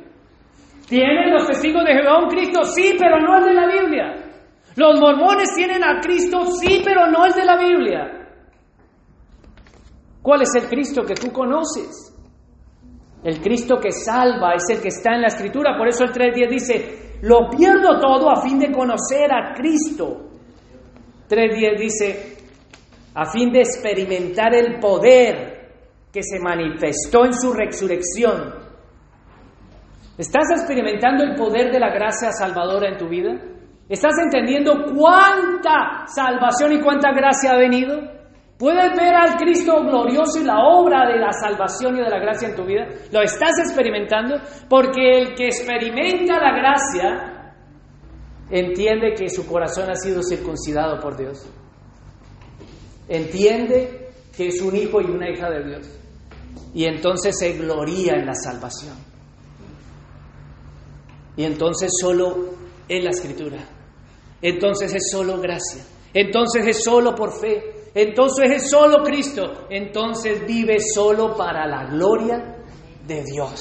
¿Tienen 0.87 1.31
los 1.31 1.47
testigos 1.47 1.83
de 1.85 1.93
Jehová 1.93 2.23
un 2.23 2.29
Cristo? 2.29 2.63
Sí, 2.63 2.95
pero 2.99 3.19
no 3.19 3.37
el 3.37 3.45
de 3.45 3.53
la 3.53 3.67
Biblia. 3.67 4.13
Los 4.75 4.99
mormones 4.99 5.53
tienen 5.55 5.83
a 5.83 5.99
Cristo, 6.01 6.45
sí, 6.45 6.81
pero 6.83 7.07
no 7.07 7.25
el 7.25 7.33
de 7.33 7.45
la 7.45 7.57
Biblia. 7.57 8.23
¿Cuál 10.21 10.41
es 10.41 10.55
el 10.55 10.69
Cristo 10.69 11.03
que 11.03 11.15
tú 11.15 11.31
conoces? 11.31 12.09
El 13.23 13.39
Cristo 13.39 13.77
que 13.77 13.91
salva 13.91 14.53
es 14.55 14.63
el 14.69 14.81
que 14.81 14.89
está 14.89 15.15
en 15.15 15.21
la 15.21 15.27
Escritura. 15.27 15.77
Por 15.77 15.87
eso 15.87 16.03
el 16.03 16.11
3.10 16.11 16.49
dice, 16.49 17.17
lo 17.21 17.49
pierdo 17.49 17.99
todo 17.99 18.29
a 18.29 18.41
fin 18.41 18.59
de 18.59 18.71
conocer 18.71 19.31
a 19.31 19.53
Cristo. 19.53 20.29
3.10 21.29 21.79
dice, 21.79 22.37
a 23.15 23.25
fin 23.25 23.51
de 23.51 23.59
experimentar 23.59 24.53
el 24.53 24.79
poder 24.79 25.52
que 26.13 26.23
se 26.23 26.39
manifestó 26.39 27.25
en 27.25 27.33
su 27.33 27.51
resurrección 27.51 28.63
¿Estás 30.17 30.51
experimentando 30.51 31.23
el 31.23 31.35
poder 31.35 31.71
de 31.71 31.79
la 31.79 31.89
gracia 31.89 32.31
salvadora 32.31 32.87
en 32.87 32.97
tu 32.97 33.09
vida? 33.09 33.33
¿Estás 33.89 34.13
entendiendo 34.23 34.85
cuánta 34.95 36.05
salvación 36.05 36.73
y 36.73 36.81
cuánta 36.81 37.11
gracia 37.11 37.53
ha 37.53 37.57
venido? 37.57 37.99
¿Puedes 38.57 38.95
ver 38.95 39.15
al 39.15 39.35
Cristo 39.37 39.81
glorioso 39.81 40.39
y 40.39 40.43
la 40.43 40.59
obra 40.59 41.07
de 41.07 41.17
la 41.17 41.31
salvación 41.33 41.97
y 41.97 42.03
de 42.03 42.09
la 42.09 42.19
gracia 42.19 42.49
en 42.49 42.55
tu 42.55 42.63
vida? 42.63 42.87
¿Lo 43.11 43.23
estás 43.23 43.57
experimentando? 43.57 44.35
Porque 44.69 45.17
el 45.17 45.33
que 45.33 45.47
experimenta 45.47 46.39
la 46.39 46.55
gracia 46.55 47.55
entiende 48.51 49.15
que 49.17 49.29
su 49.29 49.47
corazón 49.47 49.89
ha 49.89 49.95
sido 49.95 50.21
circuncidado 50.21 50.99
por 50.99 51.17
Dios. 51.17 51.49
Entiende 53.09 54.11
que 54.37 54.47
es 54.47 54.61
un 54.61 54.75
hijo 54.75 55.01
y 55.01 55.05
una 55.05 55.29
hija 55.31 55.49
de 55.49 55.63
Dios. 55.63 56.02
Y 56.73 56.85
entonces 56.85 57.37
se 57.37 57.53
gloria 57.53 58.13
en 58.13 58.25
la 58.25 58.33
salvación. 58.33 58.95
Y 61.35 61.43
entonces 61.43 61.91
solo 61.99 62.55
es 62.87 63.03
la 63.03 63.11
escritura. 63.11 63.59
Entonces 64.41 64.93
es 64.93 65.09
solo 65.11 65.39
gracia. 65.39 65.83
Entonces 66.13 66.67
es 66.67 66.83
solo 66.83 67.15
por 67.15 67.31
fe. 67.31 67.89
Entonces 67.95 68.51
es 68.51 68.69
solo 68.69 69.03
Cristo. 69.03 69.67
Entonces 69.69 70.45
vive 70.45 70.77
solo 70.79 71.35
para 71.35 71.67
la 71.67 71.85
gloria 71.85 72.57
de 73.05 73.23
Dios. 73.23 73.59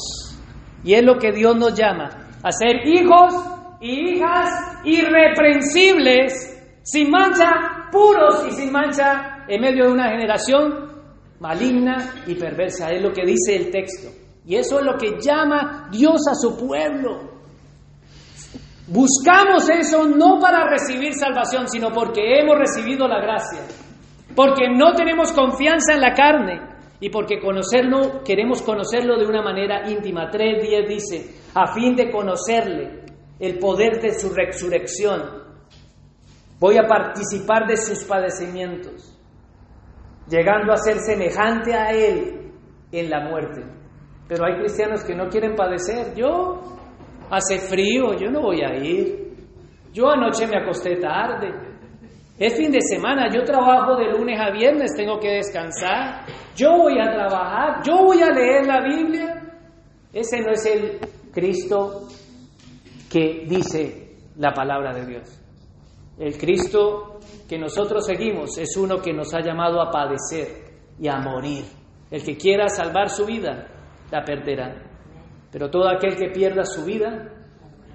Y 0.84 0.94
es 0.94 1.02
lo 1.02 1.18
que 1.18 1.32
Dios 1.32 1.56
nos 1.56 1.74
llama, 1.74 2.08
a 2.42 2.50
ser 2.50 2.86
hijos 2.86 3.34
y 3.80 4.16
hijas 4.16 4.48
irreprensibles, 4.84 6.80
sin 6.82 7.10
mancha, 7.10 7.88
puros 7.92 8.44
y 8.48 8.50
sin 8.50 8.72
mancha, 8.72 9.44
en 9.48 9.60
medio 9.60 9.86
de 9.86 9.92
una 9.92 10.10
generación 10.10 10.91
maligna 11.42 12.22
y 12.26 12.36
perversa. 12.36 12.88
Es 12.90 13.02
lo 13.02 13.12
que 13.12 13.26
dice 13.26 13.56
el 13.56 13.70
texto. 13.70 14.08
Y 14.46 14.56
eso 14.56 14.78
es 14.78 14.86
lo 14.86 14.96
que 14.96 15.18
llama 15.20 15.88
Dios 15.90 16.22
a 16.30 16.34
su 16.34 16.56
pueblo. 16.56 17.32
Buscamos 18.86 19.68
eso 19.68 20.06
no 20.06 20.38
para 20.40 20.68
recibir 20.68 21.14
salvación, 21.14 21.68
sino 21.68 21.90
porque 21.90 22.38
hemos 22.38 22.56
recibido 22.58 23.06
la 23.06 23.20
gracia, 23.20 23.60
porque 24.34 24.68
no 24.68 24.92
tenemos 24.94 25.32
confianza 25.32 25.94
en 25.94 26.00
la 26.00 26.12
carne 26.12 26.60
y 27.00 27.08
porque 27.08 27.40
conocerlo, 27.40 28.22
queremos 28.24 28.62
conocerlo 28.62 29.18
de 29.18 29.26
una 29.26 29.42
manera 29.42 29.88
íntima. 29.88 30.30
3.10 30.30 30.88
dice, 30.88 31.34
a 31.54 31.72
fin 31.72 31.94
de 31.94 32.10
conocerle 32.10 33.02
el 33.38 33.58
poder 33.58 34.00
de 34.00 34.18
su 34.18 34.30
resurrección 34.30 35.42
Voy 36.62 36.76
a 36.76 36.86
participar 36.86 37.66
de 37.66 37.76
sus 37.76 38.04
padecimientos, 38.04 39.11
llegando 40.32 40.72
a 40.72 40.76
ser 40.76 40.96
semejante 40.98 41.74
a 41.74 41.90
Él 41.90 42.50
en 42.90 43.10
la 43.10 43.28
muerte. 43.28 43.62
Pero 44.26 44.46
hay 44.46 44.56
cristianos 44.58 45.04
que 45.04 45.14
no 45.14 45.28
quieren 45.28 45.54
padecer. 45.54 46.14
Yo, 46.16 46.62
hace 47.30 47.58
frío, 47.58 48.14
yo 48.18 48.30
no 48.30 48.40
voy 48.40 48.62
a 48.62 48.74
ir. 48.76 49.34
Yo 49.92 50.08
anoche 50.08 50.46
me 50.46 50.56
acosté 50.56 50.96
tarde. 50.96 51.52
Es 52.38 52.56
fin 52.56 52.72
de 52.72 52.80
semana, 52.80 53.28
yo 53.32 53.44
trabajo 53.44 53.94
de 53.96 54.10
lunes 54.10 54.40
a 54.40 54.50
viernes, 54.50 54.94
tengo 54.96 55.20
que 55.20 55.34
descansar. 55.34 56.24
Yo 56.56 56.78
voy 56.78 56.98
a 56.98 57.12
trabajar, 57.12 57.82
yo 57.84 58.04
voy 58.04 58.22
a 58.22 58.30
leer 58.30 58.66
la 58.66 58.80
Biblia. 58.82 59.42
Ese 60.12 60.40
no 60.40 60.52
es 60.52 60.64
el 60.64 60.98
Cristo 61.30 62.08
que 63.10 63.44
dice 63.46 64.16
la 64.36 64.52
palabra 64.52 64.94
de 64.94 65.06
Dios. 65.06 65.41
El 66.18 66.36
Cristo 66.36 67.18
que 67.48 67.58
nosotros 67.58 68.04
seguimos 68.06 68.58
es 68.58 68.76
uno 68.76 69.00
que 69.00 69.12
nos 69.12 69.32
ha 69.34 69.40
llamado 69.40 69.80
a 69.80 69.90
padecer 69.90 70.48
y 70.98 71.08
a 71.08 71.18
morir. 71.18 71.64
El 72.10 72.22
que 72.22 72.36
quiera 72.36 72.68
salvar 72.68 73.08
su 73.08 73.24
vida, 73.24 73.68
la 74.10 74.22
perderá. 74.22 74.74
Pero 75.50 75.70
todo 75.70 75.88
aquel 75.88 76.16
que 76.16 76.30
pierda 76.30 76.64
su 76.64 76.84
vida, 76.84 77.30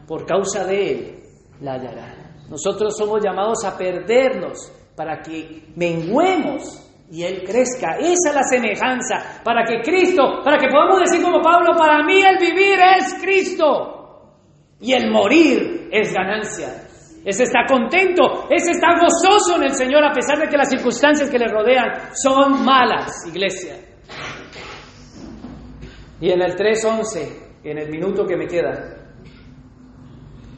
por 0.07 0.25
causa 0.25 0.65
de 0.65 0.91
él, 0.91 1.19
la 1.61 1.73
hallará. 1.73 2.27
Nosotros 2.49 2.95
somos 2.97 3.21
llamados 3.23 3.63
a 3.65 3.77
perdernos 3.77 4.71
para 4.95 5.21
que 5.21 5.65
menguemos 5.75 6.83
y 7.11 7.23
Él 7.23 7.43
crezca. 7.45 7.97
Esa 7.99 8.29
es 8.29 8.35
la 8.35 8.43
semejanza, 8.43 9.41
para 9.43 9.63
que 9.63 9.81
Cristo, 9.81 10.41
para 10.43 10.57
que 10.57 10.67
podamos 10.67 10.99
decir 10.99 11.23
como 11.23 11.41
Pablo, 11.41 11.73
para 11.77 12.03
mí 12.03 12.19
el 12.21 12.37
vivir 12.37 12.79
es 12.97 13.13
Cristo 13.21 14.33
y 14.79 14.93
el 14.93 15.11
morir 15.11 15.89
es 15.91 16.13
ganancia. 16.13 16.86
Ese 17.27 17.43
está 17.43 17.65
contento, 17.67 18.47
ese 18.49 18.71
está 18.71 18.87
gozoso 18.97 19.57
en 19.57 19.63
el 19.63 19.73
Señor 19.73 20.01
a 20.01 20.13
pesar 20.13 20.39
de 20.39 20.47
que 20.47 20.55
las 20.55 20.69
circunstancias 20.69 21.29
que 21.29 21.37
le 21.37 21.49
rodean 21.49 22.15
son 22.15 22.63
malas, 22.63 23.27
iglesia. 23.27 23.75
Y 26.21 26.31
en 26.31 26.41
el 26.41 26.55
3.11, 26.55 27.59
en 27.65 27.77
el 27.79 27.89
minuto 27.89 28.25
que 28.25 28.37
me 28.37 28.47
queda, 28.47 29.11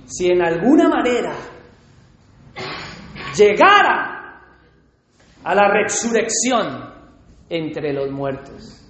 si 0.06 0.28
en 0.28 0.44
alguna 0.44 0.88
manera 0.90 1.34
llegara 3.36 4.44
a 5.44 5.56
la 5.56 5.74
resurrección 5.74 6.94
entre 7.50 7.94
los 7.94 8.12
muertos, 8.12 8.88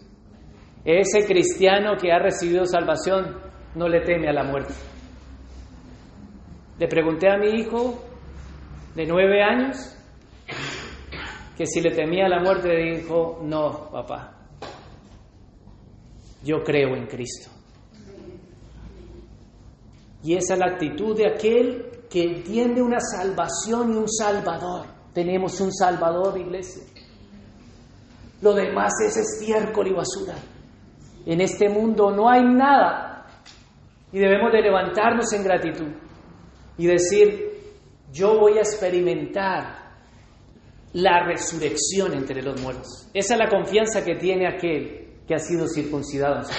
ese 0.83 1.25
cristiano 1.25 1.95
que 1.95 2.11
ha 2.11 2.19
recibido 2.19 2.65
salvación 2.65 3.37
no 3.73 3.87
le 3.87 4.01
teme 4.01 4.27
a 4.27 4.33
la 4.33 4.43
muerte. 4.43 4.73
Le 6.79 6.87
pregunté 6.87 7.29
a 7.29 7.37
mi 7.37 7.59
hijo 7.59 8.01
de 8.95 9.05
nueve 9.05 9.43
años 9.43 9.93
que 11.57 11.65
si 11.65 11.81
le 11.81 11.91
temía 11.91 12.29
la 12.29 12.39
muerte, 12.39 12.69
dijo, 12.73 13.41
no, 13.43 13.89
papá, 13.91 14.37
yo 16.41 16.63
creo 16.63 16.95
en 16.95 17.05
Cristo. 17.05 17.49
Y 20.23 20.35
esa 20.35 20.53
es 20.53 20.59
la 20.59 20.67
actitud 20.67 21.17
de 21.17 21.27
aquel 21.27 22.05
que 22.09 22.23
entiende 22.23 22.81
una 22.81 23.01
salvación 23.01 23.93
y 23.93 23.97
un 23.97 24.09
salvador. 24.09 24.85
Tenemos 25.13 25.59
un 25.59 25.73
salvador, 25.73 26.37
iglesia. 26.37 26.83
Lo 28.41 28.53
demás 28.53 28.93
es 29.05 29.17
estiércol 29.17 29.87
y 29.87 29.93
basura. 29.93 30.35
En 31.25 31.41
este 31.41 31.67
mundo 31.67 32.09
no 32.11 32.29
hay 32.29 32.41
nada. 32.41 33.25
Y 34.13 34.19
debemos 34.19 34.53
de 34.53 34.61
levantarnos 34.61 35.33
en 35.33 35.43
gratitud 35.43 36.08
y 36.79 36.87
decir, 36.87 37.51
yo 38.11 38.39
voy 38.39 38.57
a 38.57 38.61
experimentar 38.61 39.79
la 40.93 41.25
resurrección 41.25 42.13
entre 42.13 42.41
los 42.41 42.59
muertos. 42.61 43.09
Esa 43.13 43.33
es 43.33 43.39
la 43.39 43.49
confianza 43.49 44.03
que 44.03 44.15
tiene 44.15 44.47
aquel 44.47 45.09
que 45.27 45.35
ha 45.35 45.39
sido 45.39 45.67
circuncidado 45.67 46.37
en 46.37 46.45
su. 46.45 46.53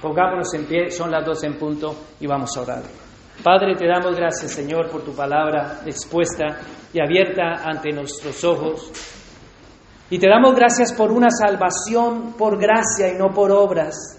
Pongámonos 0.00 0.52
en 0.54 0.64
pie, 0.64 0.90
son 0.90 1.10
las 1.10 1.24
dos 1.24 1.44
en 1.44 1.58
punto 1.58 1.94
y 2.18 2.26
vamos 2.26 2.56
a 2.56 2.62
orar. 2.62 2.82
Padre, 3.44 3.76
te 3.76 3.86
damos 3.86 4.16
gracias, 4.16 4.52
Señor, 4.52 4.90
por 4.90 5.04
tu 5.04 5.14
palabra 5.14 5.82
expuesta 5.84 6.60
y 6.92 7.00
abierta 7.00 7.62
ante 7.62 7.92
nuestros 7.92 8.42
ojos. 8.44 8.90
Y 10.08 10.18
te 10.18 10.28
damos 10.28 10.56
gracias 10.56 10.94
por 10.94 11.12
una 11.12 11.30
salvación 11.30 12.32
por 12.38 12.58
gracia 12.58 13.08
y 13.08 13.18
no 13.18 13.28
por 13.34 13.52
obras. 13.52 14.18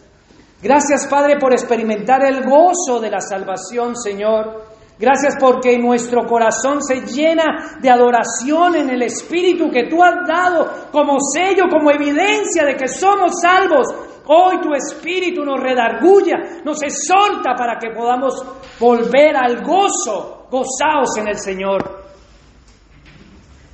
Gracias, 0.61 1.07
Padre, 1.07 1.38
por 1.39 1.53
experimentar 1.53 2.23
el 2.23 2.43
gozo 2.43 3.01
de 3.01 3.10
la 3.10 3.19
salvación, 3.19 3.95
Señor. 3.95 4.72
Gracias 4.99 5.35
porque 5.39 5.77
nuestro 5.79 6.25
corazón 6.27 6.81
se 6.81 7.01
llena 7.01 7.77
de 7.81 7.89
adoración 7.89 8.75
en 8.75 8.89
el 8.91 9.01
Espíritu 9.01 9.69
que 9.71 9.87
tú 9.89 10.03
has 10.03 10.27
dado 10.27 10.89
como 10.91 11.17
sello, 11.19 11.63
como 11.69 11.89
evidencia 11.89 12.63
de 12.63 12.75
que 12.75 12.87
somos 12.87 13.41
salvos. 13.41 13.87
Hoy 14.27 14.61
tu 14.61 14.73
Espíritu 14.73 15.43
nos 15.43 15.59
redarguya, 15.59 16.61
nos 16.63 16.81
exhorta 16.83 17.55
para 17.57 17.77
que 17.79 17.89
podamos 17.89 18.45
volver 18.79 19.35
al 19.35 19.63
gozo, 19.63 20.47
gozaos 20.49 21.17
en 21.17 21.27
el 21.27 21.37
Señor, 21.37 22.03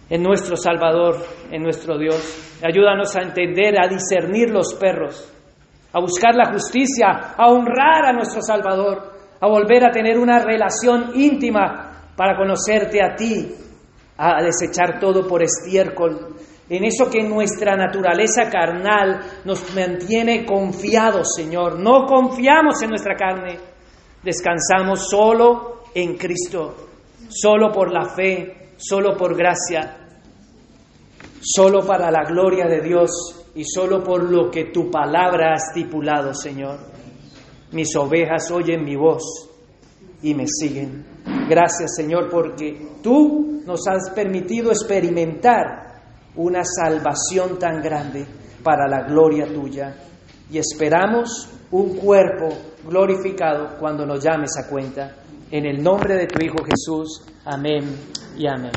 en 0.10 0.24
nuestro 0.24 0.56
Salvador, 0.56 1.18
en 1.52 1.62
nuestro 1.62 1.98
Dios. 1.98 2.58
Ayúdanos 2.64 3.16
a 3.16 3.22
entender, 3.22 3.76
a 3.80 3.88
discernir 3.88 4.50
los 4.50 4.74
perros, 4.74 5.32
a 5.94 6.00
buscar 6.00 6.34
la 6.34 6.52
justicia, 6.52 7.36
a 7.38 7.52
honrar 7.52 8.06
a 8.06 8.14
nuestro 8.14 8.42
Salvador 8.42 9.19
a 9.42 9.48
volver 9.48 9.86
a 9.86 9.92
tener 9.92 10.18
una 10.18 10.40
relación 10.40 11.12
íntima 11.16 12.12
para 12.16 12.38
conocerte 12.38 13.02
a 13.04 13.16
ti, 13.16 13.56
a 14.18 14.44
desechar 14.44 15.00
todo 15.00 15.28
por 15.28 15.42
estiércol, 15.42 16.36
en 16.70 16.84
eso 16.84 17.10
que 17.10 17.24
nuestra 17.24 17.76
naturaleza 17.76 18.50
carnal 18.50 19.22
nos 19.44 19.74
mantiene 19.74 20.46
confiados, 20.46 21.30
Señor. 21.36 21.80
No 21.80 22.06
confiamos 22.06 22.82
en 22.84 22.90
nuestra 22.90 23.16
carne, 23.16 23.58
descansamos 24.24 25.10
solo 25.10 25.84
en 25.96 26.16
Cristo, 26.16 26.76
solo 27.28 27.72
por 27.72 27.92
la 27.92 28.06
fe, 28.06 28.74
solo 28.78 29.18
por 29.18 29.36
gracia, 29.36 29.98
solo 31.42 31.86
para 31.86 32.12
la 32.12 32.24
gloria 32.24 32.68
de 32.68 32.82
Dios 32.82 33.10
y 33.56 33.64
solo 33.64 34.04
por 34.04 34.30
lo 34.30 34.52
que 34.52 34.66
tu 34.66 34.92
palabra 34.92 35.54
ha 35.54 35.56
estipulado, 35.56 36.36
Señor. 36.36 36.89
Mis 37.72 37.96
ovejas 37.96 38.50
oyen 38.52 38.84
mi 38.84 38.96
voz 38.96 39.24
y 40.22 40.34
me 40.34 40.46
siguen. 40.48 41.06
Gracias 41.48 41.96
Señor 41.96 42.30
porque 42.30 42.98
tú 43.02 43.62
nos 43.66 43.88
has 43.88 44.10
permitido 44.12 44.72
experimentar 44.72 45.90
una 46.36 46.64
salvación 46.64 47.60
tan 47.60 47.82
grande 47.82 48.26
para 48.64 48.88
la 48.88 49.04
gloria 49.08 49.46
tuya 49.48 49.96
y 50.52 50.58
esperamos 50.58 51.50
un 51.72 51.96
cuerpo 51.98 52.50
glorificado 52.88 53.78
cuando 53.80 54.06
nos 54.06 54.24
llames 54.24 54.52
a 54.58 54.68
cuenta. 54.68 55.16
En 55.52 55.66
el 55.66 55.84
nombre 55.84 56.16
de 56.16 56.28
tu 56.28 56.44
Hijo 56.44 56.64
Jesús, 56.64 57.26
amén 57.46 57.84
y 58.38 58.48
amén. 58.48 58.72